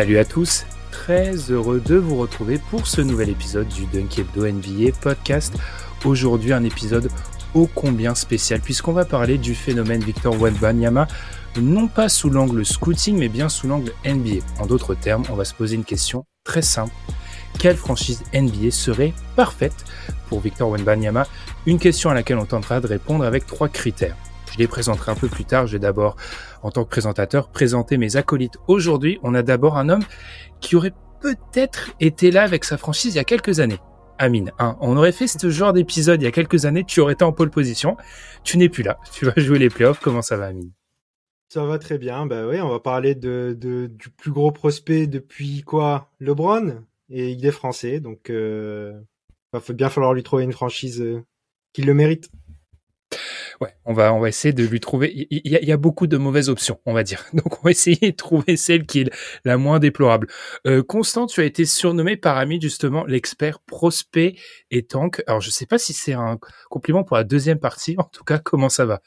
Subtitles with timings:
[0.00, 4.50] Salut à tous, très heureux de vous retrouver pour ce nouvel épisode du Dunk Hebdo
[4.50, 5.52] NBA podcast.
[6.06, 7.10] Aujourd'hui un épisode
[7.52, 11.06] ô combien spécial puisqu'on va parler du phénomène Victor Wembanyama
[11.60, 14.42] non pas sous l'angle scouting mais bien sous l'angle NBA.
[14.58, 16.94] En d'autres termes, on va se poser une question très simple.
[17.58, 19.84] Quelle franchise NBA serait parfaite
[20.30, 21.26] pour Victor Wembanyama?
[21.66, 24.16] Une question à laquelle on tentera de répondre avec trois critères.
[24.52, 25.66] Je les présenterai un peu plus tard.
[25.66, 26.16] Je vais d'abord,
[26.62, 28.58] en tant que présentateur, présenter mes acolytes.
[28.68, 30.04] Aujourd'hui, on a d'abord un homme
[30.60, 33.78] qui aurait peut-être été là avec sa franchise il y a quelques années.
[34.18, 37.14] Amine, hein, on aurait fait ce genre d'épisode il y a quelques années, tu aurais
[37.14, 37.96] été en pole position.
[38.44, 38.98] Tu n'es plus là.
[39.12, 40.00] Tu vas jouer les playoffs.
[40.00, 40.72] Comment ça va, Amine?
[41.48, 42.26] Ça va très bien.
[42.26, 46.10] Bah oui, on va parler de, de du plus gros prospect depuis quoi?
[46.20, 46.82] LeBron?
[47.08, 49.00] Et il est français, donc euh,
[49.52, 51.24] va bien falloir lui trouver une franchise euh,
[51.72, 52.30] qui le mérite.
[53.60, 55.26] Ouais, on va, on essayer de lui trouver.
[55.30, 57.24] Il y, a, beaucoup de mauvaises options, on va dire.
[57.32, 59.10] Donc, on va essayer de trouver celle qui est
[59.44, 60.28] la moins déplorable.
[60.66, 64.36] Euh, Constant, tu as été surnommé par Ami justement l'expert prospect
[64.70, 65.22] et tank.
[65.26, 66.38] Alors, je sais pas si c'est un
[66.70, 67.96] compliment pour la deuxième partie.
[68.00, 69.02] En tout cas, comment ça va?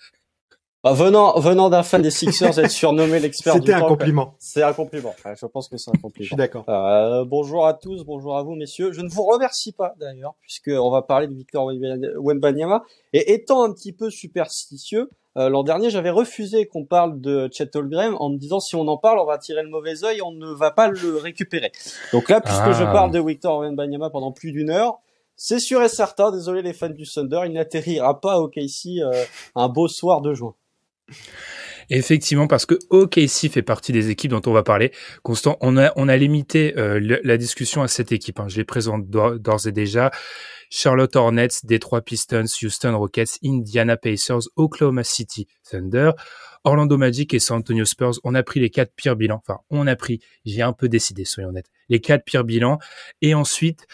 [0.86, 3.54] Ah, venant venant d'un fan des Sixers, être surnommé l'expert.
[3.54, 4.36] C'était un compliment.
[4.38, 5.16] C'est un compliment.
[5.24, 6.24] Ouais, je pense que c'est un compliment.
[6.24, 6.66] je suis d'accord.
[6.68, 8.92] Euh, bonjour à tous, bonjour à vous, messieurs.
[8.92, 11.72] Je ne vous remercie pas d'ailleurs, puisque on va parler de Victor
[12.18, 12.84] Wembanyama.
[13.14, 17.76] Et étant un petit peu superstitieux, euh, l'an dernier, j'avais refusé qu'on parle de Chet
[17.76, 20.32] Holmgren en me disant si on en parle, on va tirer le mauvais œil, on
[20.32, 21.72] ne va pas le récupérer.
[22.12, 22.72] Donc là, puisque ah.
[22.74, 25.00] je parle de Victor Wembanyama pendant plus d'une heure,
[25.36, 29.24] c'est sûr et certain, désolé les fans du Thunder, il n'atterrira pas au KC euh,
[29.56, 30.54] un beau soir de juin.
[31.90, 34.92] Effectivement, parce que OKC fait partie des équipes dont on va parler.
[35.22, 38.40] Constant, on a, limité euh, la discussion à cette équipe.
[38.40, 38.48] Hein.
[38.48, 40.12] Je les présente d'ores et déjà.
[40.70, 46.12] Charlotte Hornets, Detroit Pistons, Houston Rockets, Indiana Pacers, Oklahoma City Thunder,
[46.64, 48.14] Orlando Magic et San Antonio Spurs.
[48.24, 49.42] On a pris les quatre pires bilans.
[49.46, 52.80] Enfin, on a pris, j'ai un peu décidé, soyons honnêtes, les quatre pires bilans.
[53.22, 53.86] Et ensuite,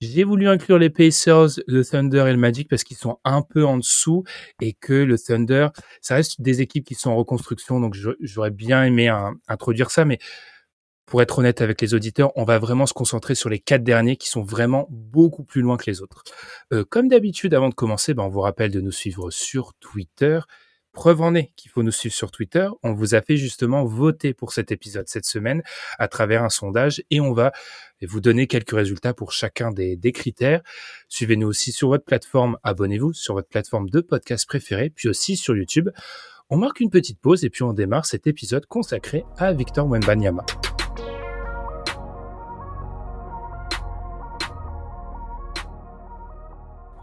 [0.00, 3.64] j'ai voulu inclure les Pacers, le Thunder et le Magic parce qu'ils sont un peu
[3.64, 4.24] en dessous
[4.60, 5.68] et que le Thunder,
[6.00, 9.08] ça reste des équipes qui sont en reconstruction, donc j'aurais bien aimé
[9.48, 10.18] introduire ça, mais
[11.06, 14.16] pour être honnête avec les auditeurs, on va vraiment se concentrer sur les quatre derniers
[14.16, 16.24] qui sont vraiment beaucoup plus loin que les autres.
[16.72, 20.40] Euh, comme d'habitude, avant de commencer, ben, on vous rappelle de nous suivre sur Twitter,
[20.94, 22.68] Preuve en est qu'il faut nous suivre sur Twitter.
[22.84, 25.62] On vous a fait justement voter pour cet épisode cette semaine
[25.98, 27.52] à travers un sondage et on va
[28.00, 30.62] vous donner quelques résultats pour chacun des, critères.
[31.08, 35.56] Suivez-nous aussi sur votre plateforme, abonnez-vous sur votre plateforme de podcast préférée, puis aussi sur
[35.56, 35.90] YouTube.
[36.48, 40.44] On marque une petite pause et puis on démarre cet épisode consacré à Victor Wembanyama.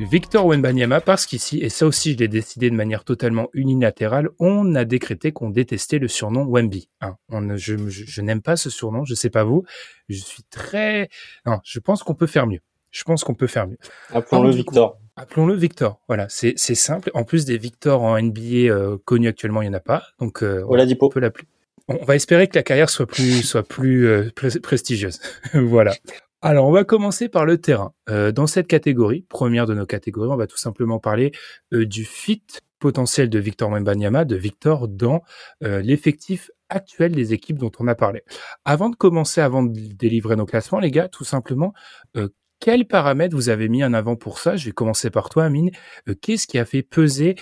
[0.06, 4.75] Victor Wenbanyama parce qu'ici, et ça aussi je l'ai décidé de manière totalement unilatérale, on
[4.75, 6.89] a décrété qu'on détestait le surnom Wemby.
[7.01, 9.63] Hein, on, je, je, je n'aime pas ce surnom, je sais pas vous,
[10.09, 11.09] je suis très...
[11.45, 12.61] Non, je pense qu'on peut faire mieux.
[12.91, 13.78] Je pense qu'on peut faire mieux.
[14.13, 14.97] Appelons-le Victor.
[15.16, 16.01] Appelons-le Victor.
[16.07, 17.09] Voilà, c'est simple.
[17.13, 20.03] En plus des Victor en NBA euh, connus actuellement, il n'y en a pas.
[20.19, 21.47] Donc, euh, on, on peut l'appeler.
[21.88, 24.29] On va espérer que la carrière soit plus, soit plus euh,
[24.61, 25.19] prestigieuse.
[25.53, 25.94] voilà.
[26.44, 27.94] Alors, on va commencer par le terrain.
[28.09, 31.31] Euh, dans cette catégorie, première de nos catégories, on va tout simplement parler
[31.72, 32.44] euh, du fit
[32.79, 35.22] potentiel de Victor Mbanyama, de Victor dans
[35.64, 38.23] euh, l'effectif actuel des équipes dont on a parlé.
[38.66, 41.73] Avant de commencer, avant de délivrer nos classements, les gars, tout simplement,
[42.59, 44.55] quels paramètres vous avez mis en avant pour ça?
[44.55, 45.70] Je vais commencer par toi, Amine.
[46.22, 47.35] qu'est-ce qui a fait peser,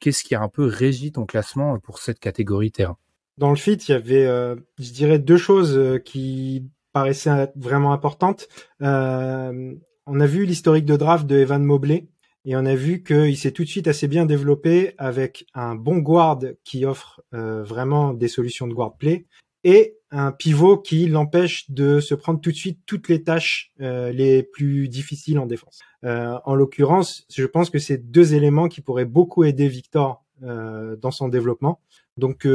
[0.00, 2.98] qu'est-ce qui a un peu régi ton classement pour cette catégorie terrain?
[3.38, 8.48] Dans le fit, il y avait, je dirais, deux choses qui paraissait vraiment importante.
[8.80, 9.74] Euh,
[10.06, 12.06] on a vu l'historique de draft de Evan Mobley
[12.46, 15.98] et on a vu qu'il s'est tout de suite assez bien développé avec un bon
[15.98, 19.26] guard qui offre euh, vraiment des solutions de guard play
[19.64, 24.12] et un pivot qui l'empêche de se prendre tout de suite toutes les tâches euh,
[24.12, 25.80] les plus difficiles en défense.
[26.04, 31.28] en l'occurrence, je pense que c'est deux éléments qui pourraient beaucoup aider Victor dans son
[31.28, 31.80] développement.
[32.16, 32.46] Donc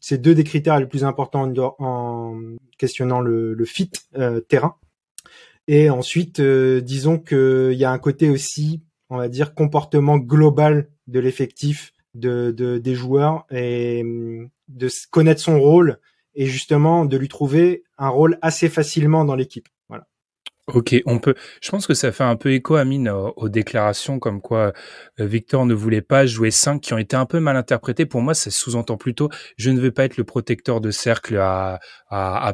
[0.00, 2.40] c'est deux des critères les plus importants en,
[2.78, 3.90] questionnant le, fit
[4.48, 4.76] terrain.
[5.66, 11.20] Et ensuite, disons qu'il y a un côté aussi, on va dire, comportement global de
[11.20, 14.02] l'effectif de, de, des joueurs et
[14.68, 15.98] de connaître son rôle
[16.34, 19.68] et justement de lui trouver un rôle assez facilement dans l'équipe.
[20.74, 21.34] Ok, on peut.
[21.62, 24.74] Je pense que ça fait un peu écho, à mine aux, déclarations comme quoi
[25.18, 28.04] euh, Victor ne voulait pas jouer 5 qui ont été un peu mal interprétées.
[28.04, 31.80] Pour moi, ça sous-entend plutôt je ne veux pas être le protecteur de cercle à,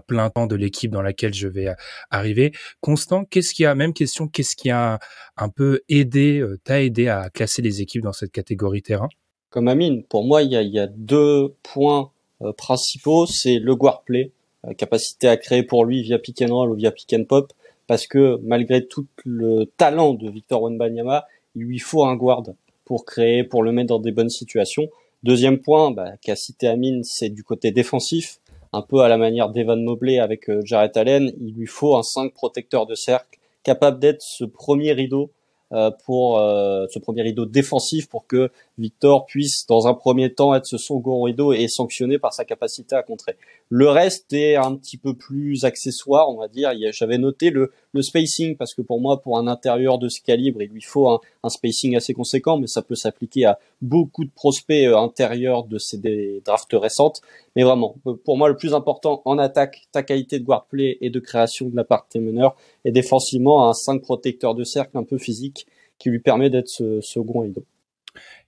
[0.06, 1.75] plein temps de l'équipe dans laquelle je vais euh,
[2.11, 2.52] arriver.
[2.81, 5.00] Constant, qu'est-ce qui a, même question, qu'est-ce qui a
[5.37, 9.08] un peu aidé, euh, t'a aidé à classer les équipes dans cette catégorie terrain?
[9.50, 12.12] Comme Amine, pour moi, il y a, deux points
[12.56, 14.31] principaux, c'est le guard play,
[14.76, 17.52] capacité à créer pour lui via pick and roll ou via pick and pop,
[17.86, 22.42] parce que malgré tout le talent de Victor Wenbanyama, il lui faut un guard
[22.84, 24.88] pour créer, pour le mettre dans des bonnes situations.
[25.22, 28.40] Deuxième point, bah, qu'a cité Amine, c'est du côté défensif,
[28.72, 31.32] un peu à la manière d'Evan Mobley avec euh, Jarrett Allen.
[31.40, 35.31] Il lui faut un 5 protecteur de cercle, capable d'être ce premier rideau
[36.05, 40.67] pour euh, ce premier rideau défensif pour que Victor puisse dans un premier temps être
[40.67, 43.37] ce second rideau et sanctionné par sa capacité à contrer.
[43.69, 46.71] Le reste est un petit peu plus accessoire, on va dire.
[46.93, 50.61] J'avais noté le, le spacing parce que pour moi, pour un intérieur de ce calibre,
[50.61, 54.85] il lui faut un, spacing assez conséquent, mais ça peut s'appliquer à beaucoup de prospects
[54.85, 57.23] euh, intérieurs de ces drafts récentes.
[57.56, 61.08] Mais vraiment, pour moi, le plus important en attaque, ta qualité de guard play et
[61.08, 65.05] de création de la part de meneurs, et défensivement, un 5 protecteur de cercle un
[65.05, 65.67] peu physique
[65.99, 67.64] qui lui permet d'être ce second rideau.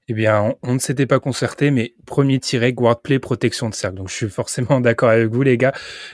[0.09, 3.97] Eh bien, on, ne s'était pas concerté, mais premier tiré, guard play, protection de cercle.
[3.97, 5.73] Donc, je suis forcément d'accord avec vous, les gars.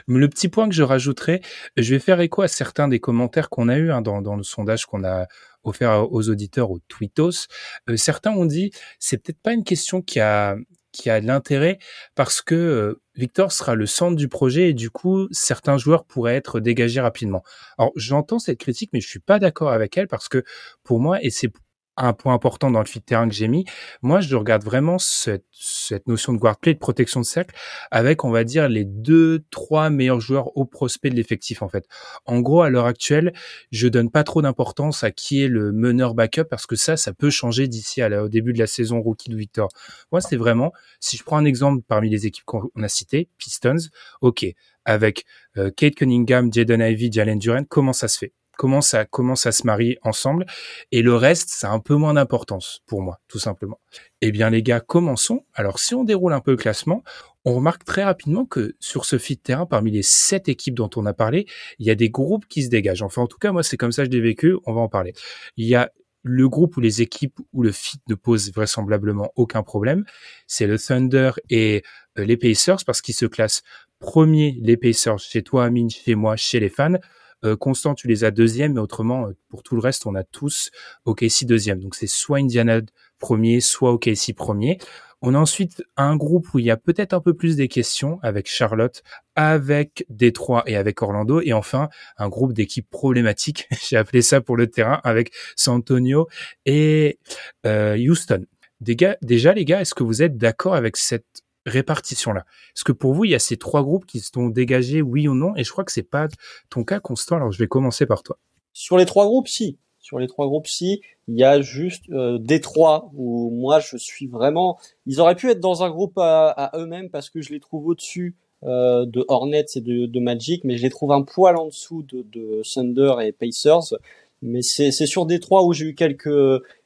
[0.09, 1.43] Le petit point que je rajouterai,
[1.77, 4.45] je vais faire écho à certains des commentaires qu'on a eu hein, dans, dans, le
[4.45, 5.27] sondage qu'on a
[5.63, 7.49] offert aux auditeurs au Twittos.
[7.91, 10.57] Euh, certains ont dit, c'est peut-être pas une question qui a
[10.93, 11.79] qui a de l'intérêt
[12.15, 16.37] parce que euh, Victor sera le centre du projet et du coup certains joueurs pourraient
[16.37, 17.43] être dégagés rapidement.
[17.79, 20.45] Alors j'entends cette critique mais je suis pas d'accord avec elle parce que
[20.85, 21.51] pour moi et c'est
[21.97, 23.65] un point important dans le fit terrain que j'ai mis.
[24.01, 27.55] Moi, je regarde vraiment cette, cette notion de guard play, de protection de cercle,
[27.91, 31.87] avec, on va dire, les deux, trois meilleurs joueurs au prospect de l'effectif, en fait.
[32.25, 33.33] En gros, à l'heure actuelle,
[33.71, 37.13] je donne pas trop d'importance à qui est le meneur backup, parce que ça, ça
[37.13, 39.69] peut changer d'ici au début de la saison rookie de Victor.
[40.11, 43.89] Moi, c'est vraiment, si je prends un exemple parmi les équipes qu'on a citées, Pistons,
[44.21, 44.47] ok,
[44.85, 45.25] avec
[45.57, 48.33] euh, Kate Cunningham, Jaden Ivey, Jalen Duran, comment ça se fait?
[48.57, 50.47] Comment ça comment ça se marie ensemble
[50.91, 53.81] et le reste ça a un peu moins d'importance pour moi tout simplement.
[54.21, 55.45] Eh bien les gars, commençons.
[55.55, 57.03] Alors si on déroule un peu le classement,
[57.45, 61.07] on remarque très rapidement que sur ce fit terrain, parmi les sept équipes dont on
[61.07, 61.47] a parlé,
[61.79, 63.03] il y a des groupes qui se dégagent.
[63.03, 64.57] Enfin, en tout cas, moi, c'est comme ça que je l'ai vécu.
[64.65, 65.13] On va en parler.
[65.57, 65.91] Il y a
[66.23, 70.05] le groupe ou les équipes où le fit ne pose vraisemblablement aucun problème.
[70.47, 71.83] C'est le Thunder et
[72.19, 73.63] euh, les Pacers parce qu'ils se classent
[73.99, 76.99] premier les Pacers chez toi, Amine, chez moi, chez les fans.
[77.45, 80.25] Euh, Constant, tu les as deuxième, mais autrement, euh, pour tout le reste, on a
[80.25, 80.71] tous
[81.05, 81.81] OKC deuxième.
[81.81, 82.81] Donc c'est soit Indiana
[83.19, 84.79] premier, soit OKC premier.
[85.25, 88.19] On a ensuite un groupe où il y a peut-être un peu plus des questions
[88.23, 89.05] avec Charlotte,
[89.37, 91.41] avec Détroit et avec Orlando.
[91.41, 96.29] Et enfin, un groupe d'équipes problématiques, j'ai appelé ça pour le terrain, avec San Antonio
[96.67, 97.21] et
[97.67, 98.45] euh, Houston.
[98.81, 102.45] déjà, les gars, est-ce que vous êtes d'accord avec cette répartition-là.
[102.75, 105.29] Est-ce que pour vous, il y a ces trois groupes qui se sont dégagés, oui
[105.29, 106.29] ou non Et je crois que c'est pas
[106.71, 107.37] ton cas, Constant.
[107.37, 108.39] Alors, je vais commencer par toi.
[108.73, 109.79] Sur les trois groupes, si.
[109.99, 111.01] Sur les trois groupes, si.
[111.29, 114.79] Il y a juste euh, Détroit où moi, je suis vraiment.
[115.07, 118.37] Ils auraient pu être dans un groupe à, eux-mêmes parce que je les trouve au-dessus
[118.65, 122.23] euh, de Hornets et de, Magic, mais je les trouve un poil en dessous de,
[122.23, 123.95] de Thunder et Pacers.
[124.43, 126.29] Mais c'est sur Détroit où j'ai eu quelques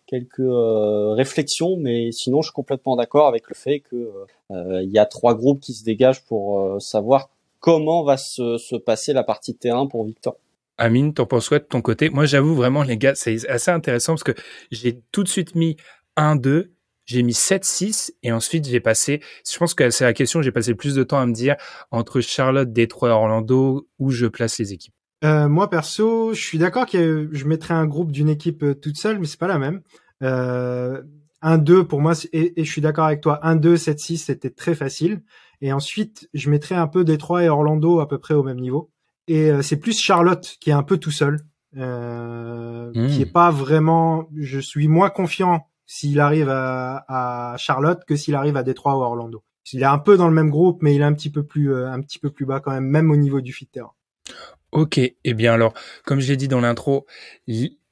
[0.07, 4.11] quelques euh, réflexions, mais sinon je suis complètement d'accord avec le fait que
[4.51, 7.29] euh, il y a trois groupes qui se dégagent pour euh, savoir
[7.61, 10.37] comment va se, se, passer la partie de terrain pour Victor.
[10.79, 12.11] Amine, t'en penses quoi de ton côté?
[12.11, 14.35] Moi, j'avoue vraiment, les gars, c'est assez intéressant parce que
[14.71, 15.77] j'ai tout de suite mis
[16.17, 16.71] 1-2,
[17.07, 19.21] j'ai mis 7-6 et ensuite j'ai passé,
[19.51, 21.57] je pense que c'est la question, j'ai passé plus de temps à me dire
[21.91, 24.96] entre Charlotte, Détroit Orlando où je place les équipes.
[25.25, 28.99] Euh, moi perso, je suis d'accord que je mettrais un groupe d'une équipe euh, toute
[28.99, 29.81] seule, mais c'est pas la même.
[30.23, 31.03] Euh,
[31.43, 35.23] 1-2 pour moi, et, et, je suis d'accord avec toi, 1-2, 7-6, c'était très facile.
[35.61, 38.91] Et ensuite, je mettrais un peu Détroit et Orlando à peu près au même niveau.
[39.29, 41.41] Et euh, c'est plus Charlotte qui est un peu tout seul,
[41.77, 43.33] euh, qui est hmm.
[43.33, 44.29] pas vraiment.
[44.37, 49.03] Je suis moins confiant s'il arrive à, à Charlotte que s'il arrive à Détroit ou
[49.03, 49.43] à Orlando.
[49.73, 51.75] Il est un peu dans le même groupe, mais il est un petit peu plus,
[51.75, 53.93] un petit peu plus bas quand même, même au niveau du fit terrain.
[54.73, 57.07] Ok, eh bien alors, comme je l'ai dit dans l'intro,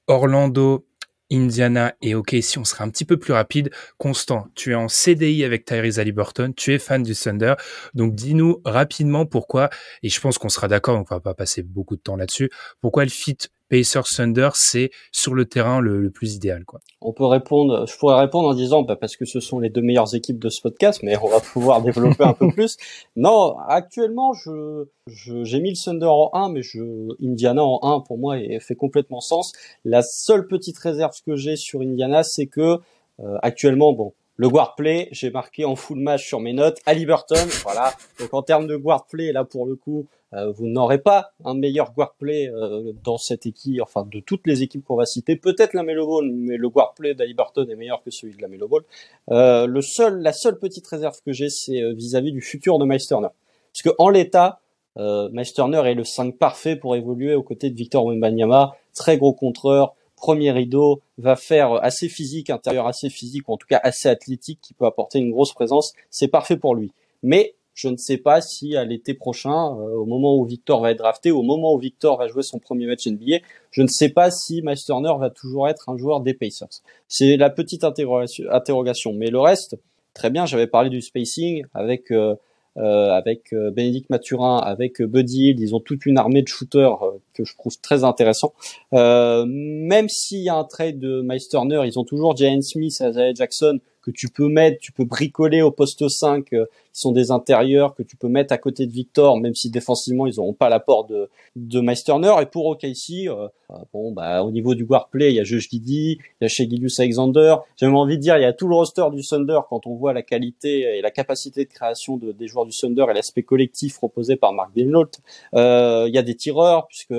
[0.06, 0.86] Orlando,
[1.32, 3.70] Indiana et OK, si on sera un petit peu plus rapide.
[3.98, 7.54] Constant, tu es en CDI avec Tyrese Halliburton, tu es fan du Thunder,
[7.94, 9.70] donc dis-nous rapidement pourquoi,
[10.02, 12.50] et je pense qu'on sera d'accord, donc on va pas passer beaucoup de temps là-dessus,
[12.80, 16.80] pourquoi le fit Pacers Thunder, c'est sur le terrain le, plus idéal, quoi.
[17.00, 19.80] On peut répondre, je pourrais répondre en disant, bah, parce que ce sont les deux
[19.80, 22.76] meilleures équipes de ce podcast, mais on va pouvoir développer un peu plus.
[23.16, 26.80] Non, actuellement, je, j'ai mis le Thunder en 1, mais je,
[27.22, 29.52] Indiana en 1 pour moi et fait complètement sens.
[29.84, 32.78] La seule petite réserve que j'ai sur Indiana, c'est que
[33.20, 36.94] euh, actuellement, bon, le guard play, j'ai marqué en full match sur mes notes à
[36.94, 37.94] Liberton, voilà.
[38.18, 40.08] Donc en termes de guard play, là pour le coup,
[40.56, 44.62] vous n'aurez pas un meilleur guard play euh, dans cette équipe, enfin de toutes les
[44.62, 45.36] équipes qu'on va citer.
[45.36, 48.48] Peut-être la Melo Ball, mais le guard play d'Alibarton est meilleur que celui de la
[48.48, 48.82] Melo Ball.
[49.30, 52.84] Euh, le seul, la seule petite réserve que j'ai, c'est euh, vis-à-vis du futur de
[52.84, 53.28] Meisterner.
[53.72, 54.60] Parce que en l'état,
[54.96, 59.94] euh, est le 5 parfait pour évoluer aux côtés de Victor Wembanyama, très gros contreur,
[60.16, 64.60] premier rideau, va faire assez physique, intérieur assez physique, ou en tout cas assez athlétique,
[64.62, 65.92] qui peut apporter une grosse présence.
[66.10, 66.92] C'est parfait pour lui.
[67.22, 70.92] Mais je ne sais pas si à l'été prochain, euh, au moment où Victor va
[70.92, 73.38] être drafté, au moment où Victor va jouer son premier match NBA,
[73.70, 76.80] je ne sais pas si Meisterner va toujours être un joueur des Pacers.
[77.08, 79.12] C'est la petite interrogation.
[79.12, 79.76] Mais le reste,
[80.14, 80.46] très bien.
[80.46, 82.36] J'avais parlé du spacing avec euh,
[82.76, 86.98] euh, avec euh, Bénédicte Mathurin, avec Buddy Hill, ils ont toute une armée de shooters
[87.32, 88.52] que je trouve très intéressant.
[88.92, 93.78] même s'il y a un trade de Meisterner, ils ont toujours Jalen Smith Isaiah Jackson
[94.04, 97.94] que tu peux mettre, tu peux bricoler au poste 5, euh, qui sont des intérieurs
[97.94, 101.06] que tu peux mettre à côté de Victor, même si défensivement ils n'auront pas l'apport
[101.06, 102.34] de, de Meisterner.
[102.42, 105.44] Et pour OKC, euh, euh, bon bah au niveau du guard play, il y a
[105.44, 106.68] Josh Giddy, il y a chez
[106.98, 107.56] Alexander.
[107.76, 109.94] J'ai même envie de dire, il y a tout le roster du Thunder quand on
[109.94, 113.42] voit la qualité et la capacité de création de, des joueurs du Thunder et l'aspect
[113.42, 115.20] collectif proposé par Mark Benlolt.
[115.54, 117.14] Euh, il y a des tireurs puisque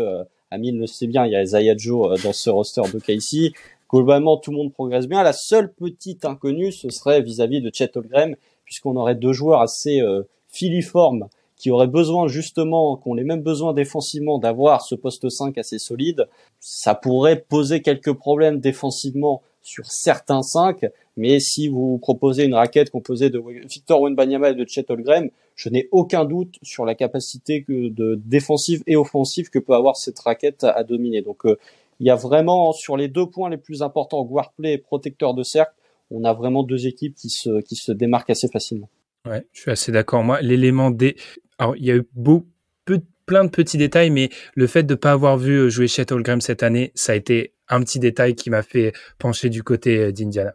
[0.51, 3.53] Amine le sait bien, il y a Isaiah Joe dans ce roster de KC
[3.95, 5.23] globalement tout le monde progresse bien.
[5.23, 8.35] La seule petite inconnue, ce serait vis-à-vis de Chet Holmgren,
[8.65, 13.41] puisqu'on aurait deux joueurs assez euh, filiformes qui auraient besoin justement, qui ont les mêmes
[13.41, 16.27] besoins défensivement d'avoir ce poste 5 assez solide.
[16.59, 20.85] Ça pourrait poser quelques problèmes défensivement sur certains 5,
[21.17, 25.69] mais si vous proposez une raquette composée de Victor Wenbanyama et de Chet Holmgren, je
[25.69, 30.65] n'ai aucun doute sur la capacité de défensive et offensive que peut avoir cette raquette
[30.65, 31.21] à, dominer.
[31.21, 31.57] Donc euh,
[31.99, 35.33] il y a vraiment sur les deux points les plus importants, guard play et protecteur
[35.33, 35.73] de cercle,
[36.11, 38.89] on a vraiment deux équipes qui se démarquent assez facilement.
[39.25, 40.23] Ouais, je suis assez d'accord.
[40.23, 41.15] Moi, l'élément des,
[41.57, 42.45] alors il y a eu beau,
[43.25, 46.05] plein de petits détails, mais le fait de ne pas avoir vu euh, jouer Chet
[46.41, 50.11] cette année, ça a été un petit détail qui m'a fait pencher du côté euh,
[50.11, 50.53] d'Indiana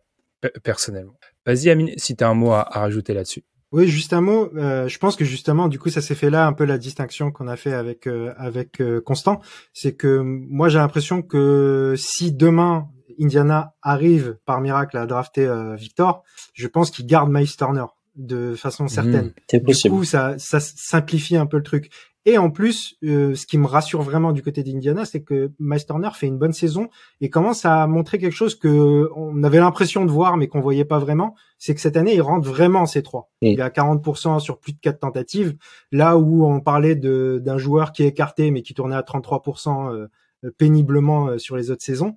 [0.63, 1.15] personnellement.
[1.45, 3.43] Vas-y Amine, si tu as un mot à rajouter là-dessus.
[3.73, 4.51] Oui, juste un mot.
[4.57, 7.31] Euh, je pense que justement, du coup, ça s'est fait là un peu la distinction
[7.31, 9.41] qu'on a fait avec euh, avec euh, Constant,
[9.73, 12.89] c'est que moi j'ai l'impression que si demain
[13.21, 16.25] Indiana arrive par miracle à drafter Victor,
[16.55, 17.85] je pense qu'il garde Miles Turner
[18.17, 18.89] de façon mmh.
[18.89, 19.33] certaine.
[19.53, 21.91] du coup, ça, ça simplifie un peu le truc.
[22.27, 25.87] Et en plus, euh, ce qui me rassure vraiment du côté d'Indiana, c'est que Miles
[25.87, 26.91] Turner fait une bonne saison
[27.23, 30.85] et commence à montrer quelque chose que on avait l'impression de voir mais qu'on voyait
[30.85, 31.35] pas vraiment.
[31.57, 33.31] C'est que cette année, il rentre vraiment ses trois.
[33.41, 35.57] Il est à 40% sur plus de quatre tentatives.
[35.93, 40.51] Là où on parlait d'un joueur qui est écarté mais qui tournait à 33% euh,
[40.59, 42.17] péniblement euh, sur les autres saisons.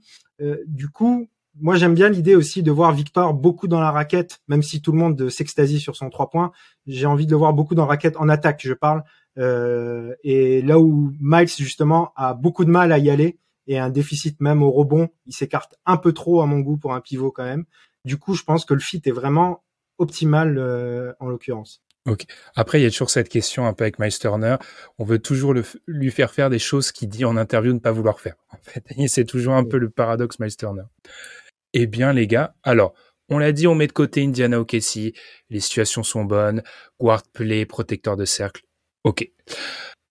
[0.68, 1.30] du coup,
[1.62, 4.92] moi j'aime bien l'idée aussi de voir Victor beaucoup dans la raquette, même si tout
[4.92, 6.52] le monde s'extasie sur son trois points.
[6.88, 9.04] J'ai envie de le voir beaucoup dans la raquette en attaque, je parle,
[9.38, 13.90] euh, et là où Miles justement a beaucoup de mal à y aller et un
[13.90, 17.32] déficit même au rebond, il s'écarte un peu trop à mon goût pour un pivot
[17.32, 17.66] quand même.
[18.06, 19.64] Du coup, je pense que le fit est vraiment
[19.98, 21.82] optimal euh, en l'occurrence.
[22.06, 22.26] Ok.
[22.56, 24.58] Après, il y a toujours cette question un peu avec Miles Turner.
[25.00, 27.94] On veut toujours le, lui faire faire des choses qu'il dit en interview ne pas
[27.94, 28.36] vouloir faire.
[28.50, 30.84] En fait, c'est toujours un peu le paradoxe Miles Turner.
[31.72, 32.94] Eh bien, les gars, alors,
[33.30, 35.14] on l'a dit, on met de côté Indiana OKC.
[35.50, 36.62] Les situations sont bonnes.
[37.00, 38.64] Guard play, protecteur de cercle.
[39.04, 39.30] Ok.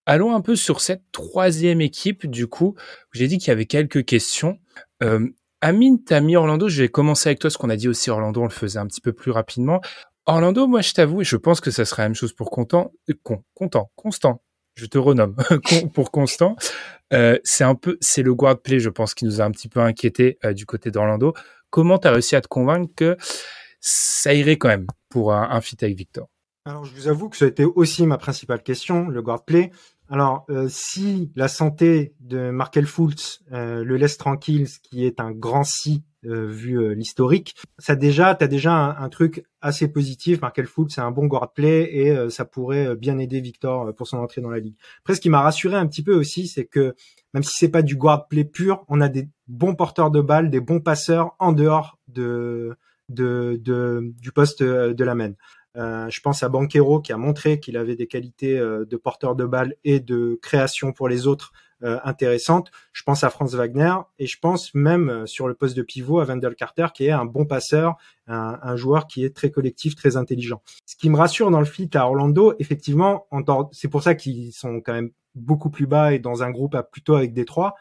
[0.05, 2.75] Allons un peu sur cette troisième équipe, du coup.
[3.13, 4.59] J'ai dit qu'il y avait quelques questions.
[5.03, 5.29] Euh,
[5.61, 6.69] Amine, t'as mis Orlando.
[6.69, 8.87] Je vais commencer avec toi, ce qu'on a dit aussi Orlando, on le faisait un
[8.87, 9.81] petit peu plus rapidement.
[10.27, 12.93] Orlando, moi, je t'avoue, et je pense que ça sera la même chose pour Content,
[13.11, 14.43] euh, con, Content, Constant.
[14.75, 15.37] Je te renomme
[15.95, 16.57] pour Constant.
[17.13, 19.69] Euh, c'est un peu, c'est le guard play, je pense, qui nous a un petit
[19.69, 21.35] peu inquiété euh, du côté d'Orlando.
[21.71, 23.17] Comment t'as réussi à te convaincre que
[23.81, 26.29] ça irait quand même pour un, un fit avec Victor?
[26.65, 29.73] Alors, je vous avoue que ça a été aussi ma principale question, le guard play.
[30.09, 35.19] Alors, euh, si la santé de Markel Fultz euh, le laisse tranquille, ce qui est
[35.19, 40.41] un grand si euh, vu l'historique, ça déjà, t'as déjà un, truc assez positif.
[40.41, 44.19] Markel Fultz c'est un bon guard play et ça pourrait bien aider Victor pour son
[44.19, 44.77] entrée dans la ligue.
[45.01, 46.95] Après, ce qui m'a rassuré un petit peu aussi, c'est que
[47.35, 50.49] même si c'est pas du guard play pur, on a des bons porteurs de balles,
[50.49, 52.77] des bons passeurs en dehors de,
[53.09, 55.33] de, de du poste de la main.
[55.77, 59.35] Euh, je pense à Banquero qui a montré qu'il avait des qualités euh, de porteur
[59.35, 61.53] de balle et de création pour les autres
[61.83, 62.71] euh, intéressantes.
[62.93, 66.25] Je pense à Franz Wagner et je pense même sur le poste de pivot à
[66.25, 70.63] Wendell Carter qui est un bon passeur, un, joueur qui est très collectif, très intelligent.
[70.87, 73.27] Ce qui me rassure dans le fit à Orlando, effectivement,
[73.73, 76.83] c'est pour ça qu'ils sont quand même beaucoup plus bas et dans un groupe à,
[76.83, 77.75] plutôt avec des trois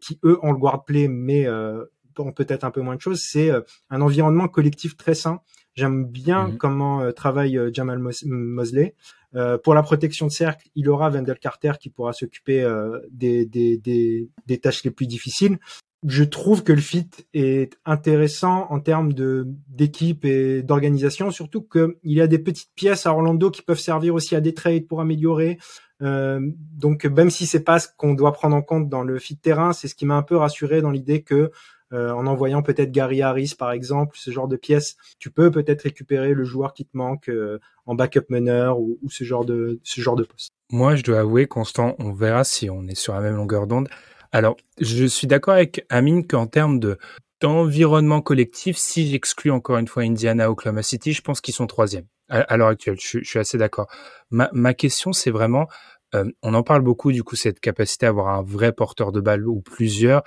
[0.00, 3.22] qui eux ont le guard play mais ont peut-être un peu moins de choses.
[3.22, 3.52] C'est
[3.90, 5.40] un environnement collectif très sain
[5.74, 6.58] J'aime bien mhm.
[6.58, 8.94] comment euh, travaille euh, Jamal Mosley.
[9.34, 12.66] Euh, pour la protection de cercle, il aura Wendell Carter qui pourra s'occuper
[13.10, 15.58] des, des, des, des, tâches les plus difficiles.
[16.06, 21.96] Je trouve que le fit est intéressant en termes de d'équipe et d'organisation, surtout qu'il
[22.04, 25.00] y a des petites pièces à Orlando qui peuvent servir aussi à des trades pour
[25.00, 25.58] améliorer.
[26.00, 26.40] Euh,
[26.76, 29.72] donc même si c'est pas ce qu'on doit prendre en compte dans le fit terrain,
[29.72, 31.50] c'est ce qui m'a un peu rassuré dans l'idée que
[31.92, 35.82] euh, en envoyant peut-être Gary Harris par exemple, ce genre de pièces, tu peux peut-être
[35.82, 40.00] récupérer le joueur qui te manque euh, en backup meneur ou, ce genre de ce
[40.00, 40.52] genre de poste.
[40.70, 43.88] Moi, je dois avouer, Constant, on verra si on est sur la même longueur d'onde.
[44.32, 46.98] Alors, je suis d'accord avec Amine qu'en termes de
[47.40, 52.04] d'environnement collectif, si j'exclus encore une fois Indiana, Oklahoma City, je pense qu'ils sont troisième
[52.28, 52.96] à, l'heure actuelle.
[53.00, 53.86] Je, suis assez d'accord.
[54.30, 55.68] Ma, question, c'est vraiment,
[56.14, 59.20] euh, on en parle beaucoup du coup cette capacité à avoir un vrai porteur de
[59.20, 60.24] balle ou plusieurs.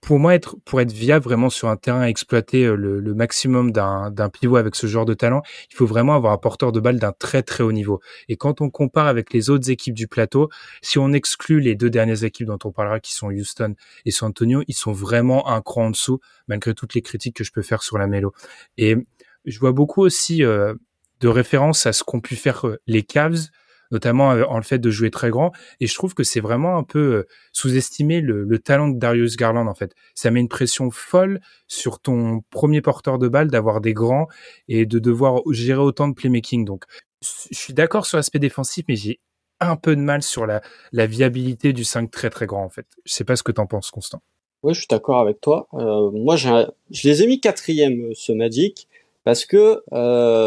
[0.00, 3.70] Pour moi, être, pour être viable vraiment sur un terrain, exploiter euh, le, le maximum
[3.70, 6.98] d'un, pivot avec ce genre de talent, il faut vraiment avoir un porteur de balle
[6.98, 8.00] d'un très très haut niveau.
[8.28, 10.48] Et quand on compare avec les autres équipes du plateau,
[10.82, 13.74] si on exclut les deux dernières équipes dont on parlera, qui sont Houston
[14.04, 17.44] et San Antonio, ils sont vraiment un cran en dessous, malgré toutes les critiques que
[17.44, 18.32] je peux faire sur la mélo.
[18.78, 18.96] Et
[19.44, 20.74] je vois beaucoup aussi euh,
[21.20, 23.48] de références à ce qu'ont pu faire euh, les Cavs
[23.90, 25.52] notamment euh, en le fait de jouer très grand.
[25.80, 29.66] Et je trouve que c'est vraiment un peu euh, sous-estimer le, talent de Darius Garland
[29.66, 29.94] en fait.
[30.14, 34.28] Ça met une pression folle sur ton premier porteur de balle d'avoir des grands
[34.68, 36.64] et de devoir gérer autant de playmaking.
[36.64, 36.84] Donc
[37.22, 39.20] je suis d'accord sur l'aspect défensif, mais j'ai
[39.60, 42.86] un peu de mal sur la, viabilité du 5 très très grand en fait.
[43.04, 44.22] Je sais pas ce que t'en penses, Constant.
[44.62, 45.68] Oui, je suis d'accord avec toi.
[45.74, 46.66] Euh, moi, je
[47.04, 48.88] les ai mis quatrième ce Magic
[49.24, 49.82] parce que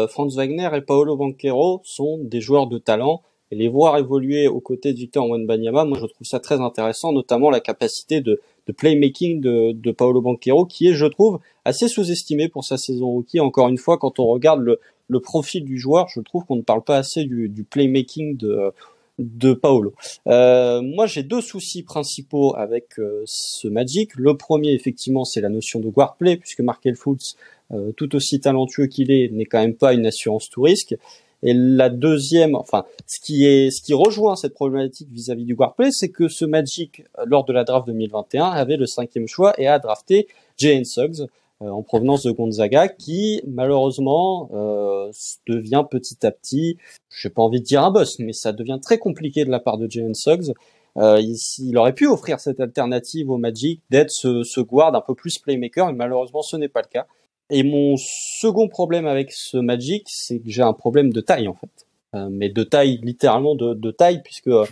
[0.08, 3.22] Franz Wagner et Paolo Banquero sont des joueurs de talent
[3.54, 7.50] les voir évoluer aux côtés de Victor Wembanyama, moi je trouve ça très intéressant, notamment
[7.50, 8.40] la capacité de,
[8.76, 13.40] playmaking de, Paolo Banquero, qui est, je trouve, assez sous-estimé pour sa saison rookie.
[13.40, 16.82] Encore une fois, quand on regarde le, profil du joueur, je trouve qu'on ne parle
[16.82, 18.72] pas assez du, playmaking de,
[19.18, 19.94] de Paolo.
[20.26, 24.10] Euh, moi, j'ai deux soucis principaux avec euh, ce Magic.
[24.16, 27.36] Le premier, effectivement, c'est la notion de guard play, puisque Markel Fultz,
[27.72, 30.96] euh, tout aussi talentueux qu'il est, n'est quand même pas une assurance tout risque.
[31.44, 35.74] Et la deuxième, enfin, ce qui est, ce qui rejoint cette problématique vis-à-vis du guard
[35.74, 39.52] play, c'est que ce Magic, euh, lors de la draft 2021, avait le cinquième choix
[39.58, 40.26] et a drafté
[40.56, 41.26] Jalen Suggs
[41.62, 45.10] euh, en provenance de Gonzaga, qui malheureusement euh,
[45.46, 46.78] devient petit à petit,
[47.16, 49.78] j'ai pas envie de dire un boss, mais ça devient très compliqué de la part
[49.78, 50.52] de Jalen Suggs.
[50.96, 55.00] Euh, il, il, aurait pu offrir cette alternative au Magic d'être ce, ce guard un
[55.00, 57.06] peu plus playmaker, mais malheureusement ce n'est pas le cas.
[57.50, 61.54] Et mon second problème avec ce Magic, c'est que j'ai un problème de taille en
[61.54, 61.86] fait.
[62.14, 64.64] Euh, mais de taille, littéralement de, de taille, puisque euh,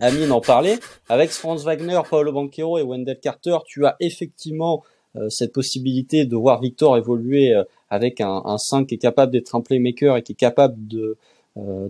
[0.00, 0.78] Amine en parlait.
[1.08, 4.82] Avec Franz Wagner, Paolo Banquero et Wendell Carter, tu as effectivement
[5.16, 7.54] euh, cette possibilité de voir Victor évoluer
[7.88, 11.16] avec un, un 5 qui est capable d'être un playmaker et qui est capable de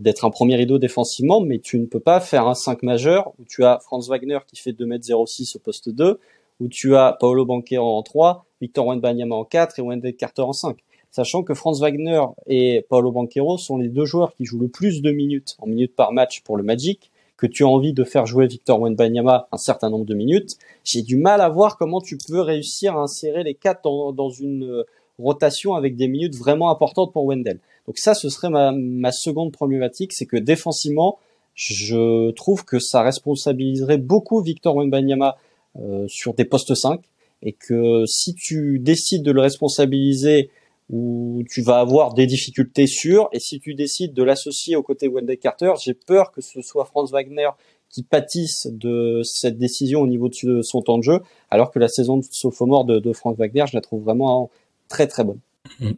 [0.00, 3.44] d'être un premier rideau défensivement, mais tu ne peux pas faire un 5 majeur où
[3.46, 6.18] tu as Franz Wagner qui fait 2m06 au poste 2,
[6.61, 10.53] où tu as Paolo Banquero en 3, Victor Wembanyama en 4 et Wendell Carter en
[10.53, 10.77] 5.
[11.11, 15.03] Sachant que Franz Wagner et Paolo Banquero sont les deux joueurs qui jouent le plus
[15.03, 18.27] de minutes en minutes par match pour le Magic, que tu as envie de faire
[18.27, 22.18] jouer Victor Wembanyama un certain nombre de minutes, j'ai du mal à voir comment tu
[22.18, 24.85] peux réussir à insérer les quatre dans, une euh,
[25.18, 27.59] rotation avec des minutes vraiment importantes pour Wendell.
[27.87, 31.18] Donc ça, ce serait ma, seconde problématique, c'est que défensivement,
[31.55, 35.37] je trouve que ça responsabiliserait beaucoup Victor Wembanyama
[35.79, 37.01] euh, sur des postes 5
[37.42, 40.50] et que si tu décides de le responsabiliser
[40.90, 45.09] ou tu vas avoir des difficultés sûres et si tu décides de l'associer au côté
[45.09, 47.50] Wendell Carter, j'ai peur que ce soit Franz Wagner
[47.88, 51.88] qui pâtisse de cette décision au niveau de son temps de jeu, alors que la
[51.88, 54.50] saison de sophomore de, de Franz Wagner, je la trouve vraiment
[54.88, 55.40] très très bonne.
[55.81, 55.90] Mmh.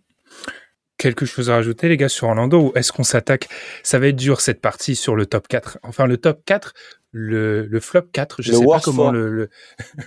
[0.98, 3.48] quelque chose à rajouter, les gars, sur Orlando ou est-ce qu'on s'attaque?
[3.82, 5.78] Ça va être dur cette partie sur le top 4.
[5.82, 6.74] Enfin, le top 4,
[7.12, 9.12] le, le flop 4, je Le sais pas comment four.
[9.12, 9.50] le, le,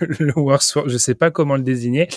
[0.18, 2.08] le worst four, je sais pas comment le désigner.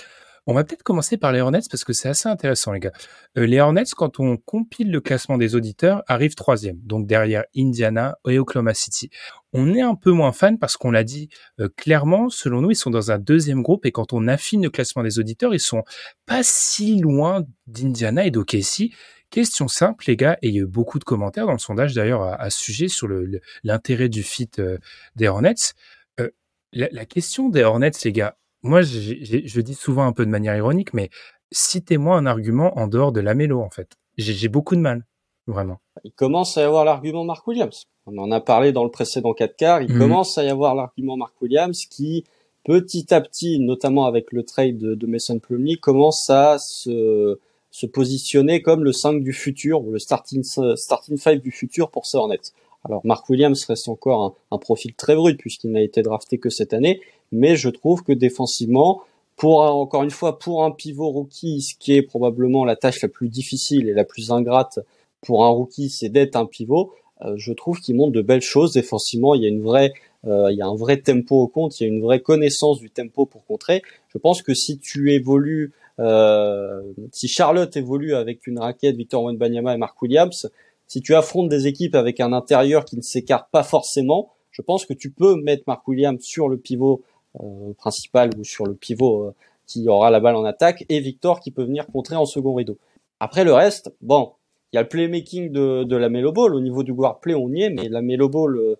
[0.47, 2.91] On va peut-être commencer par les Hornets parce que c'est assez intéressant, les gars.
[3.37, 8.17] Euh, les Hornets, quand on compile le classement des auditeurs, arrivent troisième, donc derrière Indiana
[8.27, 9.11] et Oklahoma City.
[9.53, 12.75] On est un peu moins fan parce qu'on l'a dit euh, clairement, selon nous, ils
[12.75, 15.83] sont dans un deuxième groupe et quand on affine le classement des auditeurs, ils sont
[16.25, 18.91] pas si loin d'Indiana et d'OKC.
[19.29, 21.93] Question simple, les gars, et il y a eu beaucoup de commentaires dans le sondage
[21.93, 24.77] d'ailleurs à, à ce sujet sur le- le- l'intérêt du fit euh,
[25.15, 25.73] des Hornets.
[26.19, 26.29] Euh,
[26.73, 30.55] la, la question des Hornets, les gars, moi, je dis souvent un peu de manière
[30.57, 31.09] ironique, mais
[31.51, 33.93] citez-moi un argument en dehors de la mélo, en fait.
[34.17, 35.05] J'ai j'ai beaucoup de mal,
[35.47, 35.79] vraiment.
[36.03, 37.85] Il commence à y avoir l'argument Mark Williams.
[38.07, 39.81] On en a parlé dans le précédent 4 quarts.
[39.81, 39.99] Il Mhm.
[39.99, 42.25] commence à y avoir l'argument Mark Williams qui,
[42.65, 47.39] petit à petit, notamment avec le trade de, de Mason Plumlee, commence à se,
[47.71, 52.05] se positionner comme le 5 du futur ou le starting, starting 5 du futur pour
[52.05, 52.51] ces Hornets.
[52.85, 56.73] Alors Mark Williams reste encore un, profil très brut puisqu'il n'a été drafté que cette
[56.73, 57.01] année,
[57.31, 59.01] mais je trouve que défensivement,
[59.35, 63.09] pour encore une fois pour un pivot rookie, ce qui est probablement la tâche la
[63.09, 64.79] plus difficile et la plus ingrate
[65.21, 66.93] pour un rookie, c'est d'être un pivot.
[67.21, 69.35] Euh, je trouve qu'il montre de belles choses défensivement.
[69.35, 69.93] Il y a une vraie,
[70.25, 71.79] euh, il y a un vrai tempo au compte.
[71.79, 73.81] Il y a une vraie connaissance du tempo pour contrer.
[74.07, 76.81] Je pense que si tu évolues, euh,
[77.11, 80.49] si Charlotte évolue avec une raquette Victor Wembanyama et Mark Williams,
[80.87, 84.85] si tu affrontes des équipes avec un intérieur qui ne s'écarte pas forcément, je pense
[84.85, 87.03] que tu peux mettre Mark Williams sur le pivot
[87.39, 89.35] euh, principal ou sur le pivot euh,
[89.67, 92.77] qui aura la balle en attaque et Victor qui peut venir contrer en second rideau.
[93.19, 94.31] Après le reste, bon,
[94.71, 96.55] il y a le playmaking de, de la Melo Ball.
[96.55, 98.75] Au niveau du guard play, on y est, mais la Melo Ball, euh,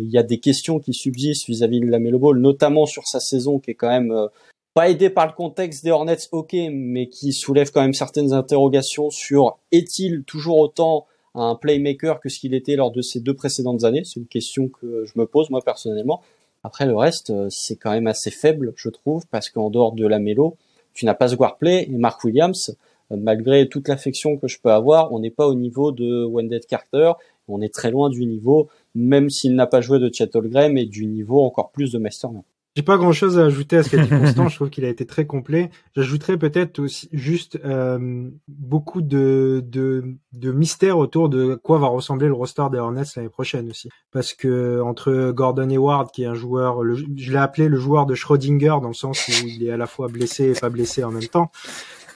[0.00, 3.20] il y a des questions qui subsistent vis-à-vis de la Melo Ball, notamment sur sa
[3.20, 4.28] saison qui est quand même euh,
[4.74, 9.08] pas aidée par le contexte des Hornets, ok, mais qui soulève quand même certaines interrogations
[9.08, 11.06] sur est-il toujours autant
[11.36, 14.02] un playmaker que ce qu'il était lors de ces deux précédentes années?
[14.04, 16.20] C'est une question que je me pose moi personnellement.
[16.64, 20.06] Après le reste, euh, c'est quand même assez faible, je trouve, parce qu'en dehors de
[20.06, 20.56] la Melo,
[20.92, 22.76] tu n'as pas ce guard play et Mark Williams,
[23.12, 26.64] euh, malgré toute l'affection que je peux avoir, on n'est pas au niveau de Wendell
[26.66, 27.12] Carter,
[27.46, 30.86] on est très loin du niveau, même s'il n'a pas joué de Chet Holmgren, et
[30.86, 32.42] du niveau encore plus de Masterman.
[32.76, 34.48] J'ai pas grand chose à ajouter à ce qu'a dit Constant.
[34.48, 35.70] je trouve qu'il a été très complet.
[35.94, 42.26] J'ajouterais peut-être aussi juste euh, beaucoup de, de, de mystère autour de quoi va ressembler
[42.26, 43.90] le roster des Hornets l'année prochaine aussi.
[44.10, 48.06] Parce que entre Gordon Hayward, qui est un joueur, le- je l'ai appelé le joueur
[48.06, 51.04] de Schrödinger dans le sens où il est à la fois blessé et pas blessé
[51.04, 51.52] en même temps.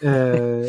[0.05, 0.69] Euh,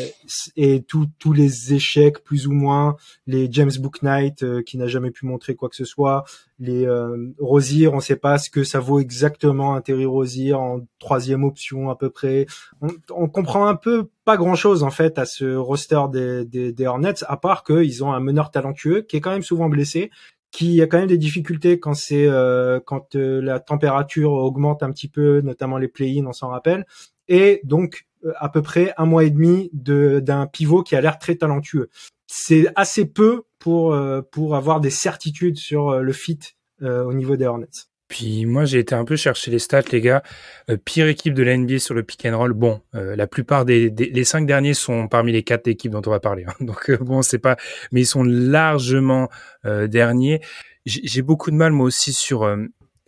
[0.56, 5.26] et tous les échecs plus ou moins, les James Booknight euh, qui n'a jamais pu
[5.26, 6.24] montrer quoi que ce soit,
[6.58, 10.80] les euh, Rosier, on sait pas ce que ça vaut exactement un Terry Rosier en
[10.98, 12.46] troisième option à peu près.
[12.80, 16.72] On, on comprend un peu pas grand chose en fait à ce roster des, des,
[16.72, 20.10] des Hornets, à part qu'ils ont un meneur talentueux qui est quand même souvent blessé,
[20.50, 24.90] qui a quand même des difficultés quand c'est euh, quand euh, la température augmente un
[24.90, 26.86] petit peu, notamment les play-in, on s'en rappelle,
[27.28, 28.06] et donc
[28.38, 31.88] à peu près un mois et demi de d'un pivot qui a l'air très talentueux.
[32.26, 36.38] C'est assez peu pour euh, pour avoir des certitudes sur euh, le fit
[36.82, 37.68] euh, au niveau des Hornets.
[38.08, 40.22] Puis moi, j'ai été un peu chercher les stats, les gars.
[40.68, 42.52] Euh, pire équipe de la NBA sur le pick and roll.
[42.54, 46.02] Bon, euh, la plupart des, des- les cinq derniers sont parmi les quatre équipes dont
[46.06, 46.44] on va parler.
[46.48, 46.52] hein.
[46.64, 47.56] Donc euh, bon, c'est pas,
[47.92, 49.28] mais ils sont largement
[49.64, 50.40] euh, derniers.
[50.86, 52.56] J'ai beaucoup de mal moi aussi sur euh,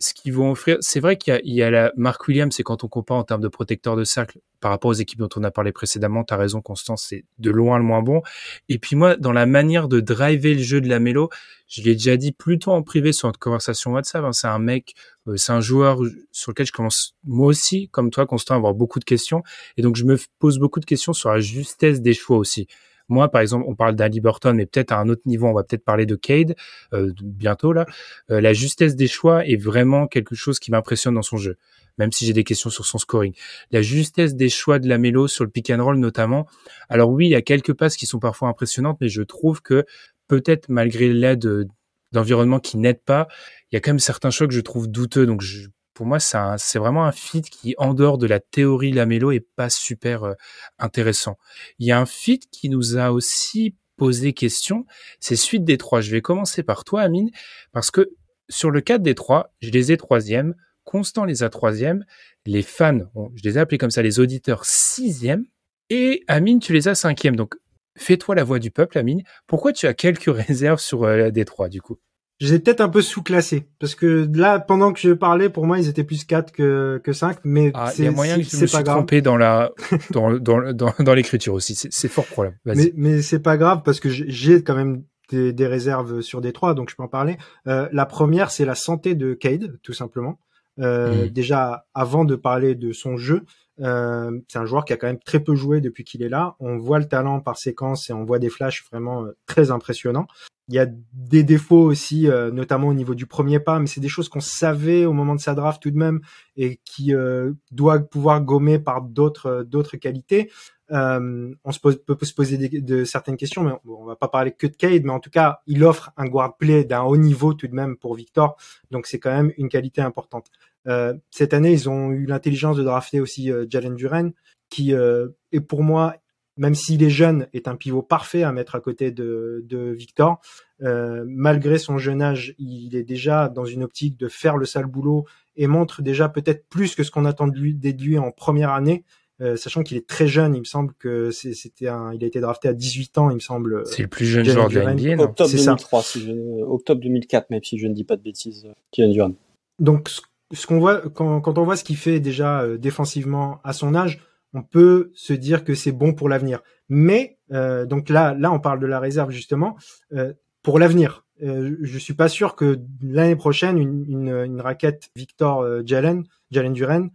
[0.03, 0.77] ce qu'ils vont offrir.
[0.81, 3.47] C'est vrai qu'il y a, la Mark Williams, c'est quand on compare en termes de
[3.47, 6.23] protecteur de cercle par rapport aux équipes dont on a parlé précédemment.
[6.23, 8.21] T'as raison, Constance, c'est de loin le moins bon.
[8.69, 11.29] Et puis moi, dans la manière de driver le jeu de la mélo,
[11.67, 14.23] je l'ai déjà dit plutôt en privé sur notre conversation WhatsApp.
[14.23, 14.93] hein, c'est un mec,
[15.27, 15.99] euh, c'est un joueur
[16.31, 19.43] sur lequel je commence moi aussi, comme toi, Constant, à avoir beaucoup de questions.
[19.77, 22.67] Et donc je me pose beaucoup de questions sur la justesse des choix aussi.
[23.09, 25.63] Moi, par exemple, on parle d'Ali Burton, mais peut-être à un autre niveau, on va
[25.63, 26.55] peut-être parler de Cade
[26.93, 27.85] euh, bientôt là.
[28.31, 31.57] Euh, la justesse des choix est vraiment quelque chose qui m'impressionne dans son jeu,
[31.97, 33.33] même si j'ai des questions sur son scoring.
[33.71, 36.47] La justesse des choix de la mélo sur le pick and roll notamment.
[36.89, 39.85] Alors oui, il y a quelques passes qui sont parfois impressionnantes, mais je trouve que
[40.27, 41.65] peut-être malgré l'aide euh,
[42.13, 43.27] d'environnement qui n'aide pas,
[43.71, 45.25] il y a quand même certains choix que je trouve douteux.
[45.25, 49.31] Donc je- pour moi, c'est vraiment un fit qui, en dehors de la théorie Lamello,
[49.31, 50.33] est pas super euh,
[50.79, 51.37] intéressant.
[51.79, 54.85] Il y a un fit qui nous a aussi posé question,
[55.19, 56.01] c'est suite des trois.
[56.01, 57.29] Je vais commencer par toi, Amine,
[57.71, 58.09] parce que
[58.49, 62.05] sur le cadre des trois, je les ai troisième, Constant les a troisième,
[62.45, 62.99] les fans,
[63.35, 65.45] je les ai appelés comme ça, les auditeurs sixième,
[65.89, 67.35] et Amine, tu les as cinquième.
[67.35, 67.55] Donc
[67.97, 69.23] fais-toi la voix du peuple, Amine.
[69.47, 71.99] Pourquoi tu as quelques réserves sur euh, des trois, du coup?
[72.39, 75.65] Je les ai peut-être un peu sous-classés parce que là, pendant que je parlais, pour
[75.65, 78.37] moi, ils étaient plus 4 que, que 5, mais Ah, il c'est y a moyen
[78.37, 78.97] que je me suis grave.
[78.97, 79.71] trompé dans la
[80.11, 81.75] dans dans dans, dans l'écriture aussi.
[81.75, 82.57] C'est fort probable.
[82.65, 86.73] Mais, mais c'est pas grave parce que j'ai- quand même des, des réserves sur Détroit,
[86.73, 87.37] donc je peux en parler.
[87.67, 90.39] Euh, la première, c'est la santé de Cade, tout simplement.
[90.79, 91.29] Euh, Mhm.
[91.29, 93.43] Déjà, avant de parler de son jeu,
[93.81, 96.55] euh, c'est un joueur qui a quand même très peu joué depuis qu'il est là.
[96.59, 100.27] On voit le talent par séquence et on voit des flashs vraiment euh, très impressionnants.
[100.69, 103.99] Il y a des défauts aussi, euh, notamment au niveau du premier pas, mais c'est
[103.99, 106.21] des choses qu'on savait au moment de sa draft tout de même
[106.55, 110.49] et qui euh, doit pouvoir gommer par d'autres euh, d'autres qualités.
[110.91, 114.27] Euh, on se pose, peut se poser de certaines questions, mais on, on va pas
[114.27, 117.17] parler que de Cade, mais en tout cas, il offre un guard play d'un haut
[117.17, 118.57] niveau tout de même pour Victor,
[118.91, 120.51] donc c'est quand même une qualité importante.
[120.87, 124.33] Euh, cette année, ils ont eu l'intelligence de drafter aussi euh, Jalen Duren,
[124.69, 126.15] qui euh, est pour moi,
[126.57, 130.39] même s'il est jeune, est un pivot parfait à mettre à côté de, de Victor.
[130.81, 134.85] Euh, malgré son jeune âge, il est déjà dans une optique de faire le sale
[134.85, 138.31] boulot et montre déjà peut-être plus que ce qu'on attend de lui, de lui en
[138.31, 139.03] première année.
[139.41, 142.27] Euh, sachant qu'il est très jeune, il me semble que c'est- c'était un, il a
[142.27, 143.81] été drafté à 18 ans, il me semble.
[143.87, 144.97] C'est le plus jeune Jalen joueur de la Duren.
[144.99, 145.23] NBA, non?
[145.29, 145.71] Octobre C'est ça.
[145.71, 148.65] 2003, si je, euh, octobre 2004, même si je ne dis pas de bêtises.
[148.67, 149.33] euh, Kevin Durant.
[149.79, 150.21] Donc, ce-
[150.53, 153.95] ce qu'on voit quand, quand on voit ce qu'il fait déjà euh, défensivement à son
[153.95, 154.21] âge,
[154.53, 156.61] on peut se dire que c'est bon pour l'avenir.
[156.89, 159.77] Mais euh, donc là, là, on parle de la réserve justement
[160.13, 161.25] euh, pour l'avenir.
[161.41, 167.09] Euh, je suis pas sûr que l'année prochaine une, raquette Victor euh, Jalen, Jalen Duren,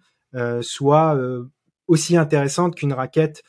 [0.60, 1.18] soit
[1.86, 3.42] aussi intéressante qu'une raquette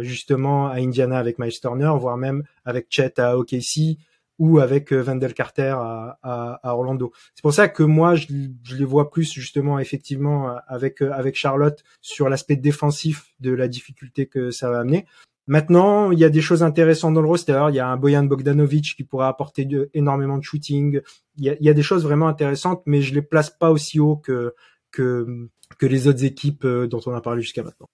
[0.00, 3.96] justement à Indiana avec Miles Turner, voire même avec Chet à OKC
[4.38, 7.12] ou avec euh, Wendell Carter à, à, à Orlando.
[7.34, 8.26] C'est pour ça que moi, je,
[8.62, 13.52] je les vois plus justement effectivement euh, avec euh, avec Charlotte sur l'aspect défensif de
[13.52, 15.06] la difficulté que ça va amener.
[15.46, 17.66] Maintenant, il y a des choses intéressantes dans le roster.
[17.68, 21.02] Il y a un Boyan Bogdanovic qui pourra apporter énormément de shooting.
[21.36, 23.70] Il y, a, il y a des choses vraiment intéressantes, mais je les place pas
[23.70, 24.54] aussi haut que
[24.90, 27.90] que que les autres équipes dont on a parlé jusqu'à maintenant.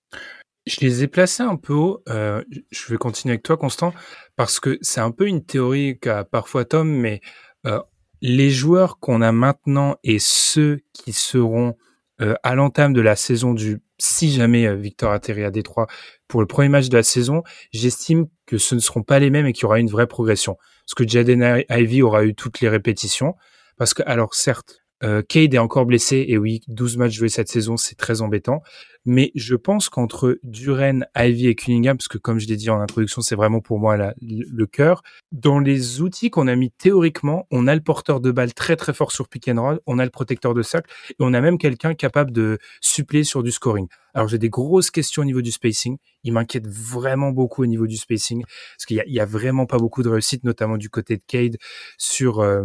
[0.70, 2.00] Je les ai placés un peu haut.
[2.08, 3.92] Euh, je vais continuer avec toi, Constant,
[4.36, 7.20] parce que c'est un peu une théorie qu'a parfois Tom, mais
[7.66, 7.80] euh,
[8.20, 11.76] les joueurs qu'on a maintenant et ceux qui seront
[12.20, 15.88] euh, à l'entame de la saison du, si jamais Victor atterrit à Détroit
[16.28, 19.46] pour le premier match de la saison, j'estime que ce ne seront pas les mêmes
[19.46, 20.56] et qu'il y aura une vraie progression.
[20.86, 23.34] Parce que Jaden Ivy aura eu toutes les répétitions.
[23.76, 27.48] Parce que, alors certes, euh, Cade est encore blessé et oui, 12 matchs joués cette
[27.48, 28.62] saison, c'est très embêtant.
[29.06, 32.80] Mais je pense qu'entre Duren, Ivy et Cunningham, parce que comme je l'ai dit en
[32.80, 37.66] introduction, c'est vraiment pour moi le cœur, dans les outils qu'on a mis théoriquement, on
[37.66, 40.10] a le porteur de balle très très fort sur pick and roll, on a le
[40.10, 43.86] protecteur de cercle et on a même quelqu'un capable de suppléer sur du scoring.
[44.12, 45.96] Alors j'ai des grosses questions au niveau du spacing.
[46.24, 49.78] Il m'inquiète vraiment beaucoup au niveau du spacing parce qu'il y y a vraiment pas
[49.78, 51.56] beaucoup de réussite, notamment du côté de Cade
[51.96, 52.64] sur euh,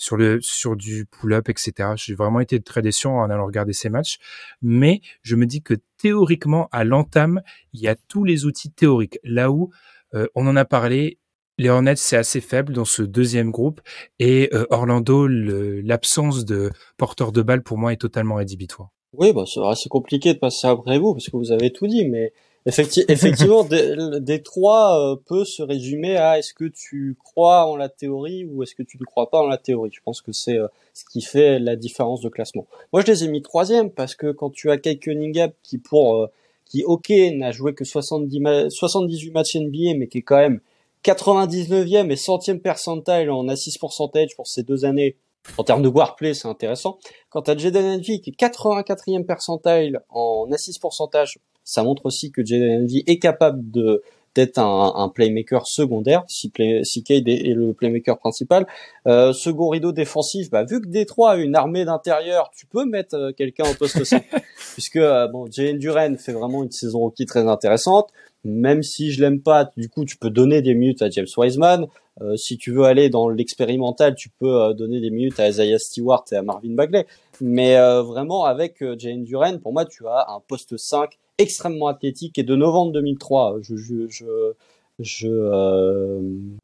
[0.00, 1.90] sur le sur du pull-up, etc.
[1.94, 4.18] J'ai vraiment été très déçu en allant regarder ces matchs,
[4.62, 7.42] mais je me dis que théoriquement à l'entame,
[7.74, 9.18] il y a tous les outils théoriques.
[9.24, 9.70] Là où
[10.14, 11.18] euh, on en a parlé,
[11.58, 13.82] les Hornets c'est assez faible dans ce deuxième groupe
[14.18, 18.88] et euh, Orlando, l'absence de porteur de balle pour moi est totalement rédhibitoire.
[19.12, 22.32] Oui, bah, c'est compliqué de passer après vous parce que vous avez tout dit, mais
[22.66, 27.76] effecti- effectivement, des, des trois euh, peut se résumer à est-ce que tu crois en
[27.76, 29.90] la théorie ou est-ce que tu ne crois pas en la théorie.
[29.92, 32.66] Je pense que c'est euh, ce qui fait la différence de classement.
[32.92, 36.16] Moi, je les ai mis troisième parce que quand tu as Kate Cunningham qui pour
[36.16, 36.26] euh,
[36.66, 40.60] qui ok n'a joué que 70 ma- 78 matchs NBA, mais qui est quand même
[41.04, 45.16] 99e et 100e percentile en assist percentage pour ces deux années.
[45.56, 46.98] En termes de warplay, c'est intéressant.
[47.30, 51.38] Quant à Jaden Envy, qui est 84e percentile en assist pourcentage,
[51.70, 54.02] ça montre aussi que Jaden Envy est capable de
[54.34, 58.66] d'être un, un playmaker secondaire, si, play, si Cade est, est le playmaker principal.
[59.08, 63.16] Euh, second rideau défensif, bah, vu que Détroit a une armée d'intérieur, tu peux mettre
[63.16, 64.24] euh, quelqu'un au poste 5,
[64.74, 68.10] puisque euh, bon, Jalen Duren fait vraiment une saison rookie très intéressante.
[68.44, 71.86] Même si je l'aime pas, du coup, tu peux donner des minutes à James Wiseman.
[72.20, 75.78] Euh, si tu veux aller dans l'expérimental, tu peux euh, donner des minutes à Isaiah
[75.78, 77.06] Stewart et à Marvin Bagley.
[77.40, 81.86] Mais euh, vraiment, avec euh, Jalen Duren, pour moi, tu as un poste 5 extrêmement
[81.86, 83.58] athlétique et de novembre 2003.
[83.62, 84.52] Je, je, je,
[84.98, 86.20] je, euh,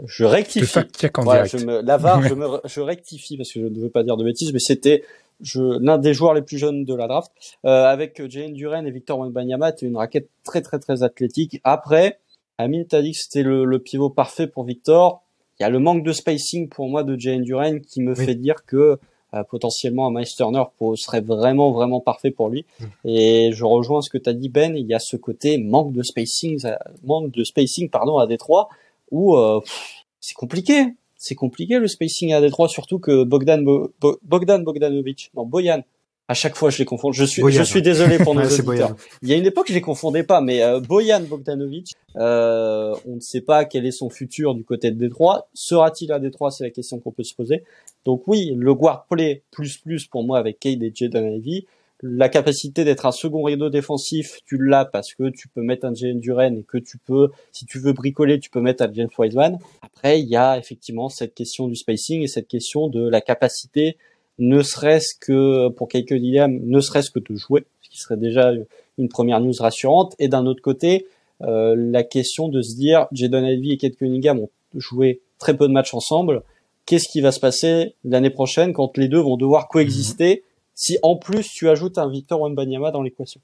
[0.07, 0.79] je rectifie.
[1.17, 1.59] en Voilà, direct.
[1.59, 4.17] je me, la VAR, je, me, je rectifie parce que je ne veux pas dire
[4.17, 5.03] de bêtises, mais c'était
[5.55, 7.33] l'un des joueurs les plus jeunes de la draft.
[7.65, 11.61] Euh, avec Jalen Duren et Victor Wembanyama, tu une raquette très très très athlétique.
[11.65, 12.19] Après,
[12.59, 15.23] Amine t'a dit que c'était le, le pivot parfait pour Victor.
[15.59, 18.25] Il y a le manque de spacing pour moi de Jalen Duren qui me Oui.
[18.25, 18.99] fait dire que
[19.35, 22.65] euh, potentiellement un Miles Turner pour- serait vraiment vraiment parfait pour lui.
[23.05, 25.93] Et je rejoins ce que tu as dit Ben, il y a ce côté manque
[25.93, 28.69] de spacing, euh, manque de spacing pardon à Détroit
[29.11, 29.61] où euh,
[30.21, 30.95] c'est compliqué.
[31.19, 33.65] c'est compliqué le spacing à Détroit, surtout que Bogdan
[34.23, 35.83] Bogdan Bogdanovic, non Boyan.
[36.29, 37.13] À chaque fois, je les confonds.
[37.13, 38.97] Je suis, je suis désolé pour nos auditeurs.
[39.23, 43.17] Il y a une époque, je les confondais pas, mais euh, Boyan Bogdanovic, euh, on
[43.17, 45.49] ne sait pas quel est son futur du côté de Détroit.
[45.55, 46.51] Sera-t-il à Détroit?
[46.51, 47.63] C'est la question qu'on peut se poser.
[48.05, 51.67] Donc oui, le guard play plus plus pour moi avec Cade et Jaden Ivey
[52.03, 55.95] la capacité d'être un second rideau défensif, tu l'as parce que tu peux mettre un
[55.95, 59.09] Jalen Duren et que tu peux, si tu veux bricoler, tu peux mettre un James
[59.19, 59.59] Wiseman.
[59.83, 63.97] Après, il y a effectivement cette question du spacing et cette question de la capacité,
[64.39, 68.53] ne serait-ce que pour quelques Williams, ne serait-ce que de jouer, ce qui serait déjà
[68.99, 70.15] une première news rassurante.
[70.19, 71.07] Et d'un autre côté,
[71.43, 75.69] euh, la question de se dire, Jaden Ivey et Kate Cunningham ont joué très peu
[75.69, 76.43] de matchs ensemble.
[76.87, 80.45] Qu'est-ce qui va se passer l'année prochaine quand les deux vont devoir coexister
[80.75, 83.41] si en plus tu ajoutes un Victor Wembanyama dans l'équation?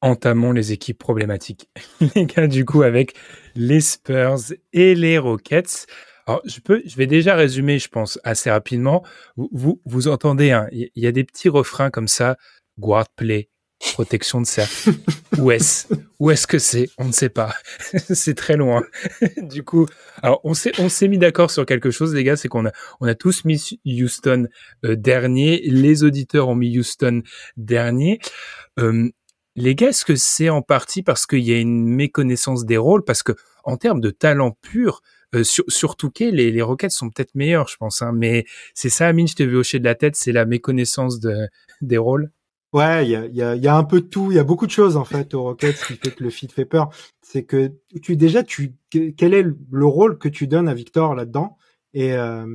[0.00, 1.68] Entamons les équipes problématiques.
[2.14, 3.14] les gars, du coup, avec
[3.54, 5.86] les Spurs et les Rockets.
[6.26, 9.04] Alors, je peux, je vais déjà résumer, je pense, assez rapidement.
[9.36, 12.36] Vous, vous, entendez, il hein, y, a des petits refrains comme ça.
[12.78, 13.50] Guard play,
[13.92, 14.92] protection de cercle.
[15.38, 15.88] Où est-ce
[16.20, 16.88] Où est-ce que c'est?
[16.98, 17.54] On ne sait pas.
[17.96, 18.82] c'est très loin.
[19.36, 19.86] du coup,
[20.22, 22.72] alors on s'est on s'est mis d'accord sur quelque chose, les gars, c'est qu'on a
[23.00, 24.46] on a tous mis Houston
[24.84, 25.60] euh, dernier.
[25.64, 27.22] Les auditeurs ont mis Houston
[27.56, 28.20] dernier.
[28.78, 29.10] Euh,
[29.54, 33.04] les gars, est-ce que c'est en partie parce qu'il y a une méconnaissance des rôles?
[33.04, 33.32] Parce que
[33.64, 35.02] en termes de talent pur,
[35.34, 38.02] euh, sur, Touquet, les, les Rockets sont peut-être meilleurs, je pense.
[38.02, 41.20] Hein, mais c'est ça, Amine, je t'ai vu hocher de la tête, c'est la méconnaissance
[41.20, 41.48] de,
[41.80, 42.30] des rôles
[42.72, 44.32] Ouais, il y a, y, a, y a, un peu de tout.
[44.32, 46.48] Il y a beaucoup de choses en fait au Rockets qui fait que le fit
[46.48, 46.88] fait peur.
[47.20, 51.58] C'est que tu déjà tu quel est le rôle que tu donnes à Victor là-dedans?
[51.92, 52.46] Et euh,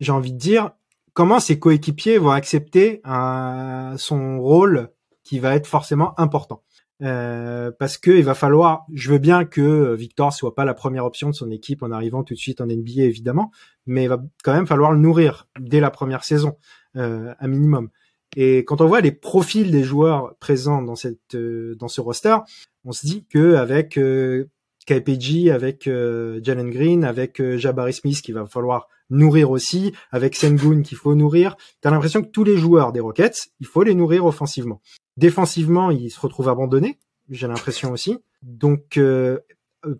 [0.00, 0.72] j'ai envie de dire
[1.14, 4.90] comment ses coéquipiers vont accepter un, son rôle
[5.24, 6.62] qui va être forcément important?
[7.02, 8.86] Euh, parce que il va falloir.
[8.92, 12.22] Je veux bien que Victor soit pas la première option de son équipe en arrivant
[12.22, 13.50] tout de suite en NBA évidemment,
[13.86, 16.56] mais il va quand même falloir le nourrir dès la première saison,
[16.96, 17.88] euh, un minimum.
[18.36, 22.36] Et quand on voit les profils des joueurs présents dans cette euh, dans ce roster,
[22.84, 24.48] on se dit que avec euh,
[24.86, 30.34] KPG, avec euh, Jalen Green, avec euh, Jabari Smith qu'il va falloir nourrir aussi, avec
[30.34, 33.82] Sengun qu'il faut nourrir, tu as l'impression que tous les joueurs des Rockets, il faut
[33.82, 34.80] les nourrir offensivement.
[35.16, 36.98] Défensivement, ils se retrouvent abandonnés,
[37.28, 38.18] j'ai l'impression aussi.
[38.42, 38.98] Donc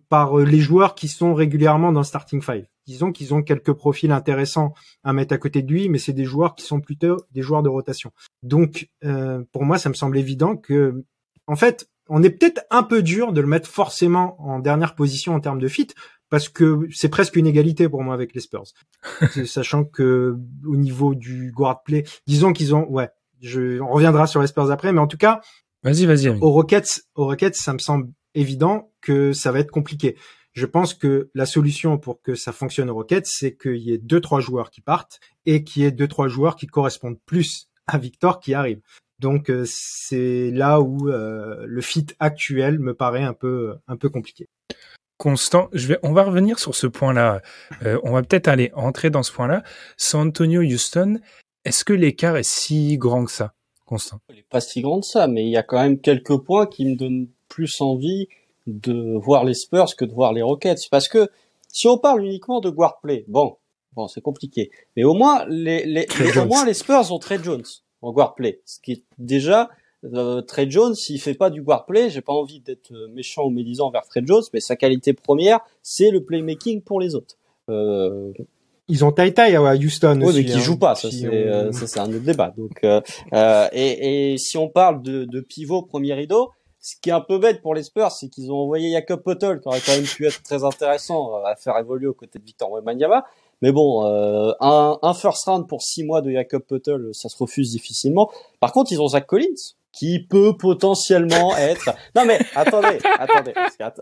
[0.09, 4.13] par les joueurs qui sont régulièrement dans le starting five disons qu'ils ont quelques profils
[4.13, 7.43] intéressants à mettre à côté de lui, mais c'est des joueurs qui sont plutôt des
[7.43, 8.13] joueurs de rotation.
[8.43, 11.05] Donc, euh, pour moi, ça me semble évident que,
[11.47, 15.35] en fait, on est peut-être un peu dur de le mettre forcément en dernière position
[15.35, 15.89] en termes de fit,
[16.29, 18.65] parce que c'est presque une égalité pour moi avec les Spurs.
[19.47, 23.11] Sachant que au niveau du guard play, disons qu'ils ont, ouais,
[23.43, 25.41] je, on reviendra sur les Spurs après, mais en tout cas,
[25.83, 26.29] vas-y, vas-y.
[26.29, 30.17] Aux Rockets, aux Rockets, ça me semble évident que ça va être compliqué.
[30.53, 33.99] Je pense que la solution pour que ça fonctionne au Rockets, c'est qu'il y ait
[33.99, 37.69] deux trois joueurs qui partent et qu'il y ait deux trois joueurs qui correspondent plus
[37.87, 38.81] à Victor qui arrive.
[39.19, 44.11] Donc euh, c'est là où euh, le fit actuel me paraît un peu un peu
[44.11, 44.49] compliqué.
[45.17, 47.41] Constant, je vais, on va revenir sur ce point-là.
[47.85, 49.63] Euh, on va peut-être aller entrer dans ce point-là.
[49.97, 51.21] San Antonio Houston,
[51.65, 53.55] est-ce que l'écart est si grand que ça,
[53.87, 54.21] Constant?
[54.31, 56.67] Il n'est pas si grand que ça, mais il y a quand même quelques points
[56.67, 58.29] qui me donnent plus envie
[58.67, 60.89] de voir les Spurs que de voir les Rockets.
[60.91, 61.29] Parce que
[61.69, 63.57] si on parle uniquement de guard play, bon,
[63.95, 64.71] bon, c'est compliqué.
[64.97, 66.07] Mais au moins, les, les,
[66.39, 67.65] au moins les Spurs ont Trey Jones
[68.01, 68.61] en guard play.
[68.65, 69.71] Ce qui est déjà,
[70.05, 73.51] euh, Trey Jones, s'il fait pas du guard play, j'ai pas envie d'être méchant ou
[73.51, 77.37] médisant vers Trey Jones, mais sa qualité première, c'est le playmaking pour les autres.
[77.69, 78.33] Euh,
[78.89, 80.39] ils ont Tai Tai à Houston oui, aussi.
[80.39, 82.53] mais qui hein, joue pas, ça c'est euh, c'est un autre débat.
[82.57, 83.01] Donc euh,
[83.33, 86.51] euh, et, et, si on parle de, de pivot premier rideau,
[86.83, 89.61] ce qui est un peu bête pour les Spurs, c'est qu'ils ont envoyé Jacob Potel,
[89.61, 92.45] qui aurait quand même pu être très intéressant euh, à faire évoluer aux côtés de
[92.45, 93.25] Victor Wembanyama.
[93.63, 97.37] Mais bon, euh, un, un, first round pour six mois de Jacob Potel, ça se
[97.37, 98.29] refuse difficilement.
[98.59, 101.91] Par contre, ils ont Zach Collins, qui peut potentiellement être.
[102.17, 103.53] Non mais attendez, attendez,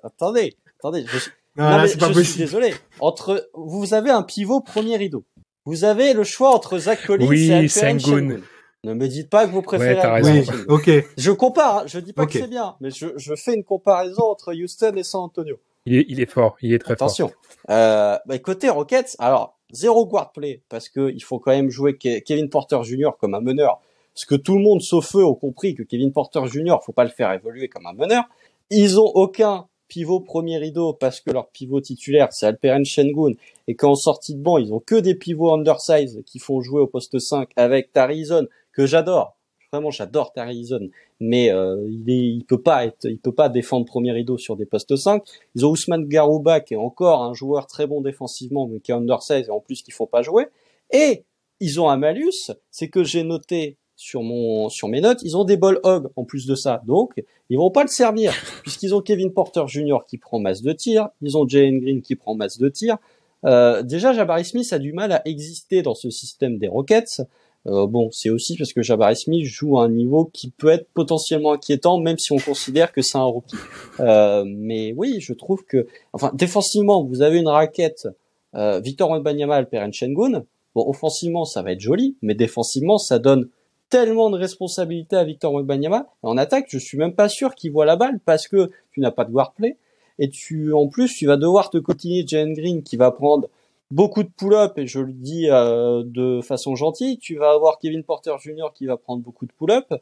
[0.03, 1.05] attendez, attendez.
[1.07, 1.19] Je,
[1.57, 2.75] non, mais je suis désolé.
[3.01, 5.25] Entre, vous avez un pivot premier rideau.
[5.67, 8.41] Vous avez le choix entre Zach Collins oui, et Sengun.
[8.83, 10.23] Ne me dites pas que vous préférez.
[10.23, 10.91] Ouais, oui, ok.
[11.19, 11.85] Je compare, hein.
[11.87, 15.03] je dis pas que c'est bien, mais je, je, fais une comparaison entre Houston et
[15.03, 15.59] San Antonio.
[15.85, 17.29] Il est, il est fort, il est très Attention.
[17.29, 17.37] fort.
[17.69, 21.97] Euh, bah, côté Rockets, alors zéro guard play parce que il faut quand même jouer
[21.97, 23.11] Kevin Porter Jr.
[23.21, 23.81] comme un meneur,
[24.15, 26.77] parce que tout le monde sauf eux ont compris que Kevin Porter Jr.
[26.85, 28.25] faut pas le faire évoluer comme un meneur.
[28.71, 33.33] Ils ont aucun pivot premier rideau parce que leur pivot titulaire c'est Alperen Shengun
[33.67, 36.87] et qu'en sortie de banc ils ont que des pivots undersize qui font jouer au
[36.87, 39.37] poste 5 avec Tarizon que j'adore.
[39.73, 44.13] vraiment j'adore Tarizon, mais euh, il il peut pas être, il peut pas défendre premier
[44.13, 45.23] rideau sur des postes 5.
[45.55, 48.95] Ils ont Ousmane Garouba qui est encore un joueur très bon défensivement, mais qui est
[48.95, 50.47] undersize et en plus qu'il faut pas jouer.
[50.93, 51.25] Et
[51.61, 55.45] ils ont un malus, c'est que j'ai noté sur mon sur mes notes, ils ont
[55.45, 56.83] des ball hog en plus de ça.
[56.87, 57.13] Donc,
[57.51, 58.33] ils vont pas le servir
[58.63, 59.99] puisqu'ils ont Kevin Porter Jr.
[60.09, 62.97] qui prend masse de tir, ils ont Jalen Green qui prend masse de tir.
[63.45, 67.21] Euh, déjà, Jabari Smith a du mal à exister dans ce système des Rockets.
[67.67, 70.89] Euh, bon, c'est aussi parce que Jabari Smith joue à un niveau qui peut être
[70.95, 73.57] potentiellement inquiétant, même si on considère que c'est un rookie.
[74.01, 78.09] Euh, mais oui, je trouve que, enfin, défensivement, vous avez une raquette
[78.55, 80.45] euh, Victor Wembanyama, Alperen Shengun.
[80.75, 83.49] Bon, offensivement, ça va être joli, mais défensivement, ça donne
[83.91, 86.07] tellement de responsabilités à Victor Wembanyama.
[86.23, 89.11] En attaque, je suis même pas sûr qu'il voit la balle parce que tu n'as
[89.11, 89.77] pas de guard play.
[90.19, 93.49] Et tu, en plus, tu vas devoir te continuer Jalen Green qui va prendre
[93.91, 97.19] beaucoup de pull-up et je le dis euh, de façon gentille.
[97.19, 98.69] Tu vas avoir Kevin Porter Jr.
[98.75, 99.93] qui va prendre beaucoup de pull-up.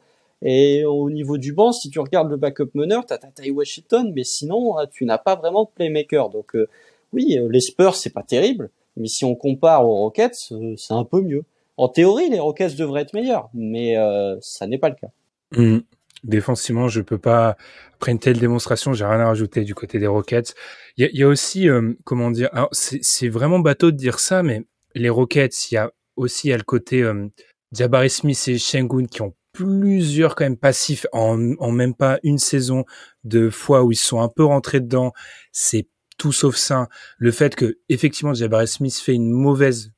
[0.41, 4.23] Et au niveau du banc, si tu regardes le backup meneur, t'as Ty Washington, mais
[4.23, 6.29] sinon, tu n'as pas vraiment de playmaker.
[6.29, 6.67] Donc, euh,
[7.11, 8.69] oui, les Spurs, c'est pas terrible.
[8.95, 11.43] Mais si on compare aux Rockets, euh, c'est un peu mieux.
[11.79, 15.07] En théorie, les Rockets devraient être meilleurs, mais euh, ça n'est pas le cas.
[15.55, 15.79] Mmh.
[16.25, 17.55] Défensivement, je peux pas.
[17.93, 20.55] Après une telle démonstration, j'ai rien à rajouter du côté des Rockets.
[20.97, 24.43] Il y a, y a, aussi, euh, comment dire, c'est vraiment bateau de dire ça,
[24.43, 27.29] mais les Rockets, il y a aussi à le côté euh,
[27.71, 32.39] Jabari Smith et Shengun qui ont plusieurs quand même passifs en, en même pas une
[32.39, 32.83] saison
[33.23, 35.13] de fois où ils sont un peu rentrés dedans.
[35.53, 36.89] C'est tout sauf ça.
[37.17, 39.93] Le fait que effectivement Jabari Smith fait une mauvaise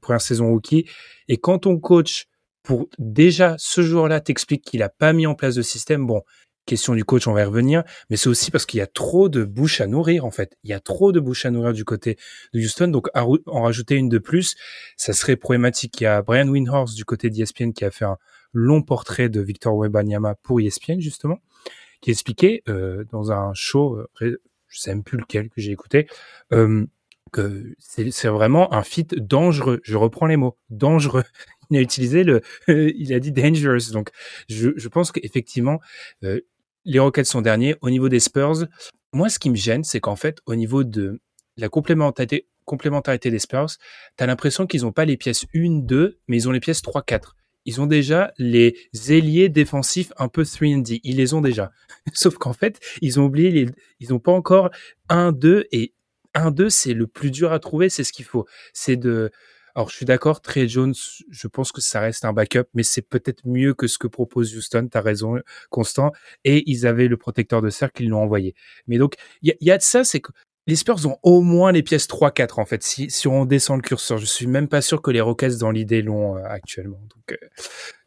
[0.00, 0.86] première, saison rookie.
[1.28, 2.26] Et quand ton coach,
[2.62, 6.22] pour déjà ce jour-là, t'explique qu'il a pas mis en place de système, bon,
[6.66, 9.28] question du coach, on va y revenir, mais c'est aussi parce qu'il y a trop
[9.28, 10.56] de bouches à nourrir, en fait.
[10.64, 12.16] Il y a trop de bouches à nourrir du côté
[12.52, 14.56] de Houston, donc en rajouter une de plus,
[14.96, 16.00] ça serait problématique.
[16.00, 18.16] Il y a Brian Windhorst du côté d'ESPN qui a fait un
[18.52, 21.38] long portrait de Victor Wembanyama pour ESPN, justement,
[22.00, 24.38] qui expliquait euh, dans un show, euh,
[24.68, 26.08] je sais même plus lequel que j'ai écouté,
[26.52, 26.86] euh,
[27.78, 29.80] c'est vraiment un fit dangereux.
[29.82, 31.24] Je reprends les mots, dangereux.
[31.70, 33.90] Il a utilisé le, il a dit dangerous.
[33.92, 34.10] Donc,
[34.50, 35.80] je, pense qu'effectivement,
[36.22, 36.40] euh,
[36.84, 37.74] les Rockets sont derniers.
[37.80, 38.66] Au niveau des Spurs,
[39.14, 41.20] moi, ce qui me gêne, c'est qu'en fait, au niveau de
[41.56, 42.46] la complémentarité,
[43.30, 43.70] des Spurs,
[44.16, 46.82] tu as l'impression qu'ils n'ont pas les pièces 1, 2, mais ils ont les pièces
[46.82, 47.34] 3, 4.
[47.64, 48.76] Ils ont déjà les
[49.08, 51.00] ailiers défensifs un peu 3D.
[51.02, 51.70] Ils les ont déjà.
[52.12, 53.66] Sauf qu'en fait, ils ont oublié
[54.00, 54.70] ils n'ont pas encore
[55.08, 55.94] 1, 2 et
[56.34, 58.46] 1-2, c'est le plus dur à trouver, c'est ce qu'il faut.
[58.72, 59.30] C'est de.
[59.76, 60.94] Alors, je suis d'accord, Trey Jones,
[61.30, 64.56] je pense que ça reste un backup, mais c'est peut-être mieux que ce que propose
[64.56, 64.86] Houston.
[64.88, 66.12] T'as raison, Constant.
[66.44, 68.54] Et ils avaient le protecteur de cercle, ils l'ont envoyé.
[68.86, 70.30] Mais donc, il y, a de ça, c'est que
[70.68, 73.82] les Spurs ont au moins les pièces 3-4, en fait, si, si on descend le
[73.82, 74.18] curseur.
[74.18, 77.00] Je suis même pas sûr que les Rockets, dans l'idée, l'ont euh, actuellement.
[77.14, 77.48] Donc, euh,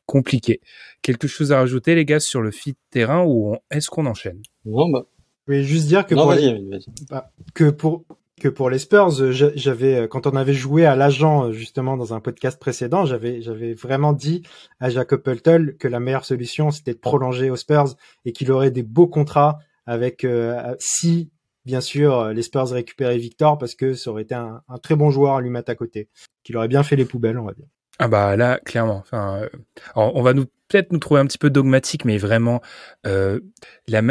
[0.06, 0.62] compliqué.
[1.02, 4.42] Quelque chose à rajouter, les gars, sur le fit terrain ou est-ce qu'on enchaîne?
[4.66, 5.04] Bah,
[5.48, 6.62] voulais juste dire que, pour, les...
[7.10, 8.04] Bah, que pour
[8.40, 12.60] que pour les Spurs, j'avais quand on avait joué à l'agent justement dans un podcast
[12.60, 14.44] précédent, j'avais j'avais vraiment dit
[14.80, 17.96] à Jacob Peltel que la meilleure solution c'était de prolonger aux Spurs
[18.26, 21.32] et qu'il aurait des beaux contrats avec euh, si
[21.66, 25.10] bien sûr les Spurs récupéraient Victor parce que ça aurait été un, un très bon
[25.10, 26.08] joueur à lui mettre à côté,
[26.44, 27.66] qu'il aurait bien fait les poubelles, on va dire.
[28.00, 29.00] Ah bah là clairement.
[29.00, 29.50] Enfin, euh,
[29.96, 32.62] on va nous peut-être nous trouver un petit peu dogmatique, mais vraiment
[33.06, 33.40] euh,
[33.88, 34.02] la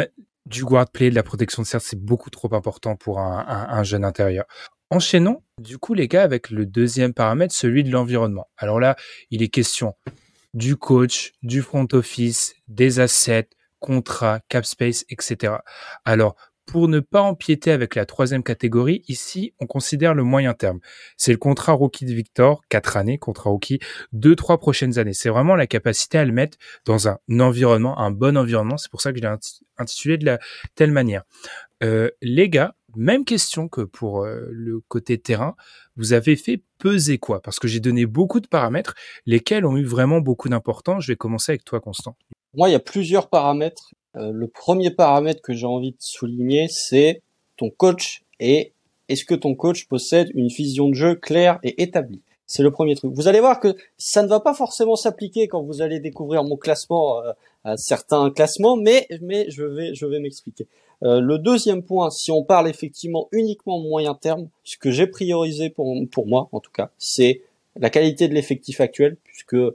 [0.47, 3.83] du guard play, de la protection de cercle, c'est beaucoup trop important pour un, un,
[3.83, 4.45] jeune intérieur.
[4.89, 8.47] Enchaînons, du coup, les gars, avec le deuxième paramètre, celui de l'environnement.
[8.57, 8.95] Alors là,
[9.31, 9.95] il est question
[10.53, 15.55] du coach, du front office, des assets, contrats, cap space, etc.
[16.05, 16.35] Alors,
[16.67, 20.79] pour ne pas empiéter avec la troisième catégorie, ici, on considère le moyen terme.
[21.15, 23.79] C'est le contrat rookie de Victor, quatre années, contrat rookie,
[24.11, 25.13] deux, trois prochaines années.
[25.13, 28.77] C'est vraiment la capacité à le mettre dans un environnement, un bon environnement.
[28.77, 29.35] C'est pour ça que je l'ai
[29.77, 30.39] intitulé de la
[30.75, 31.23] telle manière.
[31.83, 35.55] Euh, les gars, même question que pour euh, le côté terrain.
[35.95, 37.41] Vous avez fait peser quoi?
[37.41, 38.93] Parce que j'ai donné beaucoup de paramètres,
[39.25, 41.03] lesquels ont eu vraiment beaucoup d'importance.
[41.03, 42.15] Je vais commencer avec toi, Constant.
[42.53, 46.67] Moi, il y a plusieurs paramètres euh, le premier paramètre que j'ai envie de souligner,
[46.69, 47.21] c'est
[47.55, 48.73] ton coach et
[49.09, 52.21] est-ce que ton coach possède une vision de jeu claire et établie?
[52.45, 53.11] C'est le premier truc.
[53.13, 56.55] Vous allez voir que ça ne va pas forcément s'appliquer quand vous allez découvrir mon
[56.55, 60.67] classement euh, à certains classements, mais mais je vais je vais m'expliquer.
[61.03, 65.69] Euh, le deuxième point, si on parle effectivement uniquement moyen terme, ce que j'ai priorisé
[65.69, 67.41] pour pour moi en tout cas, c'est
[67.79, 69.73] la qualité de l'effectif actuel, puisque euh,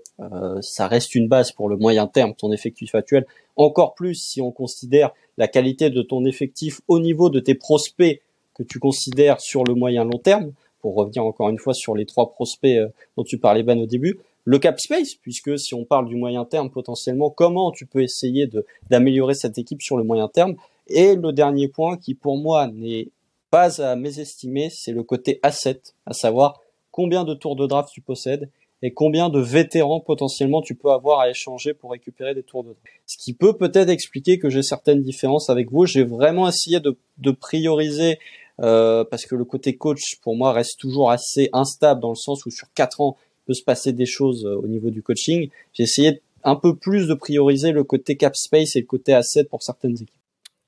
[0.60, 3.26] ça reste une base pour le moyen terme, ton effectif actuel,
[3.56, 8.20] encore plus si on considère la qualité de ton effectif au niveau de tes prospects
[8.54, 12.06] que tu considères sur le moyen long terme, pour revenir encore une fois sur les
[12.06, 15.84] trois prospects euh, dont tu parlais Ben au début, le cap space, puisque si on
[15.84, 18.50] parle du moyen terme potentiellement, comment tu peux essayer
[18.90, 20.56] d'améliorer cette équipe sur le moyen terme?
[20.88, 23.08] Et le dernier point qui pour moi n'est
[23.50, 26.61] pas à mésestimer, c'est le côté asset, à savoir
[26.92, 28.48] combien de tours de draft tu possèdes
[28.82, 32.70] et combien de vétérans potentiellement tu peux avoir à échanger pour récupérer des tours de
[32.70, 32.82] draft.
[33.06, 35.86] Ce qui peut peut-être expliquer que j'ai certaines différences avec vous.
[35.86, 38.18] J'ai vraiment essayé de, de prioriser
[38.60, 42.44] euh, parce que le côté coach pour moi reste toujours assez instable dans le sens
[42.44, 45.48] où sur quatre ans il peut se passer des choses euh, au niveau du coaching.
[45.72, 49.44] J'ai essayé un peu plus de prioriser le côté cap space et le côté asset
[49.44, 50.10] pour certaines équipes.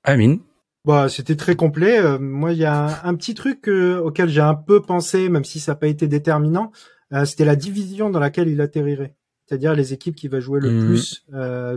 [0.05, 0.39] Amine.
[0.85, 1.99] Bah, c'était très complet.
[1.99, 5.61] Euh, moi, il y a un, petit truc auquel j'ai un peu pensé, même si
[5.61, 6.73] ça n'a pas été déterminant.
[7.25, 9.15] c'était la division dans laquelle il atterrirait,
[9.47, 10.87] c'est-à-dire les équipes qui va jouer le mmh.
[10.87, 11.27] plus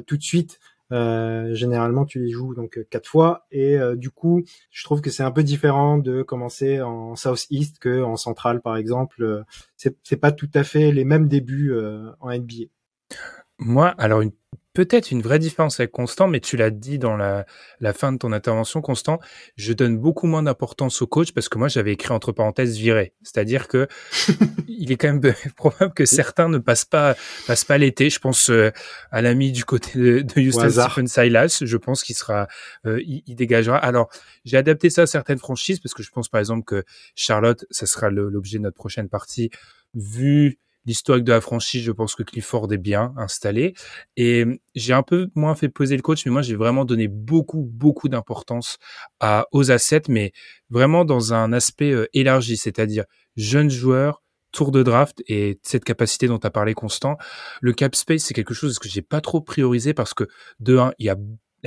[0.05, 0.59] tout de suite
[0.93, 5.01] euh, généralement, tu les joues donc euh, quatre fois et euh, du coup, je trouve
[5.01, 9.43] que c'est un peu différent de commencer en South East que en Central, par exemple.
[9.75, 11.73] C'est c'est pas tout à fait les mêmes débuts
[12.19, 12.65] en NBA.
[13.59, 14.31] Moi, alors une
[14.77, 17.47] peut-être une vraie différence avec Constant, mais tu l'as dit dans la,
[17.79, 19.19] la, fin de ton intervention, Constant,
[19.55, 23.11] je donne beaucoup moins d'importance au coach parce que moi j'avais écrit entre parenthèses viré.
[23.23, 23.87] C'est-à-dire que
[24.67, 27.15] il est quand même probable que certains ne passent pas
[27.47, 28.11] passent pas l'été.
[28.11, 28.69] Je pense euh,
[29.09, 31.63] à l'ami du côté de, de Houston Stephen Silas.
[31.65, 32.47] Je pense qu'il sera,
[32.85, 33.77] euh, il, il, dégagera.
[33.77, 34.09] Alors
[34.45, 36.83] j'ai adapté ça à certaines franchises parce que je pense par exemple que
[37.15, 39.49] Charlotte, ça sera l'objet de notre prochaine partie,
[39.95, 43.75] vu l'historique de la franchise, je pense que Clifford est bien installé.
[44.15, 47.69] Et j'ai un peu moins fait poser le coach, mais moi j'ai vraiment donné beaucoup,
[47.71, 48.77] beaucoup d'importance
[49.51, 50.31] aux assets, mais
[50.69, 53.03] vraiment dans un aspect euh, élargi, c'est-à-dire
[53.35, 57.17] jeunes joueurs, tour de draft et cette capacité dont tu as parlé constant.
[57.61, 60.23] Le cap space, c'est quelque chose que j'ai pas trop priorisé parce que
[60.59, 61.17] de un, il y a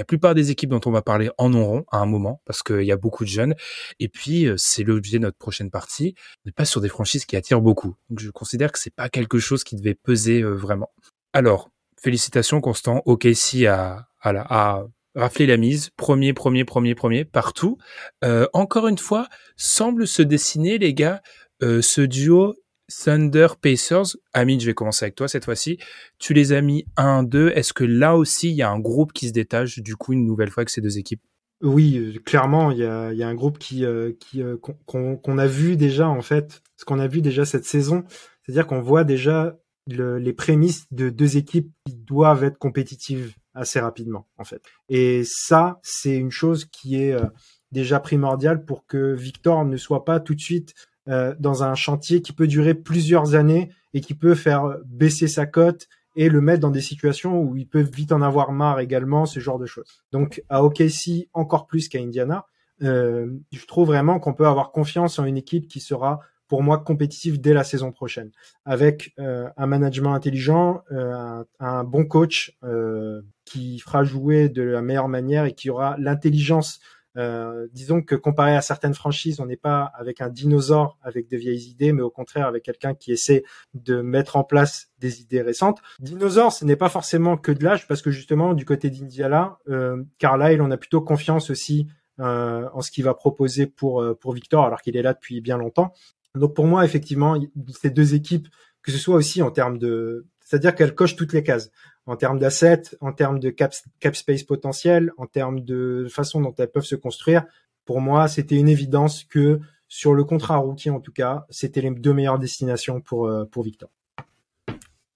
[0.01, 2.85] la plupart des équipes dont on va parler en auront à un moment parce qu'il
[2.85, 3.55] y a beaucoup de jeunes.
[3.99, 6.15] Et puis, euh, c'est l'objet de notre prochaine partie.
[6.39, 7.97] On n'est pas sur des franchises qui attirent beaucoup.
[8.09, 10.89] Donc, je considère que c'est pas quelque chose qui devait peser euh, vraiment.
[11.35, 11.69] Alors,
[12.01, 13.03] félicitations, Constant.
[13.05, 14.85] OKC a, a
[15.15, 15.91] raflé la mise.
[15.99, 17.77] Premier, premier, premier, premier, partout.
[18.25, 19.29] Euh, encore une fois,
[19.59, 21.21] semble se dessiner, les gars,
[21.61, 22.55] ce duo
[22.91, 25.79] Thunder Pacers, Amine, je vais commencer avec toi cette fois-ci.
[26.19, 27.53] Tu les as mis 1-2.
[27.55, 30.27] Est-ce que là aussi, il y a un groupe qui se détache du coup une
[30.27, 31.23] nouvelle fois avec ces deux équipes?
[31.63, 36.09] Oui, euh, clairement, il y a, un groupe qui, euh, euh, qu'on a vu déjà
[36.09, 38.05] en fait, ce qu'on a vu déjà cette saison,
[38.43, 43.79] c'est-à-dire qu'on voit déjà le, les prémices de deux équipes qui doivent être compétitives assez
[43.79, 44.63] rapidement en fait.
[44.89, 47.15] Et ça, c'est une chose qui est
[47.73, 50.75] déjà primordiale pour que Victor ne soit pas tout de suite
[51.11, 55.45] euh, dans un chantier qui peut durer plusieurs années et qui peut faire baisser sa
[55.45, 59.27] cote et le mettre dans des situations où il peut vite en avoir marre également,
[59.27, 60.05] ce genre de choses.
[60.13, 62.47] Donc à OKC encore plus qu'à Indiana,
[62.83, 66.79] euh, je trouve vraiment qu'on peut avoir confiance en une équipe qui sera pour moi
[66.79, 68.31] compétitive dès la saison prochaine,
[68.65, 72.57] avec euh, un management intelligent, un, un, bon coach
[73.45, 76.81] qui fera jouer de la meilleure manière et qui aura l'intelligence
[77.17, 81.37] euh, disons que comparé à certaines franchises, on n'est pas avec un dinosaure avec de
[81.37, 83.43] vieilles idées, mais au contraire avec quelqu'un qui essaie
[83.75, 85.81] de mettre en place des idées récentes.
[85.99, 90.03] Dinosaure, ce n'est pas forcément que de l'âge, parce que justement du côté d'Indiana, euh,
[90.19, 91.89] Carlisle, on a plutôt confiance aussi
[92.21, 95.41] euh, en ce qu'il va proposer pour euh, pour Victor, alors qu'il est là depuis
[95.41, 95.93] bien longtemps.
[96.35, 97.37] Donc pour moi, effectivement,
[97.81, 98.47] ces deux équipes,
[98.83, 101.71] que ce soit aussi en termes de, c'est-à-dire qu'elles cochent toutes les cases
[102.07, 106.53] en termes d'assets, en termes de cap, cap, space potentiel, en termes de façon dont
[106.59, 107.45] elles peuvent se construire.
[107.85, 111.91] Pour moi, c'était une évidence que sur le contrat rookie, en tout cas, c'était les
[111.91, 113.91] deux meilleures destinations pour, euh, pour Victor.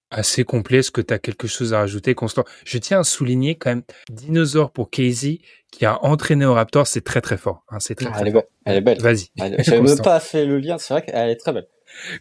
[0.09, 0.77] Assez complet.
[0.77, 2.45] Est-ce que tu as quelque chose à rajouter, Constant?
[2.63, 7.01] Je tiens à souligner quand même, dinosaure pour Casey, qui a entraîné au Raptor, c'est
[7.01, 7.65] très très fort.
[7.69, 8.47] Hein, c'est très, elle, est belle.
[8.63, 9.01] elle est belle.
[9.01, 9.27] Vas-y.
[9.35, 11.67] J'avais même pas fait le lien, c'est vrai qu'elle est très belle.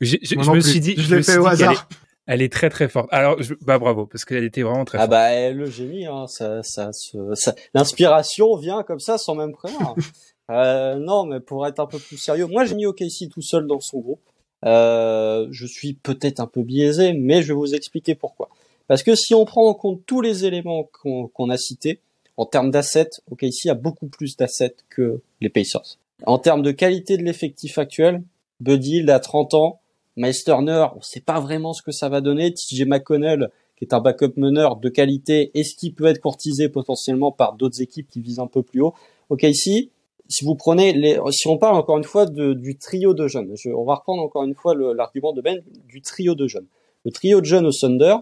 [0.00, 1.88] je me suis dit, je, l'ai fait au hasard.
[2.26, 3.08] Elle est très très forte.
[3.10, 5.12] Alors, je, bah bravo, parce qu'elle était vraiment très ah forte.
[5.12, 9.94] Ah bah le génie, hein, ça, ça, ça l'inspiration vient comme ça sans même prévoir.
[10.50, 13.66] euh, non, mais pour être un peu plus sérieux, moi j'ai mis OKC tout seul
[13.66, 14.22] dans son groupe.
[14.64, 18.48] Euh, je suis peut-être un peu biaisé, mais je vais vous expliquer pourquoi.
[18.86, 22.00] Parce que si on prend en compte tous les éléments qu'on a cités,
[22.36, 25.98] en termes d'assets, OKC a beaucoup plus d'assets que les Pacers.
[26.26, 28.22] En termes de qualité de l'effectif actuel,
[28.60, 29.80] Buddy, il a 30 ans,
[30.16, 32.52] Miles Turner, on sait pas vraiment ce que ça va donner.
[32.52, 37.32] TJ McConnell, qui est un backup meneur de qualité, est-ce qu'il peut être courtisé potentiellement
[37.32, 38.94] par d'autres équipes qui visent un peu plus haut?
[39.30, 39.90] Ok, ici,
[40.28, 43.84] si vous prenez les, si on parle encore une fois du trio de jeunes, on
[43.84, 46.66] va reprendre encore une fois l'argument de Ben du trio de jeunes.
[47.04, 48.16] Le trio de jeunes au Thunder,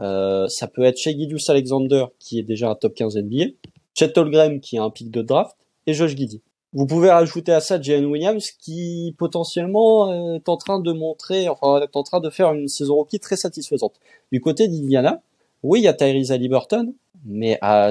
[0.00, 3.46] euh, ça peut être Gidius Alexander qui est déjà un top 15 NBA,
[3.94, 6.40] Chet Holmgren qui a un pic de draft et Josh Giddy.
[6.72, 11.48] Vous pouvez rajouter à ça Jalen Williams qui potentiellement euh, est en train de montrer,
[11.48, 13.94] enfin est en train de faire une saison rookie très satisfaisante.
[14.32, 15.22] Du côté d'Indiana,
[15.62, 16.92] oui, il y a Tyrese Haliburton,
[17.24, 17.90] mais ah,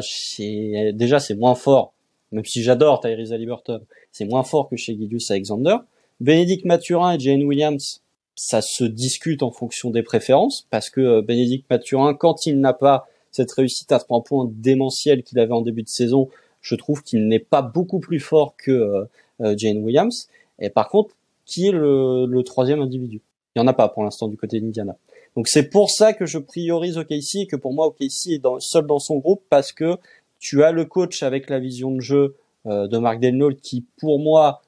[0.94, 1.94] déjà c'est moins fort,
[2.32, 5.78] même si j'adore Tyrese Haliburton, c'est moins fort que chez Gideus Alexander.
[6.20, 8.02] Bénédicte Mathurin et Jalen Williams,
[8.36, 12.74] ça se discute en fonction des préférences, parce que euh, Bénédicte Mathurin, quand il n'a
[12.74, 16.30] pas cette réussite à trois points démentielle qu'il avait en début de saison,
[16.62, 19.06] je trouve qu'il n'est pas beaucoup plus fort que euh,
[19.42, 20.28] euh, Jane Williams.
[20.60, 23.22] Et par contre, qui est le, troisième individu?
[23.56, 24.98] Il n'y en a pas pour l'instant du côté d'Indiana.
[25.36, 28.60] Donc c'est pour ça que je priorise OKC et que pour moi OKC est dans,
[28.60, 29.98] seul dans son groupe parce que
[30.40, 32.36] tu as le coach avec la vision de jeu
[32.66, 34.62] euh, de Mark Delnol qui pour moi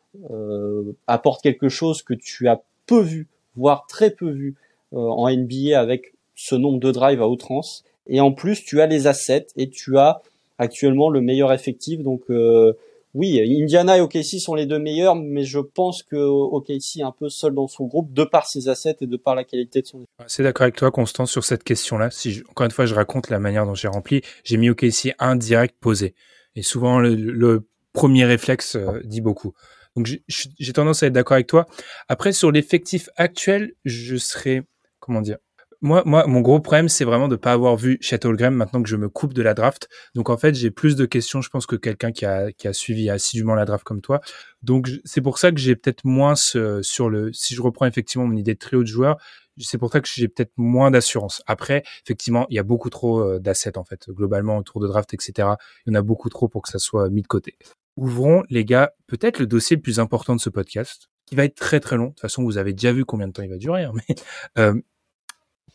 [1.05, 4.55] apporte quelque chose que tu as peu vu, voire très peu vu
[4.91, 7.83] en NBA avec ce nombre de drives à outrance.
[8.07, 10.21] Et en plus, tu as les assets et tu as
[10.59, 12.01] actuellement le meilleur effectif.
[12.01, 12.73] Donc euh,
[13.15, 17.11] oui, Indiana et OKC sont les deux meilleurs, mais je pense que OKC est un
[17.11, 19.87] peu seul dans son groupe de par ses assets et de par la qualité de
[19.87, 20.09] son équipe.
[20.27, 22.11] C'est d'accord avec toi, Constant, sur cette question-là.
[22.11, 25.35] Si encore une fois, je raconte la manière dont j'ai rempli, j'ai mis OKC un
[25.35, 26.13] direct posé.
[26.55, 29.53] Et souvent, le, premier réflexe euh, dit beaucoup.
[29.95, 31.65] Donc j'ai tendance à être d'accord avec toi.
[32.07, 34.61] Après, sur l'effectif actuel, je serais,
[34.99, 35.37] comment dire,
[35.81, 38.97] moi, moi, mon gros problème, c'est vraiment de pas avoir vu Graham maintenant que je
[38.97, 39.87] me coupe de la draft.
[40.13, 42.73] Donc, en fait, j'ai plus de questions, je pense, que quelqu'un qui a, qui a
[42.73, 44.19] suivi assidûment la draft comme toi.
[44.61, 48.35] Donc, c'est pour ça que j'ai peut-être moins sur le, si je reprends effectivement mon
[48.35, 49.17] idée de trio de joueurs,
[49.57, 51.41] c'est pour ça que j'ai peut-être moins d'assurance.
[51.47, 55.13] Après, effectivement, il y a beaucoup trop euh, d'assets, en fait, globalement, autour de draft,
[55.13, 55.49] etc.
[55.85, 57.57] Il y en a beaucoup trop pour que ça soit mis de côté.
[57.95, 61.55] Ouvrons, les gars, peut-être le dossier le plus important de ce podcast, qui va être
[61.55, 62.05] très très long.
[62.05, 64.15] De toute façon, vous avez déjà vu combien de temps il va durer, hein, mais
[64.57, 64.73] euh,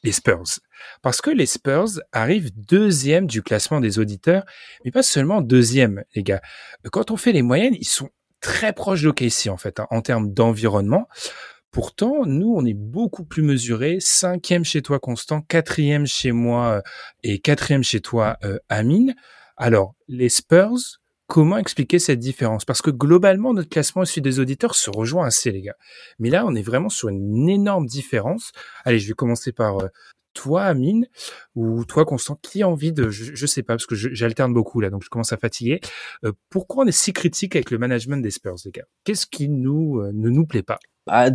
[0.05, 0.61] les Spurs.
[1.03, 4.45] Parce que les Spurs arrivent deuxième du classement des auditeurs,
[4.85, 6.43] mais pas seulement deuxième, les gars.
[6.93, 10.03] Quand on fait les moyennes, ils sont très proches de d'OKC, en fait, hein, en
[10.03, 11.09] termes d'environnement.
[11.71, 13.97] Pourtant, nous, on est beaucoup plus mesurés.
[13.99, 15.41] Cinquième chez toi, Constant.
[15.41, 16.83] Quatrième chez moi euh,
[17.25, 19.17] et quatrième chez toi, euh, Amine.
[19.57, 22.65] Alors, les Spurs, Comment expliquer cette différence?
[22.65, 25.77] Parce que globalement, notre classement issu des auditeurs se rejoint assez, les gars.
[26.19, 28.53] Mais là, on est vraiment sur une énorme différence.
[28.85, 29.89] Allez, je vais commencer par euh,
[30.35, 31.07] toi, Amine,
[31.55, 34.81] ou toi, Constant, qui a envie de, je, ne sais pas, parce que j'alterne beaucoup
[34.81, 35.81] là, donc je commence à fatiguer.
[36.25, 38.85] Euh, pourquoi on est si critique avec le management des Spurs, les gars?
[39.05, 40.79] Qu'est-ce qui nous euh, ne nous plaît pas?
[41.07, 41.31] Ah,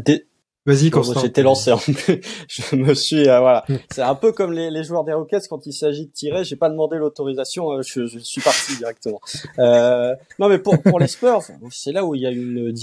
[0.66, 1.22] Vas-y, Constant.
[1.22, 1.72] J'étais lancé.
[2.49, 3.64] je me suis, euh, voilà.
[3.70, 3.78] Hmm.
[3.91, 6.43] C'est un peu comme les, les, joueurs des Rockets quand il s'agit de tirer.
[6.43, 7.72] J'ai pas demandé l'autorisation.
[7.72, 9.22] Euh, je, je, suis parti directement.
[9.57, 11.41] Euh, non, mais pour, pour les Spurs,
[11.72, 12.74] c'est là où il y a une,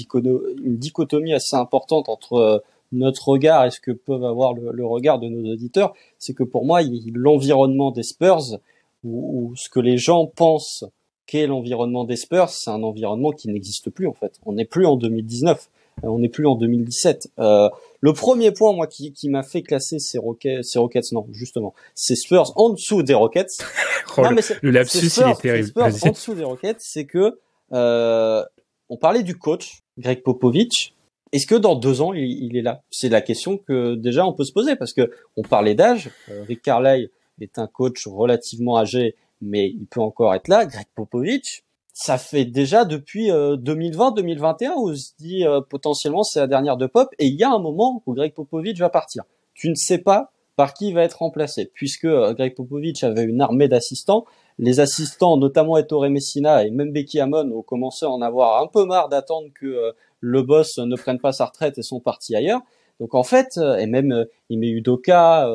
[0.64, 2.58] une dichotomie assez importante entre euh,
[2.92, 5.92] notre regard et ce que peuvent avoir le, le regard de nos auditeurs.
[6.18, 6.80] C'est que pour moi,
[7.12, 8.58] l'environnement des Spurs
[9.04, 10.84] ou, ou ce que les gens pensent
[11.26, 14.38] qu'est l'environnement des Spurs, c'est un environnement qui n'existe plus en fait.
[14.46, 15.68] On n'est plus en 2019.
[16.04, 17.28] Euh, on n'est plus en 2017.
[17.38, 17.68] Euh,
[18.00, 21.74] le premier point, moi, qui, qui m'a fait classer ces Rockets, ces Rockets, non, justement,
[21.94, 23.58] c'est Spurs en dessous des Rockets.
[24.16, 25.68] oh, non, mais le lapsus, il est terrible.
[25.68, 27.38] Spurs en dessous des Rockets, c'est que
[27.72, 28.44] euh,
[28.88, 30.94] on parlait du coach, Greg Popovich.
[31.32, 32.82] Est-ce que dans deux ans, il, il est là?
[32.90, 36.10] C'est la question que déjà on peut se poser parce que on parlait d'âge.
[36.30, 40.66] Euh, Rick Carlyle est un coach relativement âgé, mais il peut encore être là.
[40.66, 41.64] Greg Popovich,
[41.98, 46.76] ça fait déjà depuis 2020-2021 euh, où on se dit euh, potentiellement c'est la dernière
[46.76, 49.22] de Pop et il y a un moment où Greg Popovich va partir.
[49.54, 53.22] Tu ne sais pas par qui il va être remplacé puisque euh, Greg Popovich avait
[53.22, 54.26] une armée d'assistants.
[54.58, 58.66] Les assistants, notamment Ettore Messina et même Becky Hammon, ont commencé à en avoir un
[58.66, 62.60] peu marre d'attendre que le boss ne prenne pas sa retraite et sont partis ailleurs.
[63.00, 65.48] Donc en fait, et même Ime Udoka,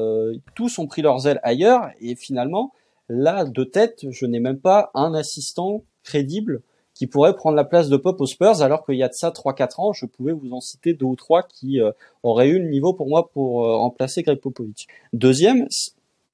[0.56, 2.72] tous ont pris leurs ailes ailleurs et finalement,
[3.10, 6.62] là de tête, je n'ai même pas un assistant crédible
[6.94, 9.30] qui pourrait prendre la place de Pop aux Spurs, alors qu'il y a de ça
[9.30, 11.92] 3-4 ans, je pouvais vous en citer deux ou trois qui euh,
[12.22, 14.88] auraient eu le niveau pour moi pour euh, remplacer Greg Popovich.
[15.14, 15.68] Deuxième,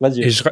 [0.01, 0.29] vas-y.
[0.29, 0.43] Je,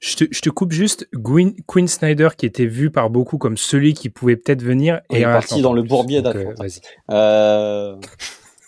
[0.00, 3.56] je, te, je, te, coupe juste, Quinn, Quinn, Snyder qui était vu par beaucoup comme
[3.56, 6.64] celui qui pouvait peut-être venir et est parti dans le bourbier d'Atlanta.
[7.10, 7.96] Euh,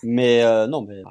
[0.02, 1.02] mais non, mais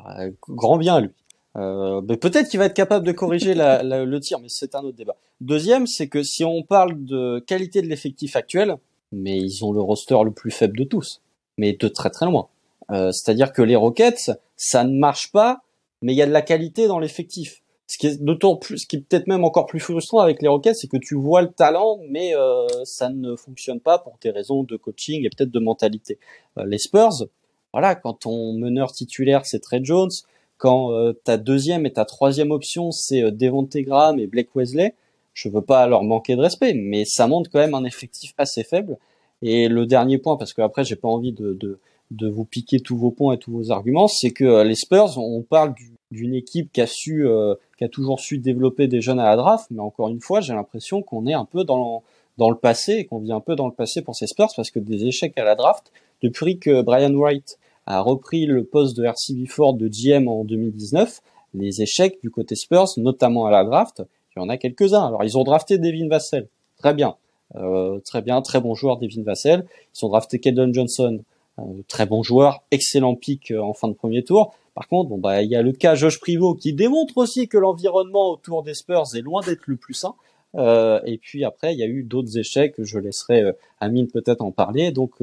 [0.49, 1.09] grand bien lui.
[1.55, 4.97] Euh, peut-être qu'il va être capable de corriger la, le tir, mais c'est un autre
[4.97, 5.15] débat.
[5.41, 8.77] Deuxième, c'est que si on parle de qualité de l'effectif actuel,
[9.11, 11.21] mais ils ont le roster le plus faible de tous,
[11.57, 12.47] mais de très très loin.
[12.91, 15.61] Euh, C'est-à-dire que les Rockets, ça ne marche pas,
[16.01, 17.61] mais il y a de la qualité dans l'effectif.
[17.87, 20.47] Ce qui est d'autant plus, ce qui est peut-être même encore plus frustrant avec les
[20.47, 24.31] Rockets, c'est que tu vois le talent, mais euh, ça ne fonctionne pas pour tes
[24.31, 26.17] raisons de coaching et peut-être de mentalité.
[26.57, 27.27] Euh, les Spurs,
[27.71, 30.11] voilà, quand ton meneur titulaire c'est Trey Jones,
[30.63, 34.95] quand euh, ta deuxième et ta troisième option c'est euh, Devonte Graham et Blake Wesley,
[35.33, 38.63] je veux pas leur manquer de respect, mais ça montre quand même un effectif assez
[38.63, 38.97] faible.
[39.41, 41.79] Et le dernier point, parce que après j'ai pas envie de,
[42.11, 45.73] vous piquer tous vos points et tous vos arguments, c'est que les Spurs, on parle
[46.11, 47.27] d'une équipe qui a su,
[47.77, 50.53] qui a toujours su développer des jeunes à la draft, mais encore une fois, j'ai
[50.53, 52.03] l'impression qu'on est un peu dans
[52.37, 54.71] dans le passé et qu'on vit un peu dans le passé pour ces Spurs parce
[54.71, 55.91] que des échecs à la draft,
[56.21, 61.21] depuis que Brian Wright a repris le poste de RCB Ford de GM en 2019,
[61.53, 64.03] les échecs du côté Spurs, notamment à la draft,
[64.35, 65.05] il y en a quelques-uns.
[65.05, 67.15] Alors ils ont drafté Devin Vassell, très bien,
[67.55, 69.65] euh, très bien, très bon joueur Devin Vassell.
[69.95, 71.19] Ils ont drafté Keldon Johnson,
[71.59, 74.55] euh, très bon joueur, excellent pick euh, en fin de premier tour.
[74.73, 77.57] Par contre, bon bah il y a le cas Josh Privot qui démontre aussi que
[77.57, 80.15] l'environnement autour des Spurs est loin d'être le plus sain.
[80.55, 82.75] Euh, et puis après, il y a eu d'autres échecs.
[82.77, 84.91] Je laisserai euh, Amine peut-être en parler.
[84.91, 85.15] Donc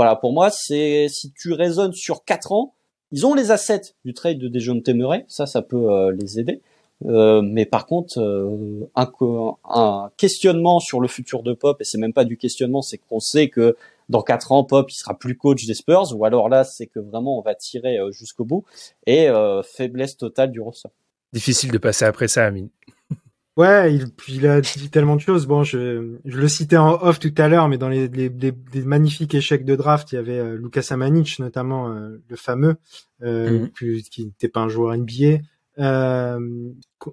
[0.00, 2.72] voilà, pour moi, c'est si tu raisonnes sur quatre ans,
[3.12, 6.62] ils ont les assets du trade de Dejounte Murray, ça, ça peut les aider.
[7.04, 8.18] Euh, mais par contre,
[8.96, 9.12] un,
[9.68, 13.20] un, questionnement sur le futur de Pop, et c'est même pas du questionnement, c'est qu'on
[13.20, 13.76] sait que
[14.08, 16.98] dans quatre ans, Pop, il sera plus coach des Spurs, ou alors là, c'est que
[16.98, 18.64] vraiment on va tirer jusqu'au bout,
[19.06, 19.28] et
[19.76, 20.88] faiblesse totale du roster.
[21.34, 22.70] Difficile de passer après ça, Amine.
[23.56, 25.46] Ouais, il, il, a dit tellement de choses.
[25.46, 28.82] Bon, je, je le citais en off tout à l'heure, mais dans les, les, les,
[28.84, 32.76] magnifiques échecs de draft, il y avait euh, Lucas Amanic, notamment euh, le fameux,
[33.22, 33.70] euh, mhm.
[33.70, 35.38] qui n'était pas un joueur NBA.
[35.78, 36.70] Euh,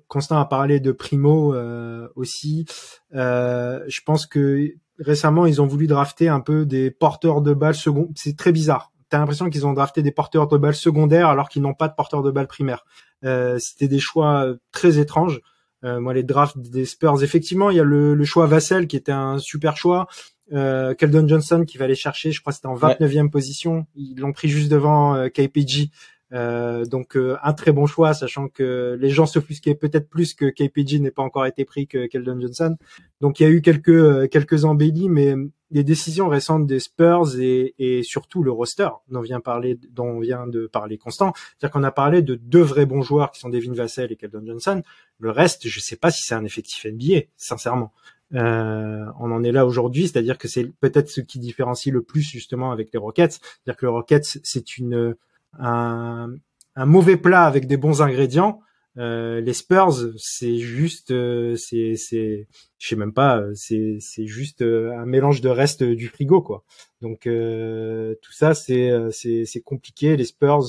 [0.07, 2.65] Constant a parlé de Primo euh, aussi.
[3.11, 8.09] je pense que récemment, ils ont voulu drafter un peu des porteurs de balles second.
[8.15, 8.91] C'est très bizarre.
[9.09, 11.95] T'as l'impression qu'ils ont drafté des porteurs de balles secondaires alors qu'ils n'ont pas de
[11.95, 12.85] porteurs de balles primaires.
[13.23, 15.41] C'était des choix très étranges.
[15.87, 18.97] Euh, moi, les drafts des Spurs, effectivement, il y a le, le choix Vassell qui
[18.97, 20.07] était un super choix.
[20.53, 23.85] Euh, Keldon Johnson qui va aller chercher, je crois que c'était en 29e position.
[23.95, 25.89] Ils l'ont pris juste devant euh, KPG.
[26.33, 30.45] Euh, donc euh, un très bon choix, sachant que les gens s'offusquaient peut-être plus que
[30.45, 32.75] KPG n'ait pas encore été pris que Keldon Johnson.
[33.21, 35.35] Donc il y a eu quelques quelques embellis, mais
[35.71, 40.47] les décisions récentes des Spurs et, et surtout le roster dont vient parler, dont vient
[40.47, 43.73] de parler Constant, c'est-à-dire qu'on a parlé de deux vrais bons joueurs qui sont Devin
[43.73, 44.81] Vassell et Keldon Johnson.
[45.19, 47.91] Le reste, je sais pas si c'est un effectif NBA, sincèrement.
[48.33, 52.21] Euh, on en est là aujourd'hui, c'est-à-dire que c'est peut-être ce qui différencie le plus
[52.21, 55.15] justement avec les Rockets, c'est-à-dire que le Rockets c'est une
[55.53, 56.29] un,
[56.75, 58.61] un mauvais plat avec des bons ingrédients
[58.97, 62.47] euh, les Spurs, c'est juste, euh, c'est, c'est,
[62.79, 66.63] je sais même pas, c'est, c'est juste euh, un mélange de reste du frigo, quoi.
[67.01, 70.17] Donc tout ça, c'est, c'est, c'est compliqué.
[70.17, 70.63] Les Spurs,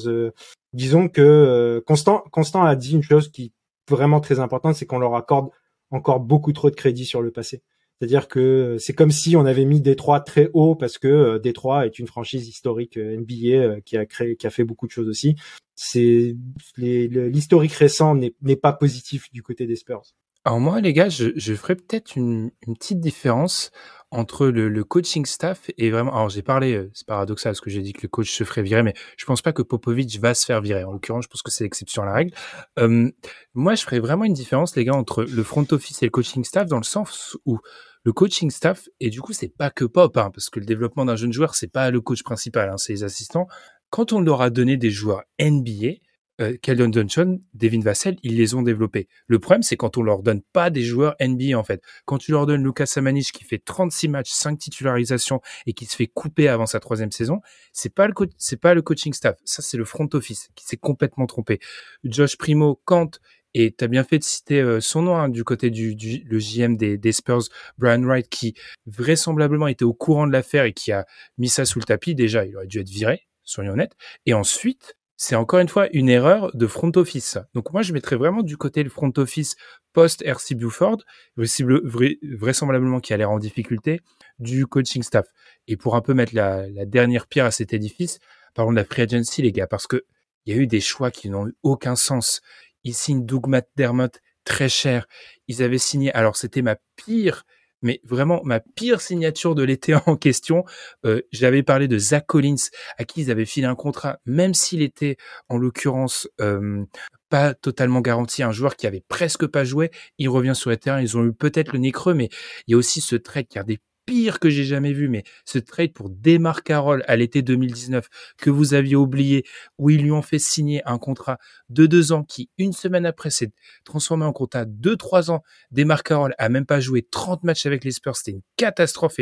[0.74, 3.53] disons que Constant, Constant a dit une chose qui est
[3.91, 5.49] vraiment très importante, c'est qu'on leur accorde
[5.91, 7.62] encore beaucoup trop de crédit sur le passé.
[7.99, 11.99] C'est-à-dire que c'est comme si on avait mis Détroit très haut parce que Détroit est
[11.99, 15.34] une franchise historique NBA qui a créé, qui a fait beaucoup de choses aussi
[15.80, 16.36] c'est
[16.76, 20.03] l'historique récent n'est pas positif du côté des Spurs.
[20.44, 23.70] Alors moi, les gars, je, ferais peut-être une, petite différence
[24.11, 26.15] entre le, le, coaching staff et vraiment.
[26.15, 28.63] Alors j'ai parlé, euh, c'est paradoxal ce que j'ai dit que le coach se ferait
[28.63, 30.85] virer, mais je pense pas que Popovic va se faire virer.
[30.85, 32.35] En l'occurrence, je pense que c'est l'exception à la règle.
[32.79, 33.11] Euh,
[33.55, 36.45] moi, je ferais vraiment une différence, les gars, entre le front office et le coaching
[36.45, 37.59] staff, dans le sens où
[38.05, 41.05] le coaching staff et du coup c'est pas que Pop, hein, parce que le développement
[41.05, 43.49] d'un jeune joueur c'est pas le coach principal, hein, c'est les assistants
[43.91, 45.95] quand on leur a donné des joueurs NBA,
[46.41, 49.09] euh, Keldon Johnson, Devin Vassell, ils les ont développés.
[49.26, 51.82] Le problème, c'est quand on leur donne pas des joueurs NBA, en fait.
[52.05, 55.97] Quand tu leur donnes Lucas Samanich qui fait 36 matchs, 5 titularisations et qui se
[55.97, 57.41] fait couper avant sa troisième saison,
[57.72, 59.36] c'est pas le c'est pas le coaching staff.
[59.45, 61.59] Ça, c'est le front office qui s'est complètement trompé.
[62.05, 63.20] Josh Primo, quand
[63.55, 66.22] et tu as bien fait de citer euh, son nom hein, du côté du, du
[66.28, 67.45] le JM des, des, Spurs,
[67.78, 68.55] Brian Wright, qui
[68.86, 71.07] vraisemblablement était au courant de l'affaire et qui a
[71.39, 72.14] mis ça sous le tapis.
[72.14, 73.97] Déjà, il aurait dû être viré soyons honnêtes.
[74.26, 77.39] Et ensuite, c'est encore une fois une erreur de front office.
[77.53, 79.57] Donc moi, je mettrais vraiment du côté le front office
[79.93, 80.99] post-RC Buford,
[81.37, 84.01] vraisemblablement qui a l'air en difficulté,
[84.39, 85.27] du coaching staff.
[85.66, 88.21] Et pour un peu mettre la, dernière pierre à cet édifice,
[88.55, 90.05] parlons de la free agency, les gars, parce que
[90.47, 92.41] il y a eu des choix qui n'ont eu aucun sens.
[92.85, 93.47] Ils signent Doug
[93.77, 95.09] Dermott très cher.
[95.49, 97.45] Ils avaient signé, alors c'était ma pire
[97.83, 100.64] mais vraiment ma pire signature de l'été en question.
[101.05, 104.83] Euh, J'avais parlé de Zach Collins, à qui ils avaient filé un contrat, même s'il
[104.83, 105.16] était
[105.49, 106.85] en l'occurrence euh,
[107.29, 111.01] pas totalement garanti, un joueur qui avait presque pas joué, il revient sur les terrains,
[111.01, 112.29] ils ont eu peut-être le nez creux, mais
[112.66, 113.79] il y a aussi ce trait qui a des
[114.09, 118.49] pire que j'ai jamais vu, mais ce trade pour Demar Carroll à l'été 2019 que
[118.49, 119.45] vous aviez oublié,
[119.77, 121.37] où ils lui ont fait signer un contrat
[121.69, 123.53] de deux ans qui, une semaine après, s'est
[123.85, 125.43] transformé en contrat de trois ans.
[125.73, 129.21] Demar Carroll a même pas joué 30 matchs avec les Spurs, c'était une catastrophe.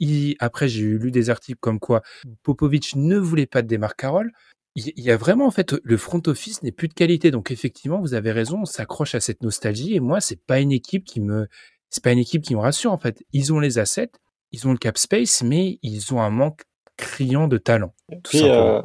[0.00, 2.02] Et après, j'ai lu des articles comme quoi
[2.42, 4.30] Popovic ne voulait pas de Demar Carroll
[4.74, 8.00] il y a vraiment en fait le front office n'est plus de qualité donc effectivement
[8.00, 11.20] vous avez raison on s'accroche à cette nostalgie et moi c'est pas une équipe qui
[11.20, 11.48] me
[11.90, 13.22] c'est pas une équipe qui me rassure en fait.
[13.32, 14.10] Ils ont les assets,
[14.52, 16.62] ils ont le cap space, mais ils ont un manque
[16.96, 17.92] criant de talent.
[18.24, 18.82] Puis, euh,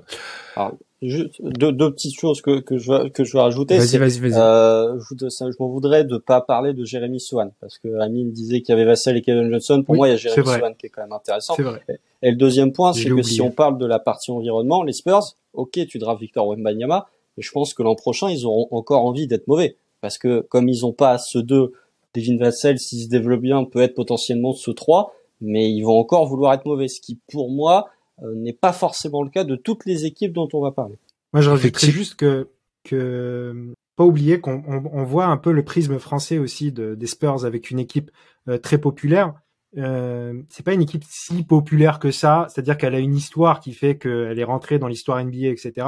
[0.56, 3.78] alors, juste deux, deux, petites choses que, que je veux, que je veux rajouter.
[3.78, 4.34] Vas-y, vas-y, vas-y.
[4.36, 8.62] Euh, je, je m'en voudrais de pas parler de Jérémy Swan parce que Amine disait
[8.62, 9.84] qu'il y avait Vassell et Kevin Johnson.
[9.84, 10.46] Pour Oui, moi, il y a Jérémy.
[10.46, 11.56] Swan qui est quand même intéressant.
[11.56, 11.82] C'est vrai.
[12.22, 13.24] Et le deuxième point, c'est que oublié.
[13.24, 17.44] si on parle de la partie environnement, les Spurs, ok, tu drafts Victor Wembanyama, mais
[17.44, 19.76] je pense que l'an prochain, ils auront encore envie d'être mauvais.
[20.02, 21.74] Parce que comme ils ont pas ce 2,
[22.16, 26.28] Devin Vassell, s'il se développe bien, peut être potentiellement ce 3, mais ils vont encore
[26.28, 26.88] vouloir être mauvais.
[26.88, 27.90] Ce qui, pour moi,
[28.22, 30.96] euh, n'est pas forcément le cas de toutes les équipes dont on va parler.
[31.34, 32.50] Moi, je rajouterais juste que,
[32.84, 37.08] que pas oublier qu'on on, on voit un peu le prisme français aussi de, des
[37.08, 38.12] Spurs avec une équipe
[38.48, 39.34] euh, très populaire.
[39.78, 43.74] Euh, c'est pas une équipe si populaire que ça, c'est-à-dire qu'elle a une histoire qui
[43.74, 45.88] fait qu'elle est rentrée dans l'histoire NBA, etc.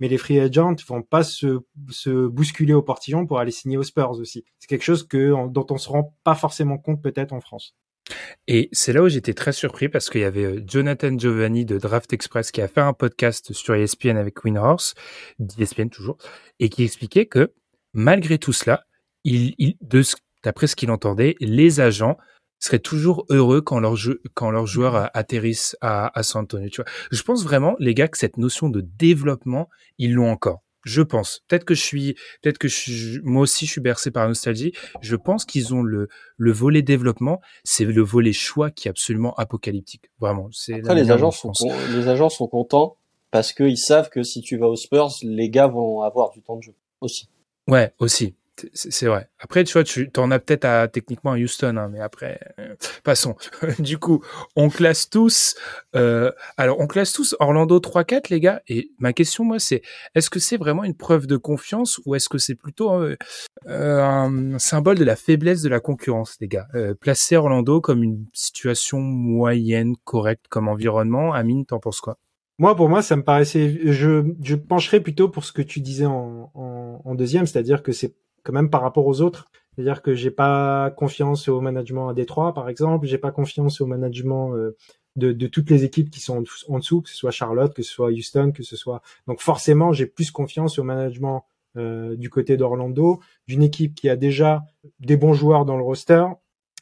[0.00, 1.62] Mais les free agents vont pas se,
[2.28, 4.44] bousculer au portillon pour aller signer aux Spurs aussi.
[4.58, 7.74] C'est quelque chose dont on se rend pas forcément compte peut-être en France.
[8.46, 11.76] Et c'est là où j'étais très surpris parce qu'il y avait euh, Jonathan Giovanni de
[11.76, 14.94] Draft Express qui a fait un podcast sur ESPN avec Winhorse,
[15.40, 16.16] d'ESPN toujours,
[16.60, 17.52] et qui expliquait que
[17.92, 18.84] malgré tout cela,
[19.24, 19.76] il, il,
[20.44, 22.16] d'après ce qu'il entendait, les agents
[22.58, 26.68] seraient toujours heureux quand leurs jeu, quand leurs joueurs euh, atterrissent à, à San Antonio.
[26.68, 30.62] Tu vois, je pense vraiment, les gars, que cette notion de développement, ils l'ont encore.
[30.84, 31.42] Je pense.
[31.48, 34.72] Peut-être que je suis, peut-être que je moi aussi je suis bercé par la nostalgie.
[35.00, 39.34] Je pense qu'ils ont le, le volet développement, c'est le volet choix qui est absolument
[39.34, 40.10] apocalyptique.
[40.20, 40.48] Vraiment.
[40.52, 42.98] C'est Après, les agents sont, con- les agents sont contents
[43.32, 46.56] parce qu'ils savent que si tu vas aux Spurs, les gars vont avoir du temps
[46.56, 47.28] de jeu aussi.
[47.66, 48.36] Ouais, aussi.
[48.72, 49.28] C'est vrai.
[49.38, 52.74] Après, tu vois, tu en as peut-être à techniquement à Houston, hein, mais après, euh,
[53.04, 53.36] passons.
[53.78, 55.56] du coup, on classe tous.
[55.94, 58.62] Euh, alors, on classe tous Orlando 3-4, les gars.
[58.68, 59.82] Et ma question, moi, c'est
[60.14, 63.16] est-ce que c'est vraiment une preuve de confiance ou est-ce que c'est plutôt euh,
[63.66, 66.66] euh, un symbole de la faiblesse de la concurrence, les gars?
[66.74, 71.32] Euh, Placer Orlando comme une situation moyenne, correcte comme environnement.
[71.32, 72.18] Amine, t'en penses quoi?
[72.58, 73.78] Moi, pour moi, ça me paraissait.
[73.92, 77.92] Je, je pencherais plutôt pour ce que tu disais en, en, en deuxième, c'est-à-dire que
[77.92, 78.14] c'est
[78.46, 79.50] quand même par rapport aux autres.
[79.74, 83.06] C'est-à-dire que j'ai pas confiance au management à Détroit, par exemple.
[83.06, 84.76] J'ai pas confiance au management euh,
[85.16, 87.92] de, de toutes les équipes qui sont en, dessous, que ce soit Charlotte, que ce
[87.92, 89.02] soit Houston, que ce soit.
[89.26, 91.44] Donc forcément, j'ai plus confiance au management
[91.76, 94.64] euh, du côté d'Orlando, d'une équipe qui a déjà
[95.00, 96.24] des bons joueurs dans le roster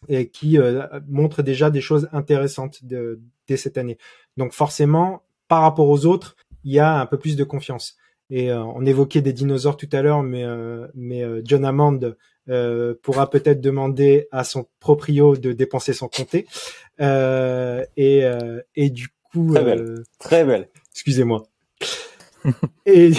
[0.08, 3.96] et qui euh, montre déjà des choses intéressantes de, dès cette année.
[4.36, 7.96] Donc forcément, par rapport aux autres, il y a un peu plus de confiance.
[8.30, 12.14] Et euh, on évoquait des dinosaures tout à l'heure, mais euh, mais euh, John Hammond
[12.48, 16.46] euh, pourra peut-être demander à son proprio de dépenser son comté.
[17.00, 19.80] Euh, et euh, et du coup, Très belle.
[19.80, 20.68] euh, Très belle.
[20.92, 21.44] excusez-moi.
[22.86, 23.12] et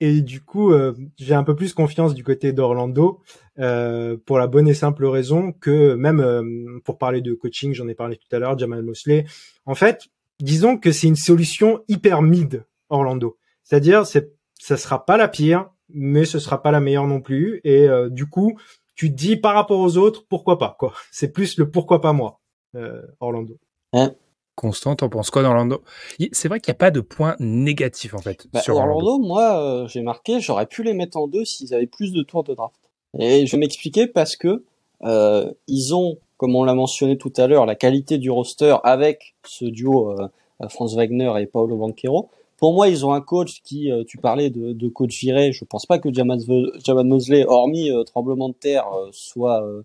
[0.00, 3.20] et du coup, euh, j'ai un peu plus confiance du côté d'Orlando
[3.58, 7.86] euh, pour la bonne et simple raison que même euh, pour parler de coaching, j'en
[7.88, 9.26] ai parlé tout à l'heure, Jamal Mosley.
[9.66, 10.08] En fait,
[10.40, 13.36] disons que c'est une solution hyper mid Orlando.
[13.62, 17.60] C'est-à-dire, c'est ça sera pas la pire, mais ce sera pas la meilleure non plus.
[17.64, 18.58] Et euh, du coup,
[18.94, 20.92] tu te dis par rapport aux autres, pourquoi pas quoi.
[21.10, 22.40] C'est plus le pourquoi pas moi,
[22.76, 23.56] euh, Orlando.
[24.56, 25.82] Constant, t'en penses quoi d'Orlando?
[26.32, 29.26] C'est vrai qu'il n'y a pas de point négatif, en fait, Bah, sur Orlando, Orlando.
[29.26, 32.44] moi, euh, j'ai marqué, j'aurais pu les mettre en deux s'ils avaient plus de tours
[32.44, 32.76] de draft.
[33.18, 34.64] Et je vais m'expliquer parce que
[35.02, 39.34] euh, ils ont, comme on l'a mentionné tout à l'heure, la qualité du roster avec
[39.46, 40.28] ce duo euh,
[40.68, 42.28] Franz Wagner et Paolo Banquero.
[42.60, 45.64] Pour moi, ils ont un coach qui, euh, tu parlais de, de coach viré, je
[45.64, 46.38] pense pas que Jamal,
[47.04, 49.82] Mosley, hormis euh, tremblement de terre, euh, soit euh,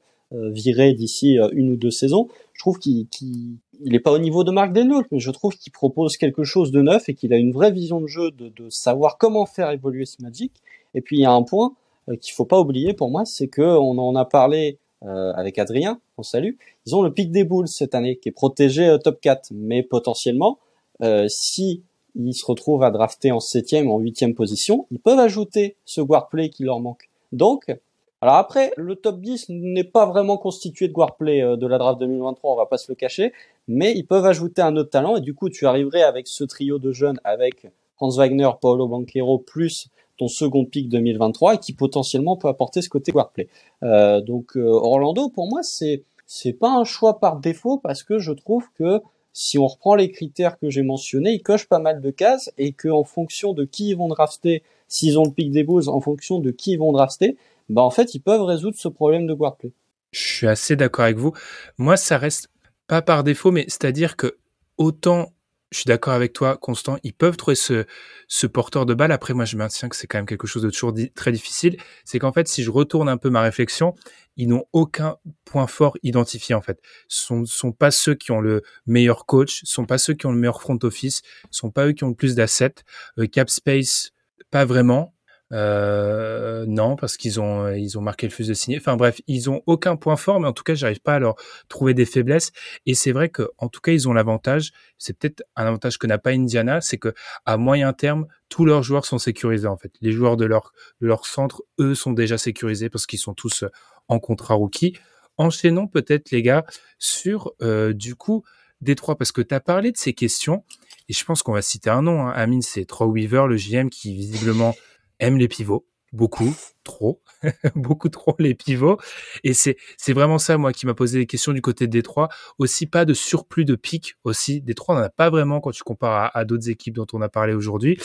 [0.51, 2.27] viré d'ici une ou deux saisons.
[2.53, 5.55] Je trouve qu'il qu'il il est pas au niveau de Mark Denot, mais je trouve
[5.55, 8.49] qu'il propose quelque chose de neuf et qu'il a une vraie vision de jeu, de,
[8.49, 10.51] de savoir comment faire évoluer ce Magic.
[10.93, 11.73] Et puis il y a un point
[12.21, 15.99] qu'il faut pas oublier pour moi, c'est que on en a parlé euh, avec Adrien,
[16.17, 16.53] on salue.
[16.85, 20.57] Ils ont le pic des boules cette année qui est protégé top 4, mais potentiellement
[21.03, 21.83] euh, si
[22.15, 26.29] ils se retrouvent à drafter en septième, en huitième position, ils peuvent ajouter ce guard
[26.29, 27.09] play qui leur manque.
[27.31, 27.75] Donc,
[28.21, 31.77] alors après, le top 10 n'est pas vraiment constitué de guard play euh, de la
[31.77, 33.33] draft 2023, on va pas se le cacher,
[33.67, 36.79] mais ils peuvent ajouter un autre talent et du coup, tu arriverais avec ce trio
[36.79, 42.37] de jeunes avec Franz Wagner, Paolo Banquero plus ton second pick 2023 et qui potentiellement
[42.37, 43.49] peut apporter ce côté guard play.
[43.83, 48.17] Euh, donc euh, Orlando, pour moi, c'est c'est pas un choix par défaut parce que
[48.17, 49.01] je trouve que
[49.37, 52.71] si on reprend les critères que j'ai mentionnés, ils cochent pas mal de cases et
[52.71, 55.99] que en fonction de qui ils vont drafter, s'ils ont le pick des Bulls, en
[55.99, 57.35] fonction de qui ils vont drafter,
[57.67, 59.73] bah en fait ils peuvent résoudre ce problème de guard play.
[60.13, 61.33] Je suis assez d'accord avec vous.
[61.77, 62.47] Moi, ça reste
[62.87, 64.37] pas par défaut, mais c'est-à-dire que
[64.77, 65.33] autant
[65.71, 66.97] je suis d'accord avec toi, Constant.
[67.03, 67.85] Ils peuvent trouver ce,
[68.29, 69.11] ce porteur de balle.
[69.11, 71.75] Après, moi, je maintiens que c'est quand même quelque chose de toujours très difficile.
[72.05, 73.93] C'est qu'en fait, si je retourne un peu ma réflexion,
[74.37, 76.79] ils n'ont aucun point fort identifié, en fait.
[77.07, 80.25] Ce sont, sont pas ceux qui ont le meilleur coach, ce sont pas ceux qui
[80.25, 81.21] ont le meilleur front office,
[81.51, 82.75] ce sont pas eux qui ont le plus d'assets.
[83.19, 84.11] Euh, cap space,
[84.51, 85.15] pas vraiment.
[85.53, 88.77] Euh, non, parce qu'ils ont ils ont marqué le fus de signer.
[88.77, 91.35] Enfin bref, ils ont aucun point fort, mais en tout cas, j'arrive pas à leur
[91.69, 92.51] trouver des faiblesses.
[92.85, 94.71] Et c'est vrai que en tout cas, ils ont l'avantage.
[94.97, 97.13] C'est peut-être un avantage que n'a pas Indiana, c'est que
[97.45, 99.91] à moyen terme, tous leurs joueurs sont sécurisés en fait.
[100.01, 103.63] Les joueurs de leur de leur centre, eux, sont déjà sécurisés parce qu'ils sont tous
[104.07, 104.97] en contrat rookie.
[105.37, 106.65] Enchaînons peut-être les gars
[106.97, 108.43] sur euh, du coup
[108.81, 110.63] Détroit parce que tu as parlé de ces questions
[111.09, 112.27] et je pense qu'on va citer un nom.
[112.27, 112.31] Hein.
[112.31, 114.75] Amine, c'est Troy Weaver, le GM qui visiblement
[115.19, 115.85] aime les pivots
[116.15, 117.21] beaucoup, trop,
[117.75, 118.97] beaucoup trop les pivots.
[119.43, 119.77] Et c'est
[120.09, 122.29] vraiment ça moi qui m'a posé des questions du côté de Détroit.
[122.57, 124.61] Aussi pas de surplus de pics aussi.
[124.61, 127.53] Détroit n'en a pas vraiment quand tu compares à, d'autres équipes dont on a parlé
[127.53, 127.99] aujourd'hui.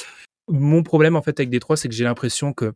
[0.48, 2.72] Mon problème en fait avec Détroit, c'est que j'ai l'impression que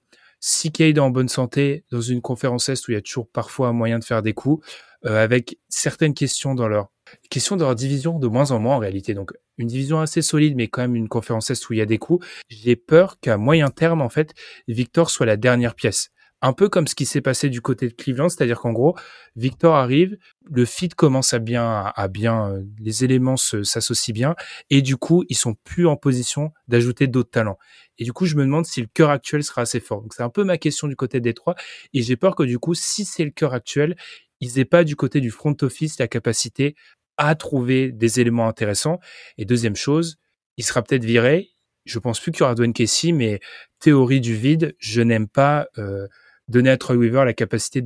[0.46, 3.26] si Cade est en bonne santé dans une conférence est où il y a toujours
[3.26, 4.62] parfois un moyen de faire des coups,
[5.06, 6.90] euh, avec certaines questions dans leur
[7.30, 9.14] questions de leur division de moins en moins en réalité.
[9.14, 11.86] Donc une division assez solide, mais quand même une conférence est où il y a
[11.86, 12.26] des coups.
[12.50, 14.34] J'ai peur qu'à moyen terme, en fait,
[14.68, 16.10] Victor soit la dernière pièce.
[16.42, 18.94] Un peu comme ce qui s'est passé du côté de Cleveland, c'est-à-dire qu'en gros,
[19.34, 20.18] Victor arrive,
[20.50, 24.34] le fit commence à bien, à bien, euh, les éléments s'associent bien,
[24.68, 27.56] et du coup, ils sont plus en position d'ajouter d'autres talents.
[27.98, 30.02] Et du coup, je me demande si le cœur actuel sera assez fort.
[30.02, 31.54] Donc c'est un peu ma question du côté des trois,
[31.92, 33.96] et j'ai peur que du coup, si c'est le cœur actuel,
[34.40, 36.74] ils n'aient pas du côté du front office la capacité
[37.16, 38.98] à trouver des éléments intéressants.
[39.38, 40.16] Et deuxième chose,
[40.56, 41.50] il sera peut-être viré.
[41.84, 43.40] Je pense plus qu'il y aura Dwayne Casey, mais
[43.78, 46.06] théorie du vide, je n'aime pas euh,
[46.48, 47.82] donner à Troy Weaver la capacité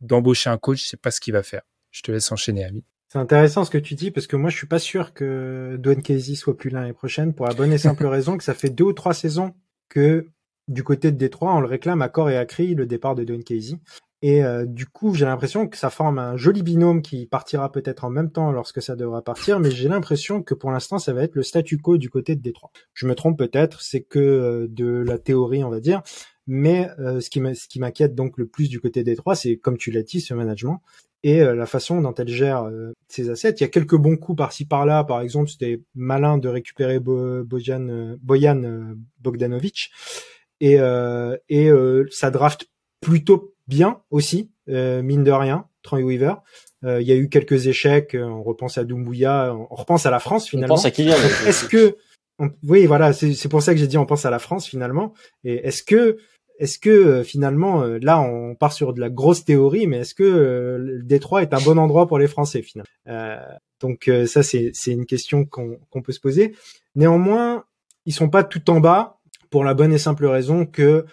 [0.00, 1.62] d'embaucher un coach, c'est pas ce qu'il va faire.
[1.90, 2.84] Je te laisse enchaîner, Ami.
[3.14, 6.02] C'est intéressant ce que tu dis parce que moi je suis pas sûr que Dwayne
[6.02, 8.82] Casey soit plus l'année prochaine pour la bonne et simple raison que ça fait deux
[8.82, 9.54] ou trois saisons
[9.88, 10.26] que
[10.66, 13.22] du côté de Détroit on le réclame à corps et à cri le départ de
[13.22, 13.76] Dwayne Casey
[14.20, 18.04] et euh, du coup, j'ai l'impression que ça forme un joli binôme qui partira peut-être
[18.04, 21.24] en même temps lorsque ça devra partir, mais j'ai l'impression que pour l'instant, ça va
[21.24, 22.70] être le statu quo du côté de Détroit.
[22.94, 26.02] Je me trompe peut-être, c'est que euh, de la théorie, on va dire,
[26.46, 29.90] mais euh, ce qui m'inquiète donc le plus du côté de Détroit, c'est comme tu
[29.90, 30.80] l'as dit, ce management
[31.24, 32.70] et la façon dont elle gère
[33.08, 33.54] ses assets.
[33.58, 38.14] Il y a quelques bons coups par-ci par-là, par exemple, c'était malin de récupérer Bojan,
[38.22, 39.90] Bojan Bogdanovic
[40.60, 40.78] et,
[41.48, 41.70] et
[42.10, 42.68] ça draft
[43.00, 46.34] plutôt bien aussi, euh, mine de rien, Troy Weaver.
[46.84, 50.10] Euh, il y a eu quelques échecs, euh, on repense à Doumbouya, on repense à
[50.10, 50.74] la France finalement.
[50.74, 51.16] On pense à Kylian.
[51.46, 51.96] Est-ce que,
[52.62, 55.14] oui, voilà, c'est pour ça que j'ai dit on pense à la France finalement.
[55.44, 56.18] Et est-ce que,
[56.58, 61.42] est-ce que finalement, là, on part sur de la grosse théorie, mais est-ce que Détroit
[61.42, 63.48] est un bon endroit pour les Français finalement?
[63.80, 66.54] Donc ça, c'est une question qu'on peut se poser.
[66.94, 67.64] Néanmoins,
[68.06, 69.18] ils sont pas tout en bas
[69.50, 71.04] pour la bonne et simple raison que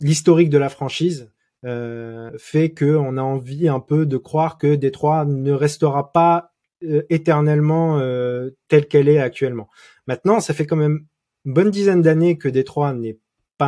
[0.00, 1.32] l'historique de la franchise
[1.64, 6.50] euh, fait qu'on a envie un peu de croire que Détroit ne restera pas
[6.82, 9.68] euh, éternellement euh, telle qu'elle est actuellement.
[10.08, 11.06] Maintenant, ça fait quand même
[11.44, 13.18] une bonne dizaine d'années que Détroit n'est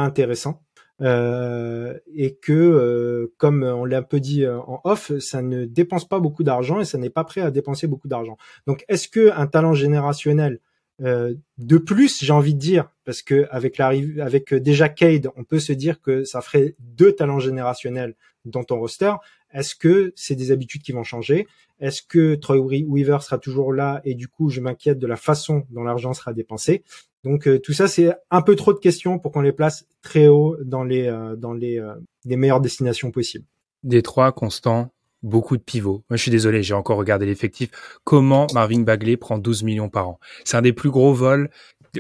[0.01, 0.61] intéressant.
[1.01, 6.21] Euh, et que, comme on l'a un peu dit en off, ça ne dépense pas
[6.21, 8.37] beaucoup d'argent et ça n'est pas prêt à dépenser beaucoup d'argent.
[8.67, 10.61] Donc, est-ce que un talent générationnel
[11.03, 15.29] euh, de plus, j'ai envie de dire, parce que avec l'arrivée, avec euh, déjà Cade,
[15.37, 18.15] on peut se dire que ça ferait deux talents générationnels
[18.45, 19.13] dans ton roster.
[19.53, 21.47] Est-ce que c'est des habitudes qui vont changer?
[21.81, 25.67] Est-ce que Troy Weaver sera toujours là Et du coup, je m'inquiète de la façon
[25.71, 26.85] dont l'argent sera dépensé?
[27.25, 30.29] Donc euh, tout ça, c'est un peu trop de questions pour qu'on les place très
[30.29, 31.83] haut dans les dans les,
[32.25, 33.47] les meilleures destinations possibles.
[33.83, 34.91] Détroit, Constant,
[35.25, 36.05] beaucoup de pivots.
[36.09, 37.71] Moi, je suis désolé, j'ai encore regardé l'effectif.
[38.05, 40.21] Comment Marvin Bagley prend 12 millions par an?
[40.45, 41.51] C'est un des plus gros vols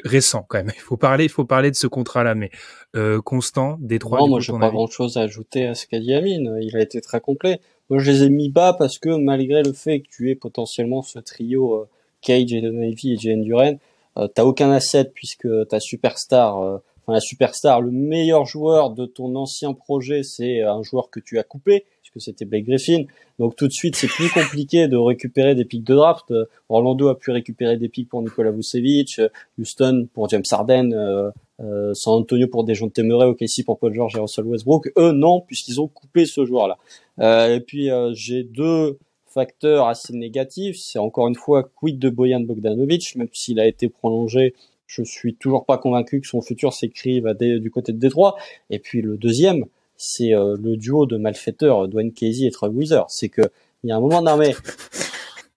[0.04, 0.72] récents quand même.
[0.74, 2.50] Il faut parler, il faut parler de ce contrat-là, mais
[2.96, 4.20] euh, constant, des trois.
[4.20, 6.58] Non, moi, j'ai pas grand-chose à ajouter à ce qu'a dit Amine.
[6.60, 7.60] Il a été très complet.
[7.90, 11.02] Moi, je les ai mis bas parce que malgré le fait que tu aies potentiellement
[11.02, 11.88] ce trio euh,
[12.22, 13.78] Cage, et Navy et Jane Duren,
[14.16, 19.06] euh, t'as aucun asset puisque ta superstar, euh, enfin la superstar, le meilleur joueur de
[19.06, 21.84] ton ancien projet, c'est un joueur que tu as coupé
[22.14, 23.04] que c'était Blake Griffin.
[23.38, 26.32] Donc tout de suite, c'est plus compliqué de récupérer des pics de draft.
[26.68, 29.20] Orlando a pu récupérer des pics pour Nikola Vucevic,
[29.58, 34.16] Houston pour James Harden, euh, euh, San Antonio pour Dejounte Murray, OKC pour Paul George
[34.16, 34.92] et Russell Westbrook.
[34.96, 36.78] Eux, non, puisqu'ils ont coupé ce joueur-là.
[37.20, 38.98] Euh, et puis, euh, j'ai deux
[39.34, 40.76] facteurs assez négatifs.
[40.78, 44.54] C'est encore une fois quid de Boyan Bogdanovic, même s'il a été prolongé.
[44.86, 48.36] Je suis toujours pas convaincu que son futur s'écrive du côté de Détroit.
[48.70, 49.66] Et puis le deuxième,
[49.96, 53.06] c'est euh, le duo de malfaiteurs Dwayne Casey et Troy Weezer.
[53.08, 53.42] C'est que
[53.82, 54.54] il y a un moment non mais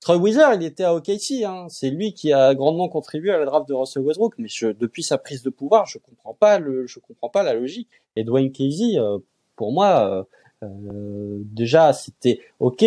[0.08, 1.44] Troy Weaver, il était à OKC.
[1.44, 1.68] Hein.
[1.70, 4.36] C'est lui qui a grandement contribué à la draft de Russell Westbrook.
[4.38, 4.48] Mais
[4.80, 7.90] depuis sa prise de pouvoir, je comprends pas je comprends pas la logique.
[8.16, 9.18] Et Dwayne Casey, euh,
[9.58, 10.26] pour moi,
[10.64, 12.86] euh, euh, déjà c'était ok.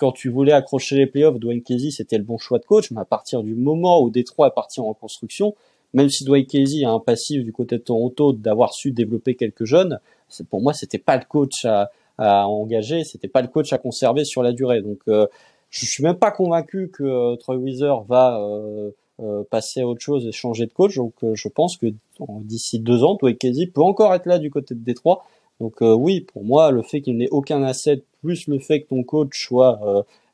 [0.00, 2.90] Quand tu voulais accrocher les playoffs, Dwayne Casey c'était le bon choix de coach.
[2.90, 5.54] Mais à partir du moment où Détroit est parti en reconstruction,
[5.92, 9.66] même si Dwayne Casey a un passif du côté de Toronto d'avoir su développer quelques
[9.66, 10.00] jeunes,
[10.48, 14.24] pour moi c'était pas le coach à, à engager, c'était pas le coach à conserver
[14.24, 14.80] sur la durée.
[14.80, 15.26] Donc euh,
[15.68, 20.26] je suis même pas convaincu que euh, Troy Weezer va euh, passer à autre chose
[20.26, 20.96] et changer de coach.
[20.96, 21.86] Donc je pense que
[22.20, 25.26] d'ici deux ans, Dwayne Casey peut encore être là du côté de Détroit.
[25.60, 29.02] Donc oui, pour moi, le fait qu'il n'ait aucun asset, plus le fait que ton
[29.02, 29.78] coach soit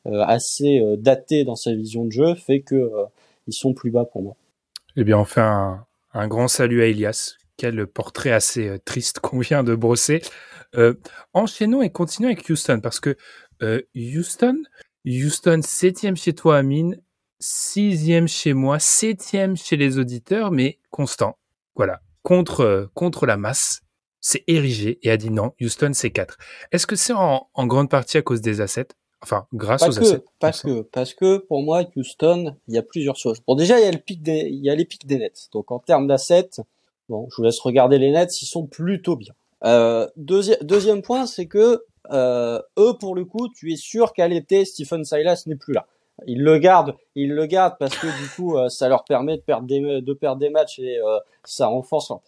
[0.05, 2.91] assez daté dans sa vision de jeu, fait que
[3.49, 4.37] ils sont plus bas pour moi.
[4.97, 7.35] Eh bien, on fait un, un grand salut à Elias.
[7.57, 10.23] Quel portrait assez triste qu'on vient de brosser.
[10.77, 10.95] Euh,
[11.33, 13.17] enchaînons et continuons avec Houston parce que
[13.63, 14.63] euh, Houston,
[15.07, 17.01] Houston septième chez toi, Amine,
[17.39, 21.39] sixième chez moi, septième chez les auditeurs, mais constant.
[21.75, 23.83] Voilà, contre contre la masse,
[24.27, 25.53] c'est érigé et a dit non.
[25.61, 26.37] Houston c'est 4.
[26.73, 28.89] Est-ce que c'est en, grande partie à cause des assets?
[29.23, 30.25] Enfin, grâce aux assets.
[30.41, 33.41] Parce que, parce que pour moi, Houston, il y a plusieurs choses.
[33.47, 35.49] Bon, déjà, il y a le pic des, il y a les pics des nets.
[35.53, 36.51] Donc, en termes d'assets,
[37.09, 39.33] bon, je vous laisse regarder les nets, ils sont plutôt bien.
[39.65, 44.65] Euh, deuxième point, c'est que euh, eux, pour le coup, tu es sûr qu'à l'été,
[44.65, 45.87] Stephen Silas n'est plus là.
[46.27, 49.43] Ils le gardent, ils le gardent parce que du coup, euh, ça leur permet de
[49.43, 52.21] perdre des, de perdre des matchs et euh, ça renforce leur,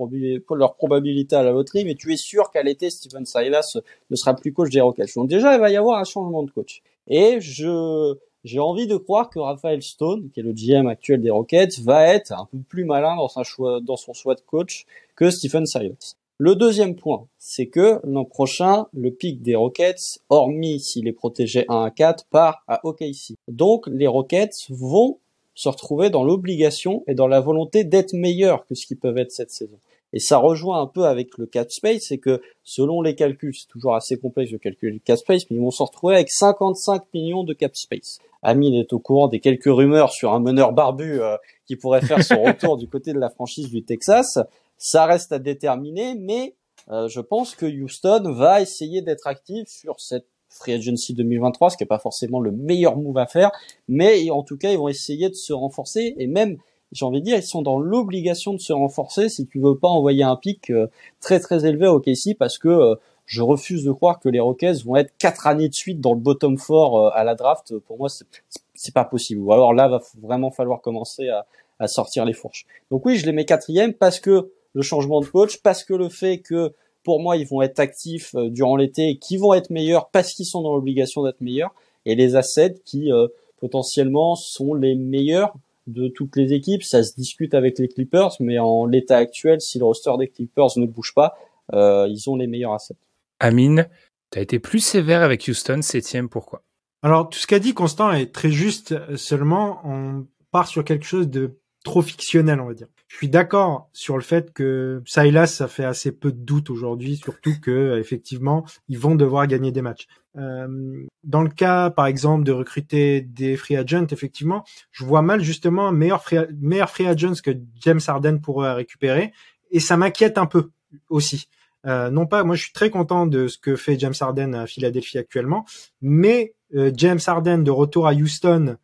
[0.59, 1.87] leur, probabilité à la loterie.
[1.87, 3.79] Mais tu es sûr qu'à l'été, Stephen Silas
[4.11, 5.15] ne sera plus coach des Rockets.
[5.17, 6.83] Donc déjà, il va y avoir un changement de coach.
[7.07, 8.15] Et je
[8.45, 12.07] j'ai envie de croire que Raphaël Stone, qui est le GM actuel des Rockets, va
[12.07, 14.87] être un peu plus malin dans, sa choix, dans son choix de coach
[15.17, 16.15] que Stephen Silas.
[16.41, 21.65] Le deuxième point, c'est que l'an prochain, le pic des Rockets, hormis s'il est protégé
[21.69, 23.35] 1 à 4, part à OKC.
[23.49, 25.19] Donc les Rockets vont
[25.55, 29.33] se retrouver dans l'obligation et dans la volonté d'être meilleurs que ce qu'ils peuvent être
[29.33, 29.81] cette saison.
[30.13, 33.67] Et ça rejoint un peu avec le cap space, c'est que selon les calculs, c'est
[33.67, 37.03] toujours assez complexe de calculer le cap space, mais ils vont se retrouver avec 55
[37.15, 38.21] millions de cap space.
[38.43, 41.37] Amine est au courant des quelques rumeurs sur un meneur barbu euh,
[41.67, 44.39] qui pourrait faire son retour du côté de la franchise du Texas.
[44.79, 46.55] Ça reste à déterminer, mais
[46.91, 51.77] euh, je pense que Houston va essayer d'être actif sur cette free agency 2023, ce
[51.77, 53.51] qui n'est pas forcément le meilleur move à faire,
[53.89, 56.57] mais en tout cas, ils vont essayer de se renforcer et même,
[56.93, 59.89] j'ai envie de dire, ils sont dans l'obligation de se renforcer si tu veux pas
[59.89, 60.87] envoyer un pic euh,
[61.21, 62.95] très très élevé au KC parce que euh,
[63.27, 66.21] je refuse de croire que les Rockets vont être quatre années de suite dans le
[66.21, 67.79] bottom four à la draft.
[67.81, 69.43] Pour moi, c'est pas possible.
[69.43, 71.45] Ou alors là, va vraiment falloir commencer à,
[71.79, 72.65] à sortir les fourches.
[72.91, 76.09] Donc oui, je les mets quatrième parce que le changement de coach, parce que le
[76.09, 76.73] fait que
[77.03, 80.33] pour moi ils vont être actifs euh, durant l'été et qu'ils vont être meilleurs parce
[80.33, 81.75] qu'ils sont dans l'obligation d'être meilleurs,
[82.07, 83.27] et les assets qui euh,
[83.61, 85.53] potentiellement sont les meilleurs
[85.89, 86.85] de toutes les équipes.
[86.85, 90.69] Ça se discute avec les Clippers, mais en l'état actuel, si le roster des Clippers
[90.77, 91.37] ne bouge pas,
[91.73, 92.95] euh, ils ont les meilleurs assets.
[93.41, 93.89] Amine,
[94.31, 96.63] tu as été plus sévère avec Houston, septième, pourquoi?
[97.03, 101.29] Alors, tout ce qu'a dit Constant est très juste, seulement on part sur quelque chose
[101.29, 102.89] de trop fictionnel, on va dire.
[103.09, 107.17] Je suis d'accord sur le fait que Silas, ça fait assez peu de doute aujourd'hui,
[107.17, 110.07] surtout que effectivement, ils vont devoir gagner des matchs.
[110.37, 115.41] Euh, dans le cas, par exemple, de recruter des free agents, effectivement, je vois mal
[115.41, 117.51] justement un meilleur free, meilleur agents que
[117.81, 119.33] James Harden pourrait récupérer,
[119.71, 120.71] et ça m'inquiète un peu
[121.09, 121.49] aussi.
[121.87, 124.67] Euh, non pas, moi je suis très content de ce que fait James Harden à
[124.67, 125.65] Philadelphie actuellement,
[126.03, 128.77] mais euh, James Harden de retour à Houston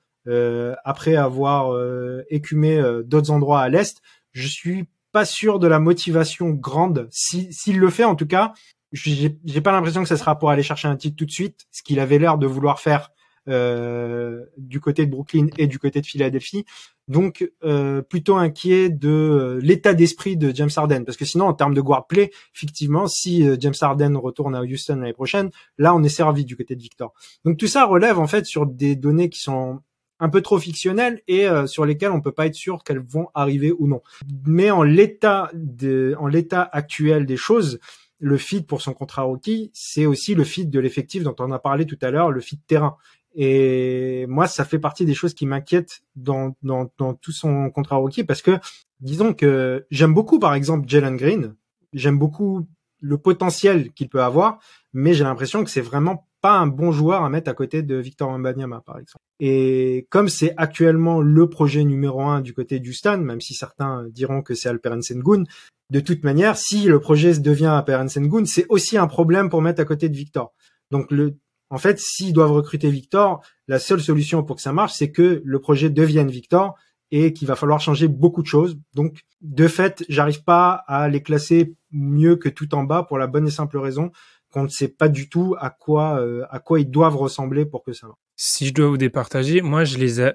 [0.85, 4.01] après avoir euh, écumé euh, d'autres endroits à l'est,
[4.33, 7.09] je suis pas sûr de la motivation grande.
[7.11, 8.53] S'il le fait, en tout cas,
[8.93, 11.83] j'ai pas l'impression que ce sera pour aller chercher un titre tout de suite, ce
[11.83, 13.11] qu'il avait l'air de vouloir faire
[13.49, 16.65] euh, du côté de Brooklyn et du côté de Philadelphie.
[17.07, 21.75] Donc euh, plutôt inquiet de l'état d'esprit de James Harden, parce que sinon en termes
[21.75, 26.09] de guard play, effectivement, si James Harden retourne à Houston l'année prochaine, là on est
[26.09, 27.13] servi du côté de Victor.
[27.45, 29.81] Donc tout ça relève en fait sur des données qui sont
[30.21, 33.29] un peu trop fictionnelles et euh, sur lesquelles on peut pas être sûr qu'elles vont
[33.35, 34.01] arriver ou non.
[34.47, 37.79] Mais en l'état de, en l'état actuel des choses,
[38.21, 41.59] le fit pour son contrat rookie, c'est aussi le fit de l'effectif dont on a
[41.59, 42.97] parlé tout à l'heure, le fit terrain.
[43.35, 47.97] Et moi, ça fait partie des choses qui m'inquiètent dans, dans, dans tout son contrat
[47.97, 48.59] rookie parce que,
[49.01, 51.55] disons que j'aime beaucoup, par exemple, Jalen Green.
[51.93, 52.67] J'aime beaucoup
[53.01, 54.59] le potentiel qu'il peut avoir,
[54.93, 57.97] mais j'ai l'impression que c'est vraiment pas un bon joueur à mettre à côté de
[57.97, 59.25] Victor Wembanyama, par exemple.
[59.41, 64.05] Et comme c'est actuellement le projet numéro un du côté du Stan, même si certains
[64.11, 65.45] diront que c'est Alperen Sengun,
[65.89, 69.81] de toute manière, si le projet devient Alperen Sengun, c'est aussi un problème pour mettre
[69.81, 70.53] à côté de Victor.
[70.91, 71.39] Donc le,
[71.71, 75.41] en fait, s'ils doivent recruter Victor, la seule solution pour que ça marche, c'est que
[75.43, 76.75] le projet devienne Victor
[77.11, 78.77] et qu'il va falloir changer beaucoup de choses.
[78.93, 83.29] Donc, de fait, j'arrive pas à les classer mieux que tout en bas pour la
[83.29, 84.11] bonne et simple raison
[84.55, 87.83] qu'on ne sait pas du tout à quoi euh, à quoi ils doivent ressembler pour
[87.83, 88.19] que ça marche.
[88.37, 90.33] Si je dois vous départager, moi je les ai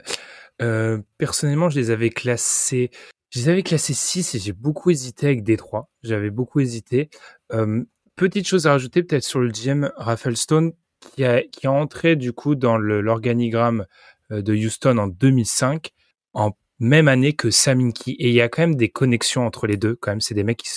[0.61, 2.91] euh, personnellement, je les avais classés
[3.29, 5.89] je les avais classés 6 et j'ai beaucoup hésité avec Détroit.
[6.03, 7.09] J'avais beaucoup hésité.
[7.53, 7.83] Euh,
[8.15, 12.15] petite chose à rajouter peut-être sur le GM Rafael Stone qui a, qui a entré
[12.15, 13.85] du coup dans l'organigramme
[14.31, 15.91] de Houston en 2005
[16.33, 18.11] en même année que Saminki.
[18.13, 19.95] Et il y a quand même des connexions entre les deux.
[19.95, 20.69] Quand même, c'est des mecs qui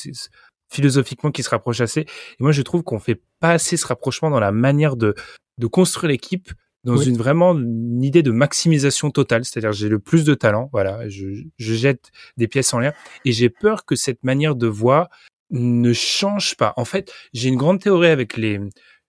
[0.72, 2.00] philosophiquement qui se rapprochent assez.
[2.00, 2.06] Et
[2.40, 5.14] moi, je trouve qu'on fait pas assez ce rapprochement dans la manière de
[5.58, 6.52] de construire l'équipe
[6.84, 9.44] dans une vraiment une idée de maximisation totale.
[9.44, 10.68] C'est-à-dire, j'ai le plus de talent.
[10.72, 11.26] Voilà, je,
[11.56, 12.94] je jette des pièces en l'air
[13.24, 15.08] et j'ai peur que cette manière de voir
[15.50, 16.72] ne change pas.
[16.76, 18.58] En fait, j'ai une grande théorie avec les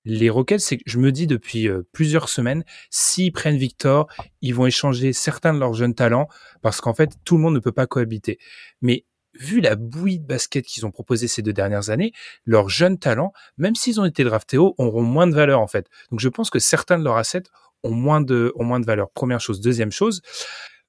[0.05, 4.07] les Rockets, c'est que je me dis depuis euh, plusieurs semaines, s'ils prennent Victor,
[4.41, 6.27] ils vont échanger certains de leurs jeunes talents
[6.61, 8.37] parce qu'en fait, tout le monde ne peut pas cohabiter.
[8.81, 9.05] Mais
[9.39, 12.13] vu la bouillie de basket qu'ils ont proposé ces deux dernières années,
[12.45, 15.87] leurs jeunes talents, même s'ils ont été draftés haut, auront moins de valeur en fait.
[16.11, 17.43] Donc je pense que certains de leurs assets
[17.83, 19.11] ont moins de, ont moins de valeur.
[19.11, 19.59] Première chose.
[19.59, 20.21] Deuxième chose,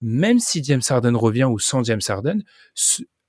[0.00, 2.42] même si James Harden revient ou sans James Harden,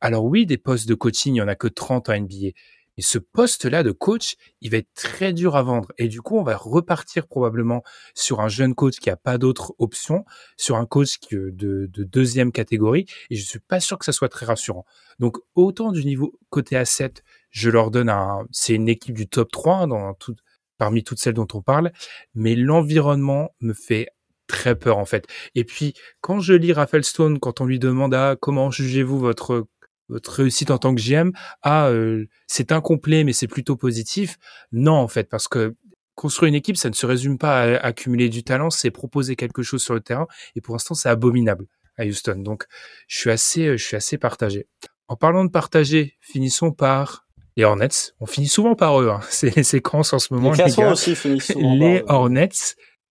[0.01, 2.51] alors oui, des postes de coaching, il y en a que 30 en NBA.
[2.97, 5.91] Et ce poste-là de coach, il va être très dur à vendre.
[5.97, 9.73] Et du coup, on va repartir probablement sur un jeune coach qui a pas d'autres
[9.79, 10.25] options,
[10.57, 13.05] sur un coach de, de deuxième catégorie.
[13.29, 14.85] Et je suis pas sûr que ça soit très rassurant.
[15.19, 17.13] Donc, autant du niveau côté asset,
[17.49, 20.35] je leur donne un, c'est une équipe du top 3 dans tout,
[20.77, 21.91] parmi toutes celles dont on parle.
[22.33, 24.07] Mais l'environnement me fait
[24.47, 25.27] très peur en fait.
[25.55, 29.65] Et puis quand je lis Raphaël Stone, quand on lui demande ah, comment jugez-vous votre
[30.09, 31.31] votre réussite en tant que GM,
[31.65, 34.37] euh, c'est incomplet, mais c'est plutôt positif.
[34.71, 35.75] Non, en fait, parce que
[36.15, 39.63] construire une équipe, ça ne se résume pas à accumuler du talent, c'est proposer quelque
[39.63, 40.27] chose sur le terrain.
[40.55, 41.65] Et pour l'instant, c'est abominable
[41.97, 42.37] à Houston.
[42.37, 42.65] Donc,
[43.07, 44.67] je suis assez, euh, je suis assez partagé.
[45.07, 47.25] En parlant de partager, finissons par
[47.57, 48.13] les Hornets.
[48.19, 49.09] On finit souvent par eux.
[49.09, 49.21] Hein.
[49.29, 50.51] C'est les séquences en ce moment.
[50.51, 52.49] Les, les aussi finissent souvent Les Hornets.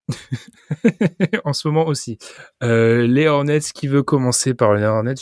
[1.45, 2.19] en ce moment aussi.
[2.63, 5.15] Euh, les Hornets, qui veut commencer par les Hornets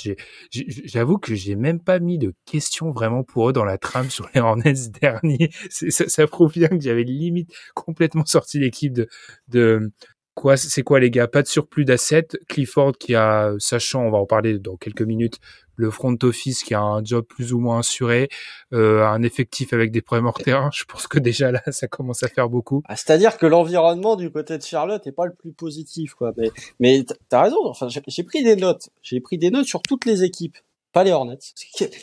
[0.50, 4.28] J'avoue que j'ai même pas mis de questions vraiment pour eux dans la trame sur
[4.34, 5.50] les Hornets dernier.
[5.70, 9.08] Ça, prouve bien que j'avais limite complètement sorti l'équipe de,
[9.48, 9.92] de
[10.34, 10.56] quoi.
[10.56, 11.28] C'est quoi les gars?
[11.28, 12.28] Pas de surplus d'assets.
[12.48, 15.38] Clifford qui a, sachant, on va en parler dans quelques minutes,
[15.76, 18.28] le front office qui a un job plus ou moins assuré,
[18.72, 22.22] euh, un effectif avec des problèmes hors terrain, je pense que déjà là, ça commence
[22.22, 22.82] à faire beaucoup.
[22.88, 26.32] Ah, c'est-à-dire que l'environnement du côté de Charlotte est pas le plus positif, quoi.
[26.80, 27.58] Mais, t'as raison.
[27.64, 28.90] Enfin, j'ai pris des notes.
[29.02, 30.56] J'ai pris des notes sur toutes les équipes,
[30.92, 31.38] pas les Hornets.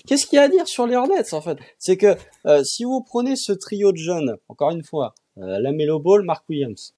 [0.07, 1.57] Qu'est-ce qu'il y a à dire sur les Hornets, en fait?
[1.77, 2.15] C'est que
[2.45, 6.23] euh, si vous prenez ce trio de jeunes, encore une fois, euh, la Melo Ball,
[6.23, 6.93] Mark Williams,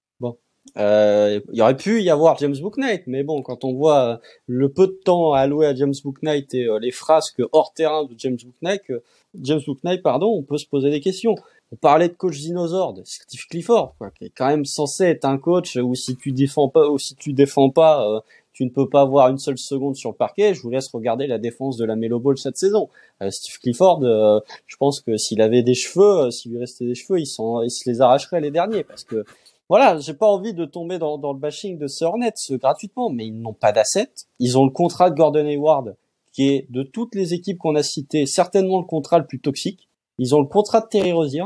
[0.77, 4.17] euh, il y aurait pu y avoir James Booknight, mais bon, quand on voit euh,
[4.47, 8.13] le peu de temps alloué à James Booknight et euh, les frasques hors terrain de
[8.17, 8.81] James Booknight,
[9.41, 11.35] James Booknight, pardon, on peut se poser des questions.
[11.73, 15.25] On parlait de coach dinosaure, de Steve Clifford, quoi, qui est quand même censé être
[15.25, 18.89] un coach où si tu défends pas, ou si tu défends pas, tu ne peux
[18.89, 20.53] pas avoir une seule seconde sur le parquet.
[20.53, 22.89] Je vous laisse regarder la défense de la Melo Ball cette saison.
[23.29, 27.27] Steve Clifford, je pense que s'il avait des cheveux, s'il lui restait des cheveux, il,
[27.63, 29.23] il se les arracherait les derniers parce que
[29.71, 33.41] voilà, j'ai pas envie de tomber dans, le bashing de ce Hornets gratuitement, mais ils
[33.41, 34.11] n'ont pas d'assets.
[34.37, 35.95] Ils ont le contrat de Gordon Hayward,
[36.33, 39.87] qui est de toutes les équipes qu'on a citées, certainement le contrat le plus toxique.
[40.17, 41.45] Ils ont le contrat de Terry Rozier.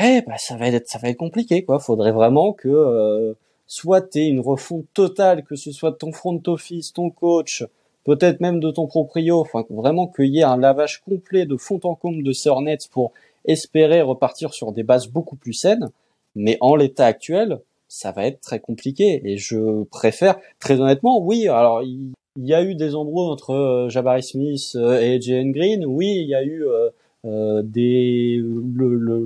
[0.00, 1.80] Eh, bah, ça va être, ça va être compliqué, quoi.
[1.80, 3.34] Faudrait vraiment que, euh,
[3.66, 7.64] soit t'aies une refonte totale, que ce soit ton front office, ton coach,
[8.04, 11.80] peut-être même de ton proprio, enfin, vraiment qu'il y ait un lavage complet de fond
[11.82, 13.10] en comble de ces Hornets pour
[13.44, 15.90] espérer repartir sur des bases beaucoup plus saines.
[16.36, 17.58] Mais en l'état actuel,
[17.88, 19.22] ça va être très compliqué.
[19.24, 23.88] Et je préfère, très honnêtement, oui, alors il y a eu des embrouilles entre euh,
[23.88, 25.84] Jabari Smith euh, et Jalen Green.
[25.86, 26.90] Oui, il y a eu euh,
[27.24, 28.40] euh des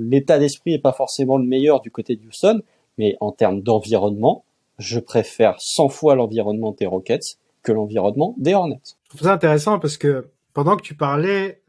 [0.01, 2.61] l'état d'esprit est pas forcément le meilleur du côté de Houston,
[2.97, 4.43] mais en termes d'environnement,
[4.79, 8.79] je préfère 100 fois l'environnement des Rockets que l'environnement des Hornets.
[9.03, 11.61] Je trouve ça intéressant parce que pendant que tu parlais,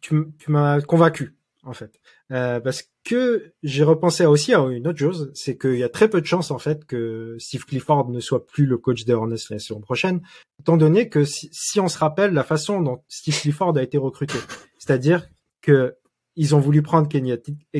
[0.00, 1.35] tu, tu m'as convaincu
[1.66, 5.88] en fait, parce que j'ai repensé aussi à une autre chose, c'est qu'il y a
[5.88, 9.12] très peu de chances en fait que Steve Clifford ne soit plus le coach des
[9.12, 10.22] Hornets la saison prochaine,
[10.60, 14.38] étant donné que si, on se rappelle la façon dont Steve Clifford a été recruté,
[14.78, 15.28] c'est-à-dire
[15.60, 15.96] que
[16.36, 17.32] ils ont voulu prendre Kenny,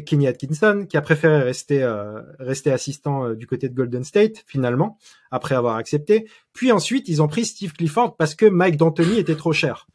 [0.07, 4.45] Kenny Atkinson, qui a préféré rester euh, rester assistant euh, du côté de Golden State
[4.47, 4.99] finalement,
[5.31, 6.27] après avoir accepté.
[6.55, 9.87] Puis ensuite, ils ont pris Steve Clifford parce que Mike D'Antoni était trop cher.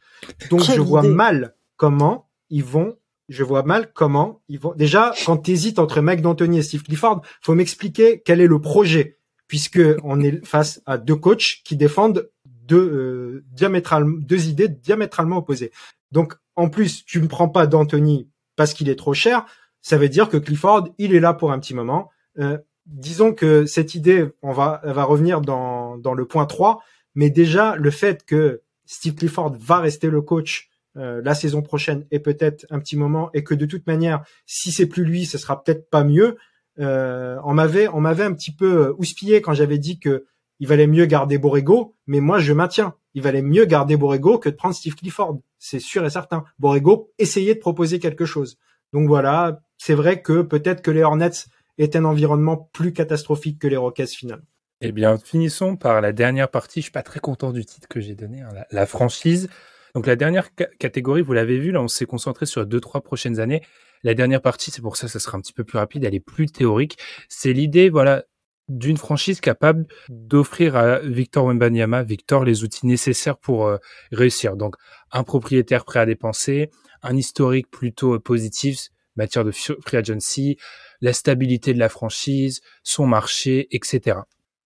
[0.51, 2.97] Donc je vois mal comment ils vont
[3.29, 4.73] je vois mal comment ils vont.
[4.75, 8.59] Déjà, quand tu hésites entre Mike D'Antoni et Steve Clifford, faut m'expliquer quel est le
[8.59, 9.17] projet,
[9.47, 15.71] puisque on est face à deux coachs qui défendent deux euh, deux idées diamétralement opposées.
[16.11, 19.45] Donc, en plus, tu ne prends pas D'Antoni parce qu'il est trop cher.
[19.81, 22.09] Ça veut dire que Clifford, il est là pour un petit moment.
[22.39, 26.83] Euh, disons que cette idée, on va, elle va revenir dans, dans le point 3,
[27.15, 32.05] mais déjà le fait que Steve Clifford va rester le coach euh, la saison prochaine
[32.11, 35.37] et peut-être un petit moment et que de toute manière, si c'est plus lui, ce
[35.37, 36.37] sera peut-être pas mieux.
[36.79, 40.25] Euh, on m'avait, on m'avait un petit peu euh, houspillé quand j'avais dit que
[40.59, 44.49] il valait mieux garder Borrego, mais moi je maintiens, il valait mieux garder Borrego que
[44.49, 46.43] de prendre Steve Clifford, c'est sûr et certain.
[46.59, 48.59] Borrego essayait de proposer quelque chose.
[48.93, 51.47] Donc voilà, c'est vrai que peut-être que les Hornets
[51.77, 54.45] est un environnement plus catastrophique que les Rockets finalement.
[54.81, 56.81] Eh bien, finissons par la dernière partie.
[56.81, 59.47] Je suis pas très content du titre que j'ai donné, hein, la, franchise.
[59.95, 60.49] Donc la dernière
[60.79, 63.61] catégorie, vous l'avez vu, là, on s'est concentré sur deux, trois prochaines années.
[64.03, 66.19] La dernière partie, c'est pour ça, ça sera un petit peu plus rapide, elle est
[66.19, 66.97] plus théorique.
[67.29, 68.23] C'est l'idée, voilà,
[68.67, 73.77] d'une franchise capable d'offrir à Victor Wembanyama, Victor, les outils nécessaires pour euh,
[74.11, 74.55] réussir.
[74.55, 74.75] Donc,
[75.11, 76.71] un propriétaire prêt à dépenser,
[77.03, 80.57] un historique plutôt positif, matière de free agency,
[81.01, 84.19] la stabilité de la franchise, son marché, etc.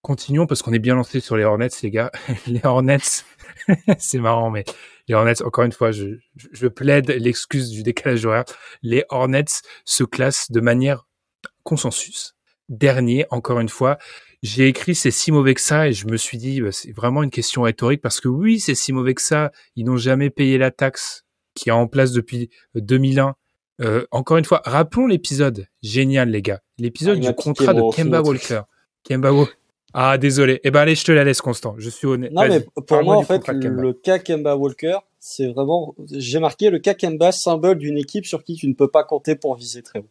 [0.06, 2.12] Continuons parce qu'on est bien lancé sur les Hornets, les gars.
[2.46, 3.24] les Hornets,
[3.98, 4.62] c'est marrant, mais
[5.08, 8.44] les Hornets, encore une fois, je, je plaide l'excuse du décalage horaire.
[8.84, 11.08] Les Hornets se classent de manière
[11.64, 12.36] consensus.
[12.68, 13.98] Dernier, encore une fois,
[14.44, 17.24] j'ai écrit c'est si mauvais que ça et je me suis dit bah, c'est vraiment
[17.24, 20.56] une question rhétorique parce que oui c'est si mauvais que ça ils n'ont jamais payé
[20.56, 21.24] la taxe
[21.54, 23.34] qui est en place depuis 2001
[23.80, 26.60] euh, encore une fois, rappelons l'épisode génial, les gars.
[26.78, 28.62] L'épisode ah, du contrat de Kemba Walker.
[29.02, 29.52] Kemba Walker.
[29.98, 30.60] Ah, désolé.
[30.62, 31.74] Eh ben, allez, je te la laisse, Constant.
[31.78, 32.30] Je suis honnête.
[32.30, 36.80] Non, mais pour moi, en fait, le cas Kemba Walker, c'est vraiment, j'ai marqué le
[36.80, 40.00] cas Kemba symbole d'une équipe sur qui tu ne peux pas compter pour viser très
[40.00, 40.08] haut.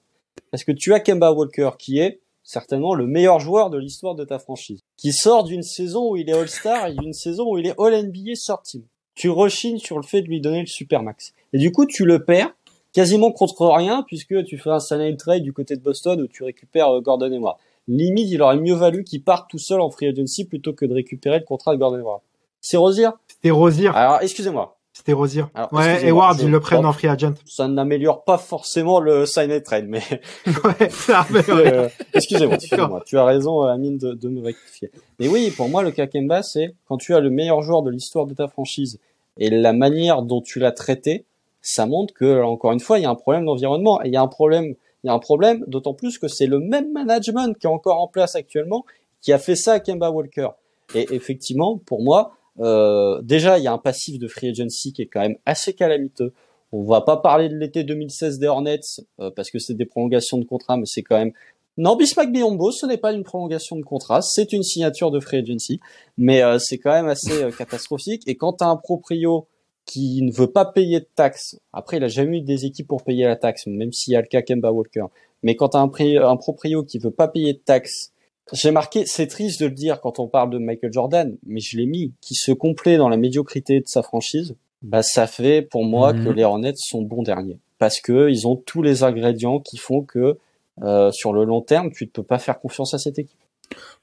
[0.50, 4.24] Parce que tu as Kemba Walker qui est certainement le meilleur joueur de l'histoire de
[4.24, 7.68] ta franchise, qui sort d'une saison où il est All-Star et d'une saison où il
[7.68, 8.82] est All-NBA Sort Team.
[9.14, 11.34] Tu rechines sur le fait de lui donner le Supermax.
[11.54, 12.56] Et du coup, tu le perds
[12.92, 16.44] quasiment contre rien puisque tu fais un sign trade du côté de Boston où tu
[16.44, 17.60] récupères euh, Gordon et moi.
[17.88, 20.94] Limite, il aurait mieux valu qu'il parte tout seul en free agency plutôt que de
[20.94, 22.22] récupérer le contrat de Gordon moi.
[22.62, 23.90] C'est Rosier C'était Rosier.
[23.94, 24.78] Alors, excusez-moi.
[24.92, 25.44] C'était Rosier.
[25.74, 27.34] ouais, Edward, il le prennent en free agent.
[27.46, 30.02] Ça n'améliore pas forcément le sign trade, mais.
[30.48, 33.04] ouais, ça euh, Excusez-moi, excusez-moi.
[33.06, 34.90] Tu as raison, euh, Amine, de, de me rectifier.
[35.20, 38.26] Mais oui, pour moi, le Kakemba, c'est quand tu as le meilleur joueur de l'histoire
[38.26, 39.00] de ta franchise
[39.38, 41.26] et la manière dont tu l'as traité,
[41.62, 44.18] ça montre que encore une fois il y a un problème d'environnement et il y
[44.18, 44.76] a un problème
[45.06, 48.02] il y a un problème d'autant plus que c'est le même management qui est encore
[48.02, 48.86] en place actuellement
[49.22, 50.50] qui a fait ça à Kemba Walker
[50.96, 55.04] et effectivement pour moi euh, déjà il y a un passif de free agency qui
[55.04, 56.34] est quand même assez calamiteux
[56.72, 58.80] on va pas parler de l'été 2016 des Hornets
[59.20, 61.34] euh, parce que c'est des prolongations de contrat mais c'est quand même
[61.78, 65.40] non, Bismack Biombo, ce n'est pas une prolongation de contrat, c'est une signature de free
[65.40, 65.82] agency,
[66.18, 68.24] mais euh, c'est quand même assez catastrophique.
[68.28, 69.46] Et quand tu as un proprio
[69.86, 71.60] qui ne veut pas payer de taxes.
[71.72, 74.22] Après, il a jamais eu des équipes pour payer la taxe, même s'il y a
[74.22, 75.06] le cas Kemba Walker.
[75.44, 75.92] Mais quand tu as un,
[76.28, 78.12] un proprio qui veut pas payer de taxes,
[78.54, 81.78] j'ai marqué, c'est triste de le dire quand on parle de Michael Jordan, mais je
[81.78, 85.84] l'ai mis, qui se complaît dans la médiocrité de sa franchise, bah ça fait pour
[85.84, 86.34] moi que mhm.
[86.34, 87.58] les Hornets sont bons derniers.
[87.80, 90.38] Parce que ils ont tous les ingrédients qui font que
[90.84, 93.40] euh, sur le long terme, tu ne peux pas faire confiance à cette équipe.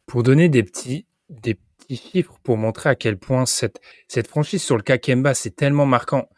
[0.07, 1.57] Pour donner des petits, des
[1.97, 5.87] chiffres pour montrer à quel point cette, cette franchise sur le cas Kemba, c'est tellement
[5.87, 6.29] marquant.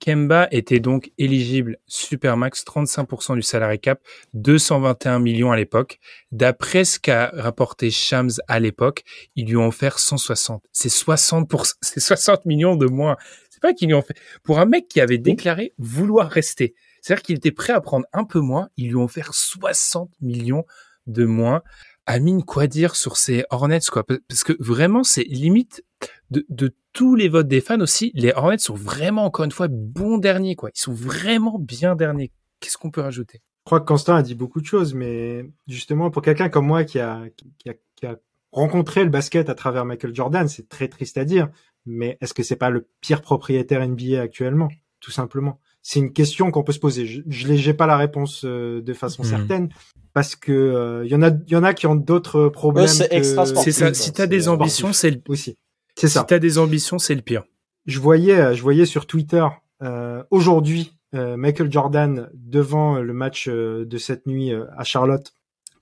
[0.00, 4.00] Kemba était donc éligible Supermax, 35% du salarié cap,
[4.34, 5.98] 221 millions à l'époque.
[6.32, 9.04] D'après ce qu'a rapporté Shams à l'époque,
[9.36, 10.64] ils lui ont offert 160.
[10.72, 11.50] C'est 60
[11.80, 13.16] c'est 60 millions de moins.
[13.50, 14.16] C'est pas qu'ils lui ont fait.
[14.42, 16.74] Pour un mec qui avait déclaré vouloir rester.
[17.00, 20.64] C'est-à-dire qu'il était prêt à prendre un peu moins, ils lui ont offert 60 millions
[21.06, 21.62] de moins.
[22.06, 24.04] Amine, quoi dire sur ces Hornets, quoi?
[24.04, 25.84] Parce que vraiment, c'est limite
[26.30, 28.12] de, tous les votes des fans aussi.
[28.14, 30.70] Les Hornets sont vraiment, encore une fois, bons derniers, quoi.
[30.74, 32.30] Ils sont vraiment bien derniers.
[32.60, 33.38] Qu'est-ce qu'on peut rajouter?
[33.38, 36.84] Je crois que Constant a dit beaucoup de choses, mais justement, pour quelqu'un comme moi
[36.84, 37.24] qui a,
[37.58, 38.16] qui, a, qui a
[38.52, 41.48] rencontré le basket à travers Michael Jordan, c'est très triste à dire,
[41.86, 44.68] mais est-ce que c'est pas le pire propriétaire NBA actuellement,
[45.00, 47.06] tout simplement c'est une question qu'on peut se poser.
[47.06, 49.26] Je, je n'ai pas la réponse euh, de façon hmm.
[49.26, 49.68] certaine
[50.12, 52.88] parce que il euh, y en a, y en a qui ont d'autres problèmes.
[52.88, 53.94] c'est extra C'est ça.
[53.94, 55.56] Si t'as des ambitions, c'est le aussi.
[55.94, 56.20] C'est ça.
[56.20, 57.44] Si t'as des ambitions, c'est le pire.
[57.86, 59.46] Je voyais, je voyais sur Twitter
[59.82, 65.32] euh, aujourd'hui Michael Jordan devant le match de cette nuit à Charlotte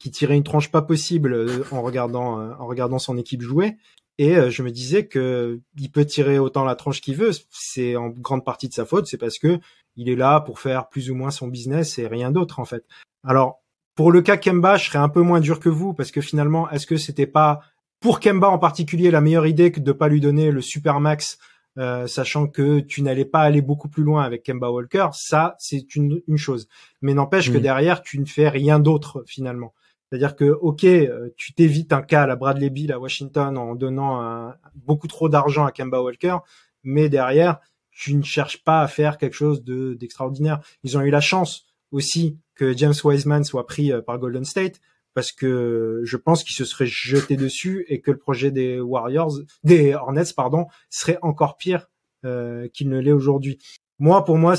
[0.03, 3.77] qui tirait une tranche pas possible euh, en regardant euh, en regardant son équipe jouer.
[4.19, 7.31] Et euh, je me disais que il peut tirer autant la tranche qu'il veut.
[7.51, 9.07] C'est en grande partie de sa faute.
[9.07, 9.61] C'est parce que
[9.97, 12.85] il est là pour faire plus ou moins son business et rien d'autre en fait.
[13.25, 13.61] Alors
[13.95, 16.71] pour le cas Kemba, je serais un peu moins dur que vous parce que finalement,
[16.71, 17.61] est-ce que c'était pas
[18.01, 21.39] pour Kemba en particulier la meilleure idée que de pas lui donner le super max
[21.79, 25.95] euh, sachant que tu n'allais pas aller beaucoup plus loin avec Kemba Walker, ça c'est
[25.95, 26.69] une, une chose.
[27.01, 29.73] Mais n'empêche que derrière tu ne fais rien d'autre finalement.
[30.09, 33.75] C'est-à-dire que ok, euh, tu t'évites un cas à la Bradley Bill à Washington en
[33.75, 36.39] donnant beaucoup trop d'argent à Kemba Walker,
[36.83, 37.59] mais derrière
[37.93, 40.61] tu ne cherches pas à faire quelque chose de d'extraordinaire.
[40.83, 44.81] Ils ont eu la chance aussi que James Wiseman soit pris euh, par Golden State
[45.15, 49.39] parce que je pense qu'il se serait jeté dessus et que le projet des Warriors,
[49.63, 51.89] des Hornets, pardon, serait encore pire
[52.25, 53.59] euh, qu'il ne l'est aujourd'hui.
[53.99, 54.55] Moi, pour moi,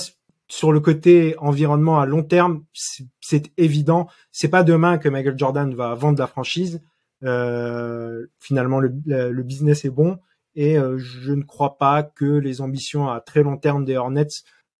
[0.47, 4.07] sur le côté environnement à long terme, c'est évident.
[4.31, 6.81] C'est pas demain que Michael Jordan va vendre la franchise.
[7.23, 10.19] Euh, finalement, le, le, business est bon
[10.55, 14.27] et euh, je ne crois pas que les ambitions à très long terme des Hornets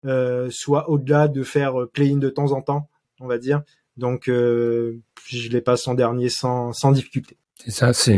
[0.05, 2.89] euh, soient au-delà de faire euh, play-in de temps en temps,
[3.19, 3.63] on va dire.
[3.97, 7.37] Donc, je les passe en dernier sans, sans difficulté.
[7.63, 8.17] C'est ça, c'est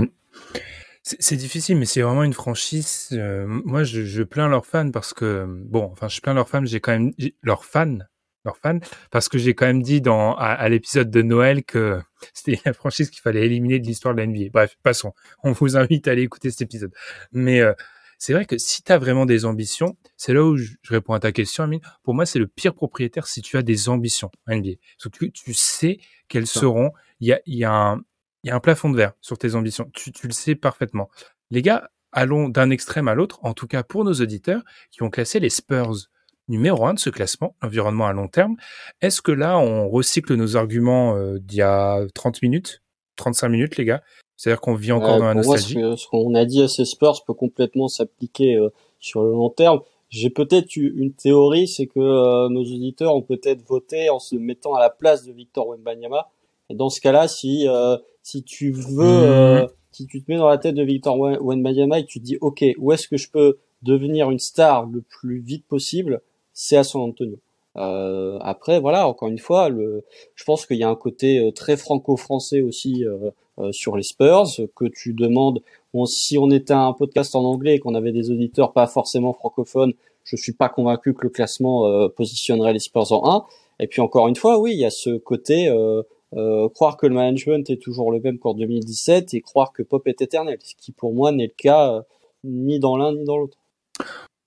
[1.07, 3.09] c'est difficile, mais c'est vraiment une franchise.
[3.11, 6.65] Euh, moi, je, je, plains leurs fans parce que bon, enfin, je plains leurs fans.
[6.65, 7.13] J'ai quand même
[7.43, 7.99] leurs fans,
[8.45, 8.79] leurs fans,
[9.11, 11.99] parce que j'ai quand même dit dans à, l'épisode de Noël que
[12.33, 14.49] c'était la franchise qu'il fallait éliminer de l'histoire de la NBA.
[14.53, 15.13] Bref, passons.
[15.43, 16.93] On vous invite à aller écouter cet épisode.
[17.31, 17.73] Mais euh,
[18.17, 21.19] c'est vrai que si tu as vraiment des ambitions, c'est là où je, réponds à
[21.19, 21.81] ta question, Amine.
[22.03, 24.77] Pour moi, c'est le pire propriétaire si tu as des ambitions NBA.
[24.97, 26.91] Parce que tu, sais quelles seront.
[27.19, 28.01] Il y a, y, a un,
[28.43, 29.89] y a un plafond de verre sur tes ambitions.
[29.93, 31.09] Tu, tu le sais parfaitement.
[31.51, 35.09] Les gars, allons d'un extrême à l'autre, en tout cas pour nos auditeurs qui ont
[35.09, 36.07] classé les Spurs
[36.47, 38.55] numéro un de ce classement, l'environnement à long terme.
[39.01, 42.81] Est-ce que là, on recycle nos arguments euh, d'il y a 30 minutes,
[43.17, 44.01] 35 minutes, les gars?
[44.37, 45.77] C'est-à-dire qu'on vit encore dans la nostalgie.
[45.77, 48.69] Moi, ce qu'on a dit à ces Spurs peut complètement s'appliquer euh,
[48.99, 49.79] sur le long terme.
[50.09, 54.75] J'ai peut-être une théorie, c'est que euh, nos auditeurs ont peut-être voté en se mettant
[54.75, 56.29] à la place de Victor Wembanyama.
[56.69, 59.67] Et dans ce cas-là, si euh, si tu veux, mhm.
[59.91, 62.63] si tu te mets dans la tête de Victor Wembanyama et tu te dis, ok,
[62.77, 66.21] où est-ce que je peux devenir une star le plus vite possible,
[66.55, 67.37] c'est à San Antonio.
[67.77, 70.03] Euh, après, voilà, encore une fois, le,
[70.33, 74.85] je pense qu'il y a un côté très franco-français aussi euh, sur les Spurs, que
[74.85, 75.61] tu demandes,
[76.05, 79.93] si on était un podcast en anglais et qu'on avait des auditeurs pas forcément francophones,
[80.25, 83.45] je suis pas convaincu que le classement euh, positionnerait les Spurs en 1.
[83.79, 86.01] Et puis encore une fois, oui, il y a ce côté euh,
[86.33, 90.05] euh, croire que le management est toujours le même qu'en 2017 et croire que Pop
[90.07, 92.03] est éternel, ce qui pour moi n'est le cas
[92.43, 93.57] ni dans l'un ni dans l'autre.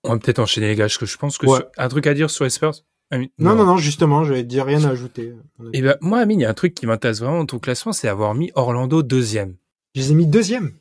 [0.08, 2.30] On va peut-être enchaîner les gars, parce que je pense que un truc à dire
[2.30, 2.72] sur les Spurs?
[3.12, 5.34] Non, non, non, justement, je vais te dire rien à ajouter.
[5.72, 7.58] Et eh ben, moi, Amine, il y a un truc qui m'intéresse vraiment dans ton
[7.58, 9.56] classement, c'est avoir mis Orlando deuxième.
[9.94, 10.72] Je les ai mis deuxième.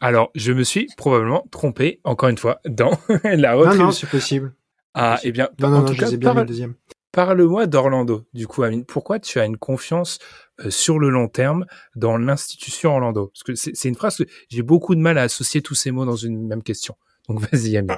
[0.00, 2.90] Alors, je me suis probablement trompé, encore une fois, dans
[3.24, 3.78] la retraite.
[3.78, 4.54] Non, non, c'est possible.
[4.94, 6.74] Ah, eh bien, non, non, non, je les ai bien mis deuxième.
[7.12, 8.84] Parle-moi d'Orlando, du coup, Amine.
[8.84, 10.18] Pourquoi tu as une confiance
[10.60, 13.28] euh, sur le long terme dans l'institution Orlando?
[13.28, 16.04] Parce que c'est une phrase que j'ai beaucoup de mal à associer tous ces mots
[16.04, 16.96] dans une même question.
[17.28, 17.96] Donc, vas-y, Amine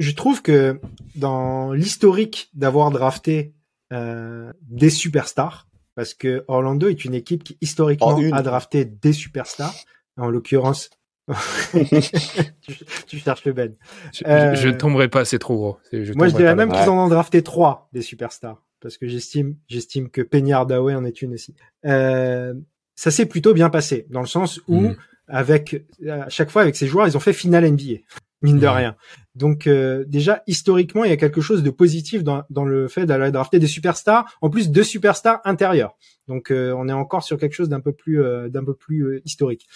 [0.00, 0.80] je trouve que
[1.14, 3.54] dans l'historique d'avoir drafté
[3.92, 9.74] euh, des superstars, parce que Orlando est une équipe qui historiquement a drafté des superstars,
[10.16, 10.88] en l'occurrence.
[13.06, 13.76] tu, cherches le Ben.
[14.12, 15.78] Je, ne euh, tomberai pas, c'est trop gros.
[16.16, 20.08] moi, je dirais même qu'ils en ont drafté trois des superstars, parce que j'estime, j'estime
[20.08, 21.54] que Penny Hardaway en est une aussi.
[21.84, 22.54] Euh,
[22.94, 24.96] ça s'est plutôt bien passé, dans le sens où, mm.
[25.28, 27.98] avec à chaque fois avec ces joueurs, ils ont fait finale NBA
[28.42, 28.96] mine de rien.
[29.34, 33.06] Donc euh, déjà historiquement, il y a quelque chose de positif dans, dans le fait
[33.06, 35.96] d'aller drafter des superstars, en plus de superstars intérieurs.
[36.28, 39.20] Donc euh, on est encore sur quelque chose d'un peu plus euh, d'un peu plus
[39.24, 39.68] historique.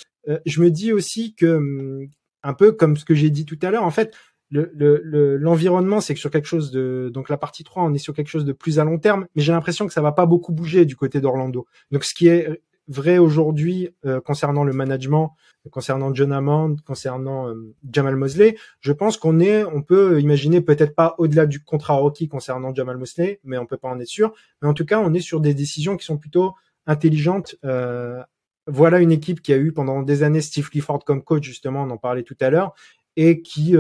[0.46, 2.08] je me dis aussi que hum,
[2.42, 4.14] un peu comme ce que j'ai dit tout à l'heure, en fait,
[4.50, 8.14] l'environnement, le, c'est que sur quelque chose de donc la partie 3, on est sur
[8.14, 10.52] quelque chose de plus à long terme, mais j'ai l'impression que ça va pas beaucoup
[10.52, 11.66] bouger du côté d'Orlando.
[11.90, 15.34] Donc ce qui est vrai aujourd'hui euh, concernant le management,
[15.70, 18.56] concernant John Hammond, concernant euh, Jamal Mosley.
[18.80, 22.98] Je pense qu'on est, on peut imaginer peut-être pas au-delà du contrat rookie concernant Jamal
[22.98, 24.34] Mosley, mais on peut pas en être sûr.
[24.60, 26.54] Mais en tout cas, on est sur des décisions qui sont plutôt
[26.86, 27.56] intelligentes.
[27.64, 28.22] Euh,
[28.66, 31.90] voilà une équipe qui a eu pendant des années Steve Clifford comme coach, justement, on
[31.90, 32.74] en parlait tout à l'heure,
[33.16, 33.76] et qui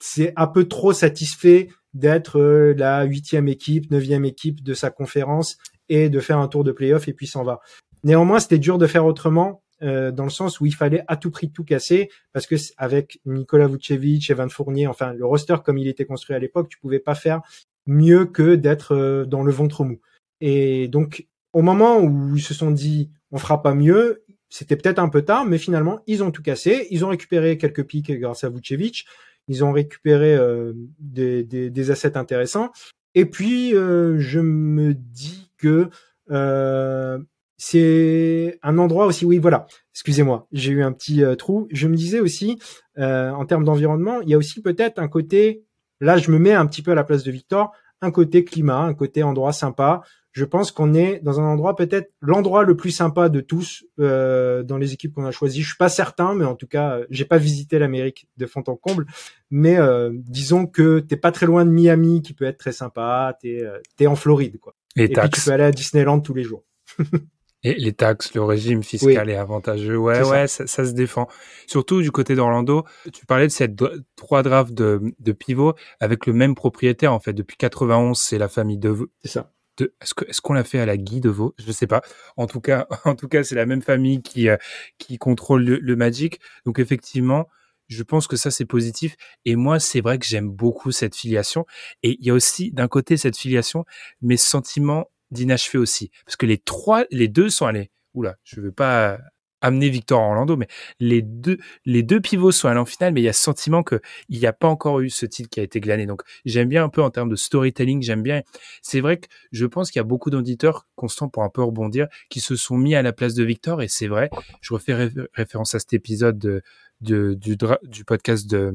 [0.00, 5.58] s'est un peu trop satisfait d'être la huitième équipe, neuvième équipe de sa conférence
[5.88, 7.60] et de faire un tour de playoff et puis s'en va.
[8.06, 9.62] Néanmoins, c'était dur de faire autrement.
[9.82, 13.20] Euh, dans le sens où il fallait à tout prix tout casser parce que avec
[13.26, 16.98] Nikola Vucevic, Evan Fournier, enfin le roster comme il était construit à l'époque, tu pouvais
[16.98, 17.42] pas faire
[17.84, 20.00] mieux que d'être euh, dans le ventre mou.
[20.40, 24.98] Et donc au moment où ils se sont dit on fera pas mieux, c'était peut-être
[24.98, 26.86] un peu tard, mais finalement ils ont tout cassé.
[26.90, 29.04] Ils ont récupéré quelques pics grâce à Vucevic.
[29.46, 32.70] Ils ont récupéré euh, des, des, des, assets intéressants.
[33.14, 35.90] Et puis euh, je me dis que
[36.30, 37.18] euh,
[37.56, 39.24] c'est un endroit aussi.
[39.24, 39.66] Oui, voilà.
[39.94, 41.68] Excusez-moi, j'ai eu un petit trou.
[41.70, 42.58] Je me disais aussi,
[42.98, 45.64] en termes d'environnement, il y a aussi peut-être un côté.
[46.00, 47.72] Là, je me mets un petit peu à la place de Victor.
[48.02, 50.02] Un côté climat, un côté endroit sympa
[50.36, 54.62] je pense qu'on est dans un endroit peut-être l'endroit le plus sympa de tous euh,
[54.62, 55.62] dans les équipes qu'on a choisies.
[55.62, 58.76] Je suis pas certain, mais en tout cas, j'ai pas visité l'Amérique de fond en
[58.76, 59.06] comble.
[59.50, 63.34] Mais euh, disons que t'es pas très loin de Miami, qui peut être très sympa.
[63.40, 64.74] T'es euh, es en Floride, quoi.
[64.94, 66.64] Et, puis tu peux aller à Disneyland tous les jours.
[67.62, 69.96] Et les taxes, le régime fiscal est avantageux.
[69.96, 70.66] Ouais, ouais, ça.
[70.66, 71.26] Ça, se défend.
[71.66, 72.84] Surtout du côté d'Orlando.
[73.12, 73.82] Tu parlais de cette
[74.14, 77.32] trois drafts de, de pivot avec le même propriétaire, en fait.
[77.32, 79.10] Depuis 91, c'est la famille de...
[79.22, 79.52] C'est ça
[80.00, 82.02] est-ce qu'on l'a fait à la Guy de Vaux Je ne sais pas.
[82.36, 84.56] En tout cas, en tout cas, c'est la même famille qui euh,
[84.98, 86.40] qui contrôle le, Magic.
[86.64, 87.48] Donc effectivement,
[87.88, 89.16] je pense que ça c'est positif.
[89.44, 91.66] Et moi, c'est vrai que j'aime beaucoup cette filiation.
[92.02, 93.84] Et il y a aussi d'un côté cette filiation,
[94.20, 97.90] mes sentiments d'inachevé aussi, parce que les trois, les deux sont allés.
[98.14, 99.18] Oula, je veux pas
[99.60, 100.68] amener Victor Orlando, mais
[101.00, 103.82] les deux, les deux pivots sont allés en finale, mais il y a ce sentiment
[103.82, 104.00] qu'il
[104.30, 106.06] n'y a pas encore eu ce titre qui a été glané.
[106.06, 108.42] Donc, j'aime bien un peu en termes de storytelling, j'aime bien.
[108.82, 112.06] C'est vrai que je pense qu'il y a beaucoup d'auditeurs, Constant pour un peu rebondir,
[112.30, 114.30] qui se sont mis à la place de Victor, et c'est vrai,
[114.60, 116.62] je refais référence à cet épisode de,
[117.00, 118.72] de, du, du podcast de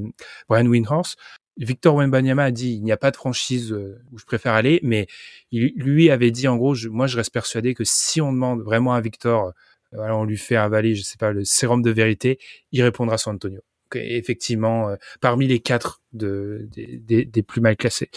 [0.48, 1.18] Brian Windhorst.
[1.58, 4.80] Victor Wembanyama a dit il n'y a pas de franchise euh, où je préfère aller,
[4.84, 5.08] mais
[5.52, 9.02] lui avait dit en gros, moi je reste persuadé que si on demande vraiment à
[9.02, 9.54] Victor
[9.94, 12.40] voilà, on lui fait avaler, je sais pas, le sérum de vérité,
[12.72, 13.62] il répondra San Antonio.
[13.94, 18.10] effectivement, euh, parmi les quatre de, des, des, plus mal classés.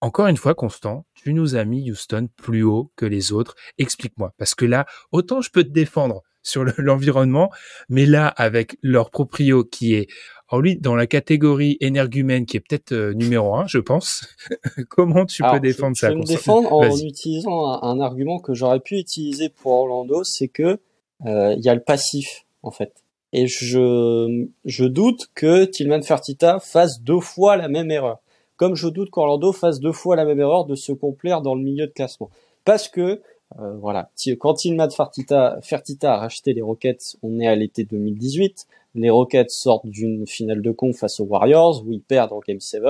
[0.00, 3.56] Encore une fois, Constant, tu nous as mis Houston plus haut que les autres.
[3.78, 7.50] Explique-moi, parce que là, autant je peux te défendre sur l'environnement,
[7.90, 10.08] mais là, avec leur proprio qui est,
[10.50, 14.26] alors lui, dans la catégorie énergumène, qui est peut-être euh, numéro un, je pense.
[14.88, 18.54] Comment tu peux défendre ça Je vais me défendre en utilisant un, un, argument que
[18.54, 20.78] j'aurais pu utiliser pour Orlando, c'est que
[21.26, 22.92] euh, il y a le passif en fait.
[23.32, 28.20] Et je, je doute que Tillman Fertitta fasse deux fois la même erreur.
[28.56, 31.62] Comme je doute qu'Orlando fasse deux fois la même erreur de se complaire dans le
[31.62, 32.30] milieu de classement.
[32.64, 33.20] Parce que,
[33.58, 34.10] euh, voilà,
[34.40, 39.50] quand Tillman Fertitta, Fertitta a racheté les Rockets, on est à l'été 2018 les Rockets
[39.50, 42.82] sortent d'une finale de conf face aux Warriors où ils perdent en Game 7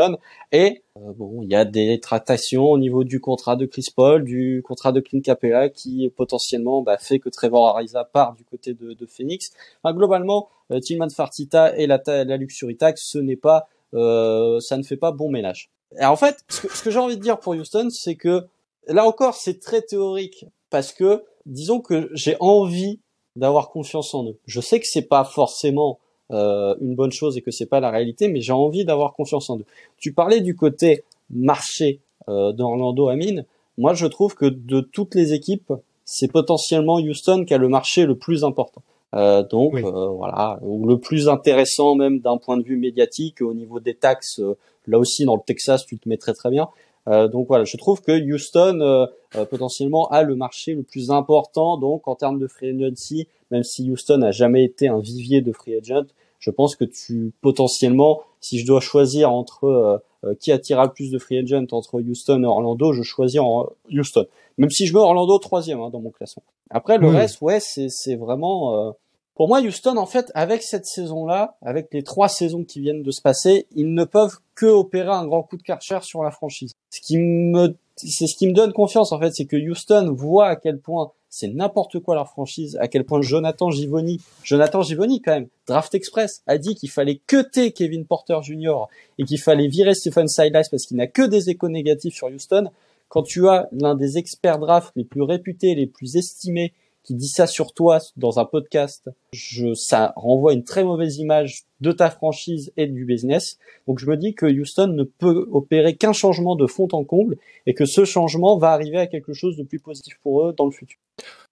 [0.53, 4.25] et euh, bon, il y a des tractations au niveau du contrat de Chris Paul,
[4.25, 8.75] du contrat de Clint Capella qui potentiellement bah, fait que Trevor Ariza part du côté
[8.75, 9.53] de, de Phoenix.
[9.83, 14.77] Enfin, globalement, euh, Tillman Fartita et la, la Luxury Tax, ce n'est pas, euh, ça
[14.77, 15.71] ne fait pas bon ménage.
[16.01, 18.47] Et en fait, ce que, ce que j'ai envie de dire pour Houston, c'est que
[18.87, 23.01] là encore, c'est très théorique parce que disons que j'ai envie
[23.39, 24.37] d'avoir confiance en eux.
[24.47, 25.99] Je sais que c'est pas forcément
[26.31, 29.49] euh, une bonne chose et que c'est pas la réalité, mais j'ai envie d'avoir confiance
[29.51, 29.65] en eux.
[29.99, 33.45] Tu parlais du côté marché euh, d'Orlando Amine.
[33.79, 35.73] Moi, je trouve que de toutes les équipes,
[36.05, 38.83] c'est potentiellement Houston qui a le marché le plus important.
[39.15, 43.55] Euh, donc euh, voilà, ou le plus intéressant même d'un point de vue médiatique au
[43.55, 44.41] niveau des taxes.
[44.41, 44.57] Euh,
[44.87, 46.69] là aussi, dans le Texas, tu te mettrais très bien.
[47.09, 49.07] Euh, donc voilà, je trouve que Houston euh,
[49.37, 51.79] euh, potentiellement a le marché le plus important.
[51.79, 55.53] Donc en termes de free agency, même si Houston n'a jamais été un vivier de
[55.53, 56.05] free agent,
[56.39, 60.03] je pense que tu potentiellement, si je dois choisir entre
[60.41, 64.27] qui attirera le plus de free agent entre Houston et Orlando, je choisis en Houston.
[64.57, 66.43] Même si je veux Orlando troisième hein, dans mon classement.
[66.71, 68.95] Après le reste, ouais, c'est vraiment
[69.39, 73.11] pour moi, Houston, en fait, avec cette saison-là, avec les trois saisons qui viennent de
[73.13, 76.73] se passer, ils ne peuvent que opérer un grand coup de karcher sur la franchise.
[76.91, 80.49] Ce qui me, c'est ce qui me donne confiance, en fait, c'est que Houston voit
[80.49, 85.23] à quel point c'est n'importe quoi leur franchise, à quel point Jonathan Givoni, Jonathan Givoni
[85.23, 88.87] quand même, Draft Express, a dit qu'il fallait cuter Kevin Porter Jr.
[89.21, 92.71] et qu'il fallait virer Stephen Silas parce qu'il n'a que des échos négatifs sur Houston.
[93.09, 96.73] Quand tu as l'un des experts draft les plus réputés, les plus estimés,
[97.09, 101.63] qui dit ça sur toi dans un podcast, je, ça renvoie une très mauvaise image
[101.81, 103.59] de ta franchise et du business.
[103.87, 107.39] Donc je me dis que Houston ne peut opérer qu'un changement de fond en comble
[107.65, 110.67] et que ce changement va arriver à quelque chose de plus positif pour eux dans
[110.67, 110.99] le futur.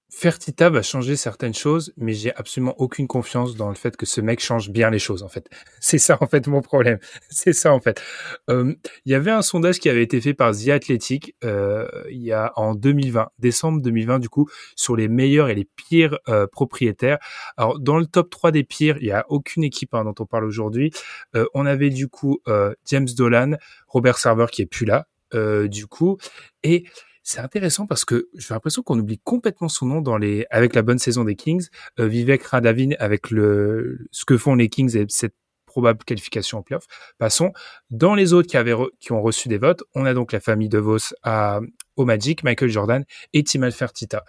[0.08, 4.20] Fertita va changer certaines choses, mais j'ai absolument aucune confiance dans le fait que ce
[4.20, 5.48] mec change bien les choses, en fait.
[5.80, 6.98] C'est ça, en fait, mon problème.
[7.28, 8.00] C'est ça, en fait.
[8.48, 8.74] Euh,
[9.04, 12.32] il y avait un sondage qui avait été fait par The Athletic euh, il y
[12.32, 17.18] a en 2020, décembre 2020, du coup, sur les meilleurs et les pires euh, propriétaires.
[17.56, 20.26] Alors, dans le top 3 des pires, il y a aucune équipe hein, dont on
[20.26, 20.92] parle aujourd'hui.
[21.34, 23.56] Euh, on avait, du coup, euh, James Dolan,
[23.88, 25.06] Robert Server qui est plus là,
[25.68, 26.16] du coup,
[26.62, 26.84] et
[27.26, 30.82] c'est intéressant parce que j'ai l'impression qu'on oublie complètement son nom dans les avec la
[30.82, 31.66] bonne saison des Kings.
[31.98, 35.34] Euh, Vivek Radavin avec le ce que font les Kings et cette
[35.66, 36.86] probable qualification en playoff.
[37.18, 37.52] Passons
[37.90, 39.82] dans les autres qui avaient qui ont reçu des votes.
[39.96, 41.58] On a donc la famille de Vos à
[41.96, 44.24] au Magic, Michael Jordan et Timal Fertita.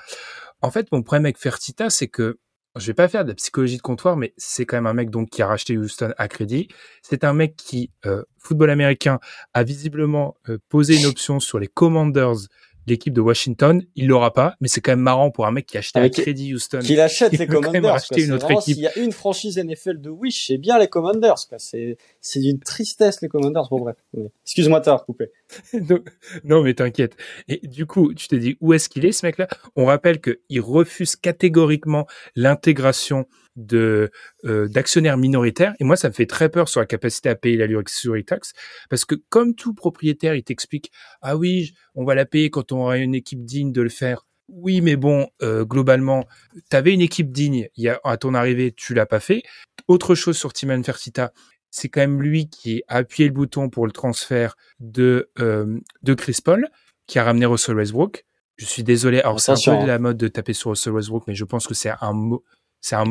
[0.62, 2.40] En fait, mon problème avec Fertita, c'est que
[2.80, 5.10] je vais pas faire de la psychologie de comptoir, mais c'est quand même un mec
[5.10, 6.68] donc qui a racheté Houston à crédit.
[7.02, 9.20] C'est un mec qui, euh, football américain,
[9.54, 12.48] a visiblement euh, posé une option sur les Commanders
[12.88, 15.78] l'équipe de Washington, il l'aura pas, mais c'est quand même marrant pour un mec qui
[15.78, 16.80] a acheté un crédit Houston.
[16.80, 18.00] Qu'il achète les Commanders.
[18.16, 18.76] une autre équipe.
[18.76, 21.38] S'il y a une franchise NFL de Wish, c'est bien les Commanders.
[21.58, 23.68] C'est c'est d'une tristesse les Commanders.
[23.70, 23.98] Bon bref.
[24.46, 25.32] Excuse-moi de t'avoir coupé.
[26.44, 27.16] non mais t'inquiète.
[27.48, 29.48] Et du coup, tu te dis où est-ce qu'il est ce mec-là?
[29.76, 33.28] On rappelle qu'il refuse catégoriquement l'intégration
[33.58, 34.12] de
[34.46, 35.74] euh, d'actionnaires minoritaires.
[35.80, 38.54] Et moi ça me fait très peur sur la capacité à payer la luxury tax
[38.90, 42.82] parce que comme tout propriétaire il t'explique ah oui on va la payer quand on
[42.82, 46.26] aura une équipe digne de le faire oui mais bon euh, globalement
[46.70, 49.44] tu avais une équipe digne y a, à ton arrivée tu l'as pas fait.
[49.88, 51.34] Autre chose sur Timan Fertita
[51.70, 56.14] c'est quand même lui qui a appuyé le bouton pour le transfert de euh, de
[56.14, 56.70] Chris Paul
[57.08, 58.26] qui a ramené Russell Westbrook.
[58.58, 59.20] Je suis désolé.
[59.22, 61.68] Alors, c'est un peu de la mode de taper sur Russell Westbrook, mais je pense
[61.68, 62.40] que c'est un, un,
[62.82, 63.04] ça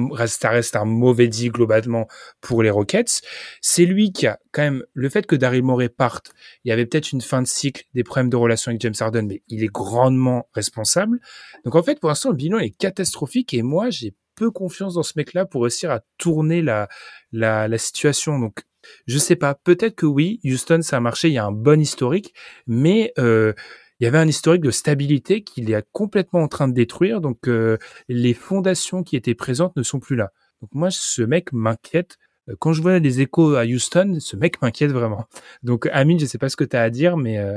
[0.51, 2.07] reste un mauvais dit globalement
[2.41, 3.23] pour les Rockets.
[3.61, 6.33] C'est lui qui a quand même le fait que Daryl Morey parte.
[6.65, 9.27] Il y avait peut-être une fin de cycle, des problèmes de relation avec James Harden,
[9.27, 11.21] mais il est grandement responsable.
[11.65, 15.03] Donc en fait, pour l'instant, le bilan est catastrophique et moi, j'ai peu confiance dans
[15.03, 16.89] ce mec-là pour réussir à tourner la,
[17.33, 18.39] la, la situation.
[18.39, 18.63] Donc
[19.07, 19.55] je sais pas.
[19.55, 21.29] Peut-être que oui, Houston, ça a marché.
[21.29, 22.35] Il y a un bon historique,
[22.67, 23.53] mais euh,
[24.01, 27.21] il y avait un historique de stabilité qu'il est complètement en train de détruire.
[27.21, 27.79] Donc euh,
[28.09, 30.33] les fondations qui étaient présentes ne sont plus là.
[30.61, 32.19] Donc moi, ce mec m'inquiète.
[32.49, 35.27] Euh, quand je vois les échos à Houston, ce mec m'inquiète vraiment.
[35.63, 37.55] Donc Amine, je sais pas ce que tu as à dire, mais euh,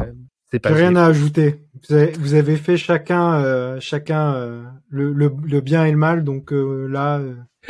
[0.51, 0.69] c'est pas.
[0.69, 1.61] Rien à ajouter.
[1.87, 4.33] Vous avez, vous avez fait chacun, euh, chacun
[4.89, 6.23] le, le, le, bien et le mal.
[6.23, 7.21] Donc là,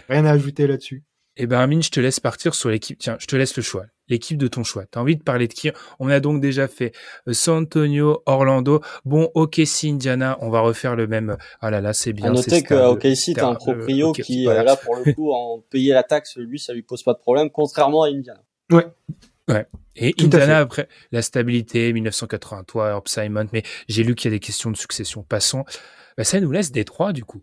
[0.07, 1.03] rien à ajouter là-dessus.
[1.37, 2.97] Eh ben Amine, je te laisse partir sur l'équipe.
[2.99, 3.85] Tiens, je te laisse le choix.
[4.09, 4.85] L'équipe de ton choix.
[4.89, 5.71] T'as envie de parler de qui?
[5.99, 6.93] On a donc déjà fait
[7.27, 8.81] euh, San Antonio, Orlando.
[9.05, 11.37] Bon, OKC, Indiana, on va refaire le même.
[11.61, 12.25] Ah là là, c'est bien.
[12.25, 15.93] À noter que OKC, t'as un proprio qui, euh, là, pour le coup, en payer
[15.93, 18.41] la taxe, lui, ça lui pose pas de problème, contrairement à Indiana.
[18.71, 18.87] Ouais.
[19.47, 19.67] Ouais.
[19.95, 24.39] Et Indiana, après, la stabilité, 1983, Herb Simon, mais j'ai lu qu'il y a des
[24.39, 25.23] questions de succession.
[25.23, 25.65] Passons.
[26.17, 27.41] Bah, ça nous laisse Détroit, du coup.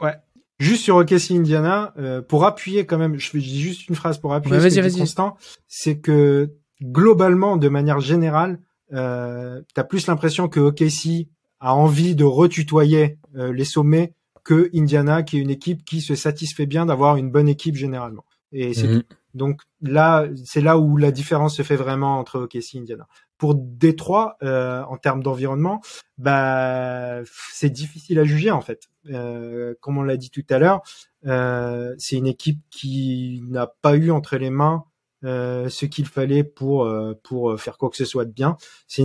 [0.00, 0.14] Ouais.
[0.60, 4.34] Juste sur OKC Indiana, euh, pour appuyer quand même, je, dis juste une phrase pour
[4.34, 6.50] appuyer ce que Constant, c'est que
[6.82, 8.60] globalement, de manière générale,
[8.92, 11.28] euh, t'as plus l'impression que OKC
[11.60, 14.12] a envie de retutoyer euh, les sommets
[14.44, 18.26] que Indiana, qui est une équipe qui se satisfait bien d'avoir une bonne équipe généralement.
[18.52, 19.02] Et c'est mhm.
[19.32, 23.06] Donc là, c'est là où la différence se fait vraiment entre OKC et Indiana.
[23.40, 25.80] Pour Détroit, euh, en termes d'environnement,
[26.18, 27.20] bah
[27.54, 28.90] c'est difficile à juger en fait.
[29.08, 30.82] Euh, comme on l'a dit tout à l'heure,
[31.24, 34.84] euh, c'est une équipe qui n'a pas eu entre les mains
[35.22, 38.56] euh, ce qu'il fallait pour euh, pour faire quoi que ce soit de bien.
[38.86, 39.04] C'est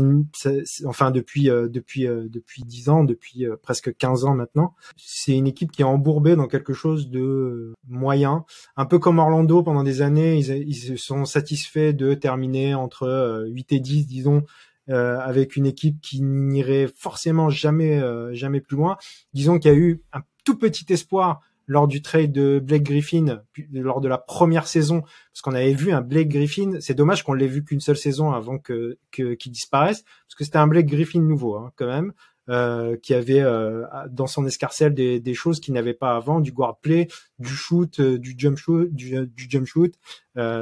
[0.86, 5.72] enfin depuis euh, depuis depuis dix ans, depuis presque 15 ans maintenant, c'est une équipe
[5.72, 8.46] qui est embourbée dans quelque chose de moyen,
[8.78, 13.46] un peu comme Orlando pendant des années, ils, ils se sont satisfaits de terminer entre
[13.50, 14.44] 8 et 10 disons
[14.88, 18.02] avec une équipe qui n'irait forcément jamais
[18.34, 18.98] jamais plus loin.
[19.34, 23.42] Disons qu'il y a eu un tout petit espoir lors du trade de Blake Griffin,
[23.72, 26.78] lors de la première saison, parce qu'on avait vu un Blake Griffin.
[26.80, 30.58] C'est dommage qu'on l'ait vu qu'une seule saison avant que qu'il disparaisse, parce que c'était
[30.58, 32.14] un Blake Griffin nouveau hein, quand même,
[32.48, 36.52] euh, qui avait euh, dans son escarcelle des, des choses qu'il n'avait pas avant, du
[36.52, 37.08] guard play,
[37.40, 39.96] du shoot, euh, du jump shoot, du, du jump shoot.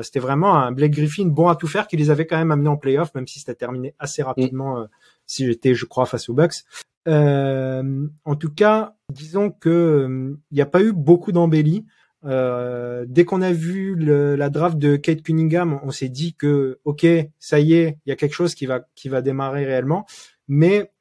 [0.01, 2.69] c'était vraiment un Blake Griffin bon à tout faire qui les avait quand même amenés
[2.69, 4.87] en playoff, même si c'était terminé assez rapidement.
[5.33, 6.63] Si j'étais, je crois, face aux Bucks.
[7.07, 11.85] Euh, en tout cas, disons que il n'y a pas eu beaucoup d'embellies.
[12.25, 16.79] Euh, dès qu'on a vu le, la draft de Kate Cunningham, on s'est dit que
[16.85, 17.05] ok,
[17.37, 20.05] ça y est, il y a quelque chose qui va qui va démarrer réellement.
[20.47, 20.91] Mais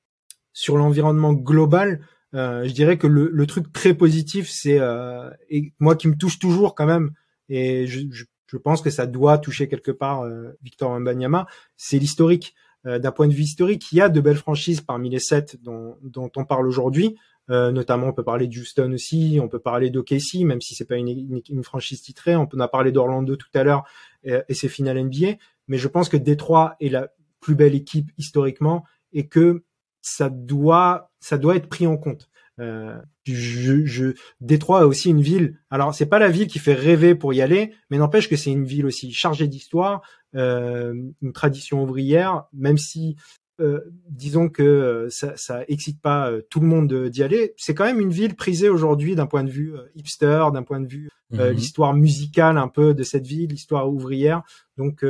[0.53, 2.01] sur l'environnement global,
[2.35, 6.17] euh, je dirais que le, le, truc très positif, c'est euh, et moi qui me
[6.17, 7.11] touche toujours quand même,
[7.49, 11.47] et je, je, je pense que ça doit toucher quelque part euh, Victor Mbanyama,
[11.77, 12.55] c'est l'historique.
[12.87, 15.63] Euh, d'un point de vue historique, il y a de belles franchises parmi les sept
[15.63, 17.17] dont, dont on parle aujourd'hui.
[17.51, 20.85] Euh, notamment, on peut parler de Houston aussi, on peut parler d'OKC, même si c'est
[20.85, 22.37] pas une, une, franchise titrée.
[22.37, 23.85] On, a parlé d'Orlando tout à l'heure
[24.25, 25.35] et, et ses finales NBA.
[25.69, 27.09] Mais je pense que Détroit est la
[27.41, 29.65] plus belle équipe historiquement et que
[30.01, 32.29] ça doit, ça doit être pris en compte.
[32.61, 35.59] Euh, je, je, Détroit est aussi une ville.
[35.71, 38.51] Alors c'est pas la ville qui fait rêver pour y aller, mais n'empêche que c'est
[38.51, 42.45] une ville aussi chargée d'histoire, euh, une tradition ouvrière.
[42.53, 43.17] Même si
[43.61, 47.55] euh, disons que euh, ça, ça excite pas euh, tout le monde d'y aller.
[47.57, 50.87] C'est quand même une ville prisée aujourd'hui d'un point de vue hipster, d'un point de
[50.87, 51.53] vue Mhm.
[51.53, 54.43] l'histoire musicale un peu de cette ville, l'histoire ouvrière.
[54.77, 55.03] Donc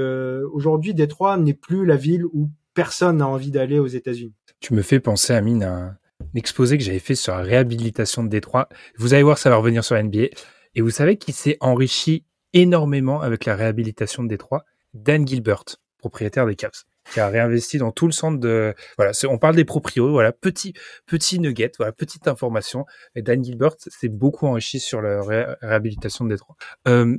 [0.53, 4.33] aujourd'hui, Détroit n'est plus la ville où personne n'a envie d'aller aux États-Unis.
[4.61, 5.97] Tu me fais penser, Amine, à un
[6.37, 8.69] exposé que j'avais fait sur la réhabilitation de Détroit.
[8.99, 10.29] Vous allez voir, ça va revenir sur NBA.
[10.77, 14.65] Et vous savez qui s'est enrichi énormément avec la réhabilitation de Détroit?
[14.95, 15.65] Dan Gilbert,
[15.99, 18.75] propriétaire des Cavs, qui a réinvesti dans tout le centre de.
[18.99, 20.11] Voilà, on parle des proprios.
[20.11, 20.75] Voilà, petit
[21.07, 22.85] petit nugget, voilà, petite information.
[23.15, 26.57] Et Dan Gilbert s'est beaucoup enrichi sur la ré- réhabilitation de Détroit.
[26.89, 27.17] Euh,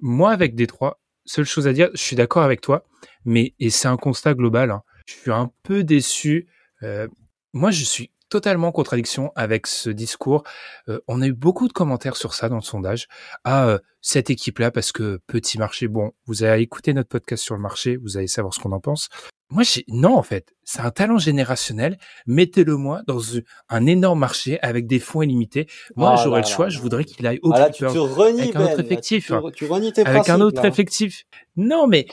[0.00, 2.84] moi, avec Détroit, seule chose à dire, je suis d'accord avec toi,
[3.24, 4.70] mais et c'est un constat global.
[4.70, 6.46] hein, je suis un peu déçu.
[6.82, 7.08] Euh,
[7.52, 10.42] moi, je suis totalement en contradiction avec ce discours.
[10.88, 13.06] Euh, on a eu beaucoup de commentaires sur ça dans le sondage.
[13.44, 17.54] Ah, euh, cette équipe-là, parce que petit marché, bon, vous avez écouté notre podcast sur
[17.54, 19.10] le marché, vous allez savoir ce qu'on en pense.
[19.50, 21.98] Moi, j'ai non, en fait, c'est un talent générationnel.
[22.26, 23.20] Mettez-le moi dans
[23.68, 25.66] un- énorme marché avec des fonds illimités.
[25.94, 26.64] Moi, Ah j'aurais là le choix.
[26.64, 28.86] là je voudrais qu'il aille au Ah là, tu renies, avec un autre Ben.
[28.86, 29.42] effectif, Tu, hein.
[29.54, 30.34] tu renies tes avec principes.
[30.34, 31.24] un autre effectif.
[31.56, 32.06] Non, mais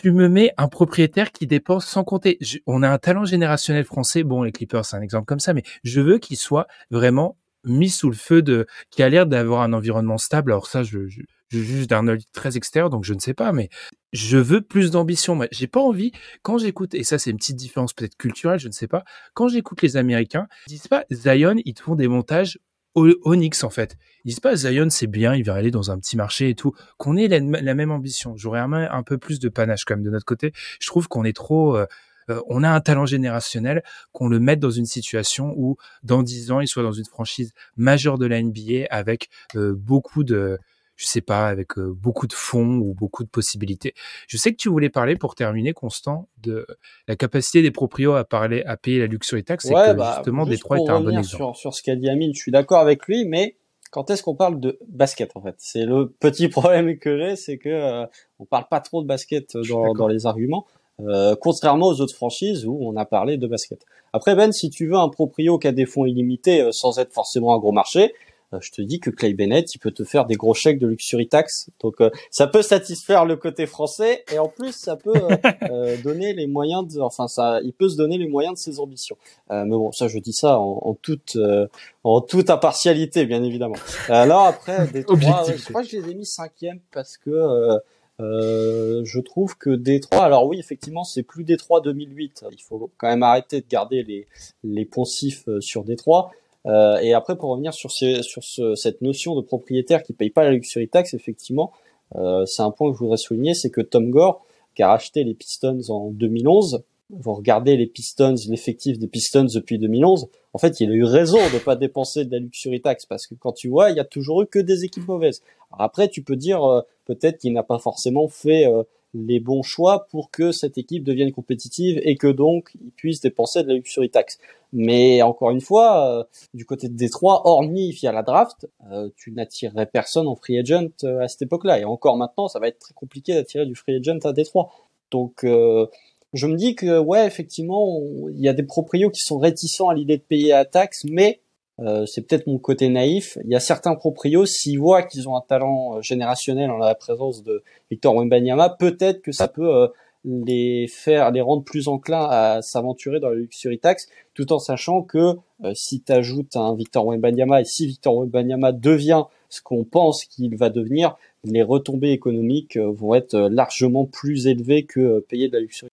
[0.00, 2.38] tu, me mets un propriétaire qui dépense sans compter.
[2.66, 4.24] On a un talent générationnel français.
[4.24, 7.90] Bon, les Clippers, c'est un exemple comme ça, mais je veux qu'il soit vraiment mis
[7.90, 10.52] sous le feu de, qui a l'air d'avoir un environnement stable.
[10.52, 11.06] Alors ça, je,
[11.50, 13.68] juge d'un œil très extérieur, donc je ne sais pas, mais
[14.12, 15.34] je veux plus d'ambition.
[15.34, 16.12] Moi, j'ai pas envie,
[16.42, 19.04] quand j'écoute, et ça, c'est une petite différence peut-être culturelle, je ne sais pas,
[19.34, 22.58] quand j'écoute les Américains, ils disent pas, Zion, ils te font des montages
[22.94, 23.96] Onyx, en fait.
[24.24, 26.74] Ils disent pas, Zion, c'est bien, il va aller dans un petit marché et tout.
[26.98, 28.36] Qu'on ait la, même ambition.
[28.36, 30.52] J'aurais un, un peu plus de panache quand même de notre côté.
[30.80, 31.86] Je trouve qu'on est trop, euh,
[32.30, 33.82] euh, on a un talent générationnel,
[34.12, 37.52] qu'on le mette dans une situation où, dans 10 ans, il soit dans une franchise
[37.76, 40.58] majeure de la NBA avec euh, beaucoup de,
[40.96, 43.94] je sais pas, avec beaucoup de fonds ou beaucoup de possibilités.
[44.28, 46.66] Je sais que tu voulais parler pour terminer, Constant, de
[47.08, 50.14] la capacité des proprios à parler, à payer la luxury tax, et Ouais, que bah,
[50.16, 51.36] justement juste Détroit est un bon exemple.
[51.36, 53.56] Sur, sur ce qu'a dit Amine, je suis d'accord avec lui, mais
[53.92, 55.54] quand est-ce qu'on parle de basket en fait?
[55.58, 58.06] C'est le petit problème que j'ai, c'est que euh,
[58.40, 60.66] on parle pas trop de basket dans, dans les arguments,
[61.00, 63.84] euh, contrairement aux autres franchises où on a parlé de basket.
[64.12, 67.12] Après Ben, si tu veux un proprio qui a des fonds illimités euh, sans être
[67.12, 68.14] forcément un gros marché,
[68.60, 71.28] je te dis que Clay Bennett, il peut te faire des gros chèques de luxury
[71.28, 71.70] tax.
[71.80, 75.36] Donc euh, ça peut satisfaire le côté français et en plus ça peut euh,
[75.70, 78.80] euh, donner les moyens de, enfin ça, il peut se donner les moyens de ses
[78.80, 79.16] ambitions.
[79.50, 81.66] Euh, mais bon, ça je dis ça en, en toute euh,
[82.04, 83.76] en toute impartialité, bien évidemment.
[84.08, 85.52] Alors après, Objectivité.
[85.52, 87.78] ouais, je crois que je les ai mis cinquième parce que euh,
[88.20, 92.44] euh, je trouve que Détroit, alors oui, effectivement, c'est plus Détroit 2008.
[92.52, 94.26] Il faut quand même arrêter de garder les
[94.62, 96.30] les poncifs euh, sur Détroit.
[96.66, 100.30] Euh, et après, pour revenir sur, ces, sur ce, cette notion de propriétaire qui paye
[100.30, 101.72] pas la luxury tax, effectivement,
[102.16, 104.44] euh, c'est un point que je voudrais souligner, c'est que Tom Gore,
[104.74, 109.78] qui a racheté les Pistons en 2011, vous regardez les Pistons, l'effectif des Pistons depuis
[109.78, 113.26] 2011, en fait, il a eu raison de pas dépenser de la luxury tax parce
[113.26, 115.42] que quand tu vois, il y a toujours eu que des équipes mauvaises.
[115.70, 118.82] Alors après, tu peux dire euh, peut-être qu'il n'a pas forcément fait euh,
[119.14, 123.62] les bons choix pour que cette équipe devienne compétitive et que donc il puisse dépenser
[123.62, 124.38] de la luxury tax.
[124.72, 126.24] Mais encore une fois, euh,
[126.54, 130.88] du côté de Détroit, hormis via la draft, euh, tu n'attirerais personne en free agent
[131.04, 131.78] euh, à cette époque-là.
[131.78, 134.70] Et encore maintenant, ça va être très compliqué d'attirer du free agent à Détroit.
[135.10, 139.90] Donc, je me dis que ouais, effectivement, il y a des proprios qui sont réticents
[139.90, 141.42] à l'idée de payer la taxe, mais
[141.80, 143.38] euh, c'est peut-être mon côté naïf.
[143.44, 146.94] Il y a certains proprios, s'ils voient qu'ils ont un talent euh, générationnel en la
[146.94, 149.88] présence de Victor Wembanyama, peut-être que ça peut euh,
[150.24, 155.02] les faire, les rendre plus enclins à s'aventurer dans la luxury tax, tout en sachant
[155.02, 160.24] que euh, si tu un Victor Wembanyama et si Victor Wembanyama devient ce qu'on pense
[160.24, 165.60] qu'il va devenir, les retombées économiques vont être largement plus élevées que payer de la
[165.60, 165.90] luxury.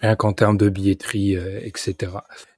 [0.00, 2.12] rien qu'en termes de billetterie, etc.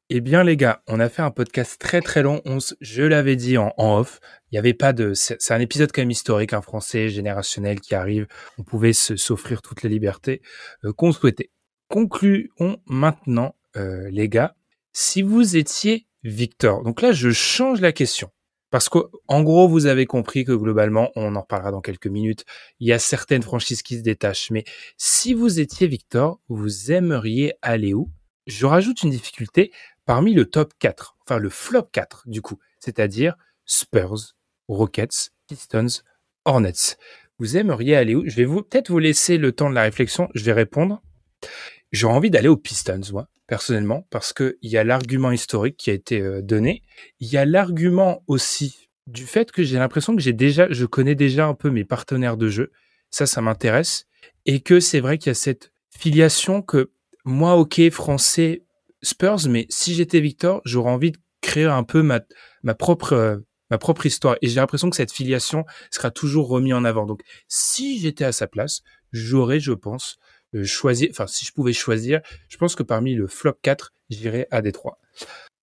[0.08, 2.40] Eh bien, les gars, on a fait un podcast très très long.
[2.80, 4.20] Je l'avais dit en, en off.
[4.50, 5.14] Il n'y avait pas de.
[5.14, 8.28] C'est un épisode quand même historique, un français générationnel qui arrive.
[8.56, 10.42] On pouvait s'offrir toutes les libertés
[10.84, 11.50] euh, qu'on souhaitait.
[11.88, 14.54] Concluons maintenant, euh, les gars.
[14.92, 18.30] Si vous étiez Victor, donc là, je change la question.
[18.70, 22.44] Parce qu'en gros, vous avez compris que globalement, on en reparlera dans quelques minutes,
[22.78, 24.52] il y a certaines franchises qui se détachent.
[24.52, 24.64] Mais
[24.96, 28.08] si vous étiez Victor, vous aimeriez aller où?
[28.46, 29.72] Je rajoute une difficulté
[30.06, 34.34] parmi le top 4, enfin le flop 4 du coup, c'est-à-dire Spurs,
[34.68, 36.02] Rockets, Pistons,
[36.44, 36.96] Hornets.
[37.38, 38.22] Vous aimeriez aller où?
[38.26, 41.02] Je vais peut-être vous laisser le temps de la réflexion, je vais répondre.
[41.92, 45.90] J'aurais envie d'aller aux Pistons, moi, personnellement, parce que il y a l'argument historique qui
[45.90, 46.82] a été euh, donné.
[47.20, 51.14] Il y a l'argument aussi du fait que j'ai l'impression que j'ai déjà, je connais
[51.14, 52.72] déjà un peu mes partenaires de jeu.
[53.10, 54.06] Ça, ça m'intéresse.
[54.46, 56.90] Et que c'est vrai qu'il y a cette filiation que
[57.24, 58.62] moi, ok, français,
[59.06, 62.20] Spurs, mais si j'étais Victor, j'aurais envie de créer un peu ma,
[62.62, 63.36] ma propre, euh,
[63.70, 64.36] ma propre histoire.
[64.42, 67.06] Et j'ai l'impression que cette filiation sera toujours remise en avant.
[67.06, 70.18] Donc, si j'étais à sa place, j'aurais, je pense,
[70.54, 74.48] euh, choisi, enfin, si je pouvais choisir, je pense que parmi le flop 4, j'irais
[74.50, 74.98] à Détroit.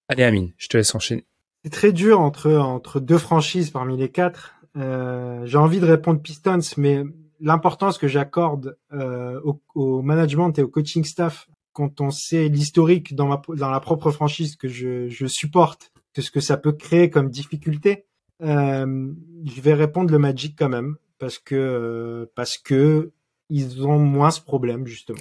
[0.08, 1.26] Allez, Amine, je te laisse enchaîner.
[1.64, 4.56] C'est très dur entre, entre deux franchises parmi les quatre.
[4.76, 7.04] Euh, j'ai envie de répondre Pistons, mais
[7.40, 13.16] l'importance que j'accorde euh, au, au, management et au coaching staff quand on sait l'historique
[13.16, 16.72] dans, ma, dans la propre franchise que je, je supporte, que ce que ça peut
[16.74, 18.06] créer comme difficulté,
[18.42, 19.12] euh,
[19.46, 23.12] je vais répondre le Magic quand même parce que euh, parce que
[23.50, 25.20] ils ont moins ce problème justement.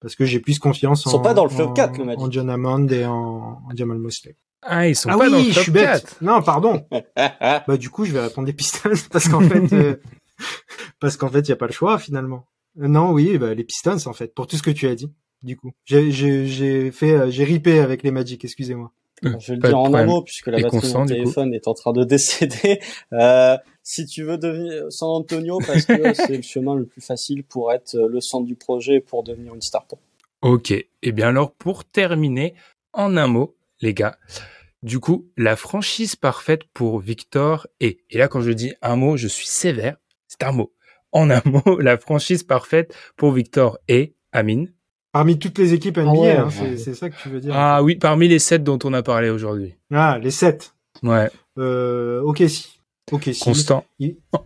[0.00, 2.04] Parce que j'ai plus confiance ils sont en, pas dans le flop en, 4, le
[2.04, 2.20] Magic.
[2.20, 4.36] en John Hammond et en, en Jamal Mosley.
[4.62, 6.04] Ah, ils sont Ah pas oui, dans le je top suis bête.
[6.04, 6.16] 4.
[6.22, 6.86] Non, pardon.
[7.16, 9.96] bah du coup, je vais répondre des Pistons parce qu'en fait, euh,
[11.00, 12.46] parce qu'en fait, il y a pas le choix finalement.
[12.80, 15.12] Euh, Non, oui, bah, les Pistons en fait, pour tout ce que tu as dit.
[15.42, 18.44] Du coup, j'ai j'ai j'ai fait, euh, j'ai ripé avec les Magic.
[18.44, 18.92] Excusez-moi.
[19.22, 21.54] Bon, je vais le dire en un mot puisque la Et batterie de mon téléphone
[21.54, 22.80] est en train de décéder.
[23.12, 27.44] Euh, si tu veux devenir San Antonio parce que c'est le chemin le plus facile
[27.44, 29.96] pour être euh, le centre du projet et pour devenir une starter.
[30.42, 30.72] Ok.
[31.02, 32.54] Eh bien alors, pour terminer,
[32.92, 34.18] en un mot, les gars,
[34.82, 39.16] du coup, la franchise parfaite pour Victor est, et là quand je dis un mot,
[39.16, 39.96] je suis sévère,
[40.28, 40.72] c'est un mot.
[41.12, 44.72] En un mot, la franchise parfaite pour Victor est, Amine.
[45.12, 46.76] Parmi toutes les équipes NBA, ouais, hein, ouais.
[46.76, 47.52] c'est ça que tu veux dire.
[47.54, 49.74] Ah oui, parmi les sept dont on a parlé aujourd'hui.
[49.92, 50.74] Ah, les sept.
[51.02, 51.28] Ouais,
[51.58, 52.80] Euh, ok si.
[53.10, 53.40] Ok si.
[53.40, 53.84] constant.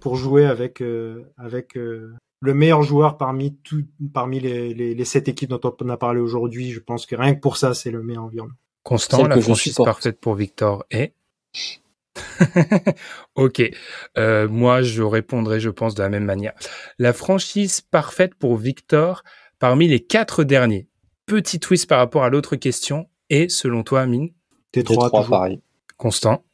[0.01, 3.85] Pour jouer avec euh, avec euh, le meilleur joueur parmi tout
[4.15, 7.35] parmi les, les les sept équipes dont on a parlé aujourd'hui, je pense que rien
[7.35, 8.55] que pour ça, c'est le meilleur environnement.
[8.85, 11.13] Constant, Celle la franchise parfaite pour Victor est?
[13.35, 13.63] ok,
[14.19, 16.53] Euh, moi je répondrai, je pense, de la même manière.
[16.99, 19.23] La franchise parfaite pour Victor
[19.59, 20.89] parmi les quatre derniers.
[21.27, 23.09] Petit twist par rapport à l'autre question.
[23.31, 24.33] Et selon toi, Amine, T3
[24.73, 25.29] Détroit, toujours.
[25.31, 25.61] pareil.
[25.97, 26.45] Constant,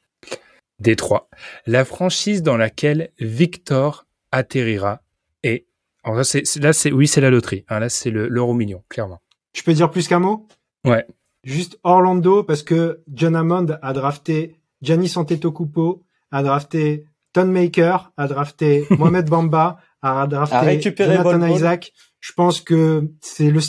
[0.79, 1.29] Détroit.
[1.67, 5.03] La franchise dans laquelle Victor atterrira
[5.43, 5.67] est.
[6.05, 7.65] Alors là, c'est, là, c'est, oui, c'est la loterie.
[7.69, 9.21] hein, là, c'est le, l'euro million, clairement.
[9.55, 10.47] Je peux dire plus qu'un mot?
[10.87, 11.07] Ouais.
[11.45, 18.29] Juste Orlando parce que John Hammond a drafté Giannis Antetokounmpo, a drafté Ton Maker, a
[18.29, 21.51] drafté Mohamed Bamba, a drafté A récupéré Jonathan Bol.
[21.51, 21.93] Isaac.
[22.21, 23.61] Je pense que c'est le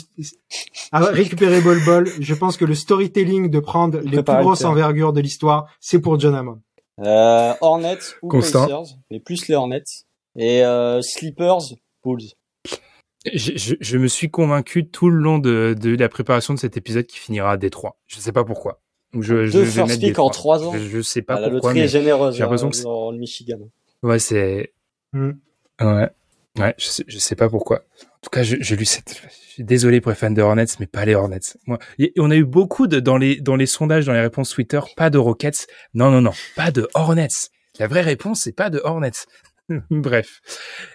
[0.92, 2.08] a récupéré Bol Bol.
[2.20, 6.00] Je pense que le storytelling de prendre les Préparer plus grosses envergures de l'histoire, c'est
[6.00, 6.60] pour John Hammond.
[7.00, 8.62] Euh, Hornets ou Constant.
[8.66, 9.82] Pacers, mais plus les Hornets.
[10.36, 11.60] Et euh, Sleepers,
[12.04, 12.20] Bulls.
[13.32, 16.76] Je, je, je me suis convaincu tout le long de, de la préparation de cet
[16.76, 17.96] épisode qui finira à Détroit.
[18.06, 18.80] Je sais pas pourquoi.
[19.14, 20.72] Je, je Deux vais first pick en trois ans.
[20.74, 22.82] Je, je sais pas Ah, la pourquoi, loterie est généreuse j'ai l'impression hein, que c'est-
[22.84, 23.58] dans le Michigan.
[24.02, 24.72] ouais, c'est
[25.14, 25.32] Hmm.
[25.82, 26.08] ouais,
[26.58, 27.82] ouais, je sais, sais pas pourquoi.
[28.00, 28.56] En tout cas, je-.
[28.60, 28.74] Je
[29.54, 31.40] suis désolé pour les fans de Hornets, mais pas les Hornets.
[31.66, 31.78] Moi,
[32.18, 35.10] on a eu beaucoup de dans les dans les sondages, dans les réponses Twitter, pas
[35.10, 35.66] de Rockets.
[35.92, 37.50] Non, non, non, pas de Hornets.
[37.78, 39.26] La vraie réponse, c'est pas de Hornets.
[39.90, 40.40] Bref.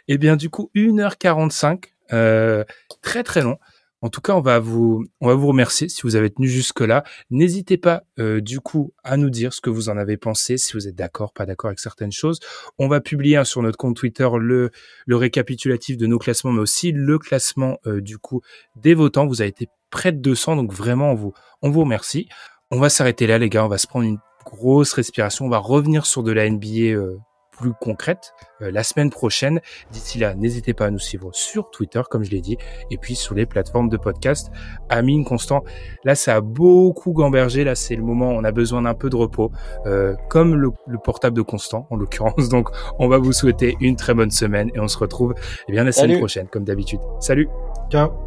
[0.08, 2.64] Eh bien, du coup, 1h45, euh,
[3.02, 3.58] très très long.
[4.02, 7.04] En tout cas, on va vous, on va vous remercier si vous avez tenu jusque-là.
[7.32, 10.74] N'hésitez pas, euh, du coup, à nous dire ce que vous en avez pensé, si
[10.74, 12.40] vous êtes d'accord, pas d'accord avec certaines choses.
[12.78, 14.72] On va publier hein, sur notre compte Twitter le,
[15.10, 18.42] récapitulatif de nos classements, mais aussi le classement, euh, du coup,
[18.76, 19.26] des votants.
[19.26, 21.34] Vous avez été près de 200, donc vraiment, on vous,
[21.64, 22.30] on vous remercie.
[22.70, 23.66] On va s'arrêter là, les gars.
[23.66, 25.46] On va se prendre une grosse respiration.
[25.46, 27.18] On va revenir sur de la NBA euh,
[27.58, 29.60] plus concrète euh, la semaine prochaine.
[29.92, 32.58] D'ici là, n'hésitez pas à nous suivre sur Twitter, comme je l'ai dit,
[32.92, 34.52] et puis sur les plateformes de podcast.
[34.90, 35.64] Amine, Constant,
[36.04, 37.64] là, ça a beaucoup gambergé.
[37.64, 39.52] Là, c'est le moment, on a besoin d'un peu de repos,
[39.86, 42.50] euh, comme le, le portable de Constant, en l'occurrence.
[42.50, 42.70] Donc,
[43.00, 45.34] on va vous souhaiter une très bonne semaine et on se retrouve
[45.68, 47.00] eh bien la semaine prochaine, comme d'habitude.
[47.20, 47.50] Salut
[47.90, 48.27] Ciao.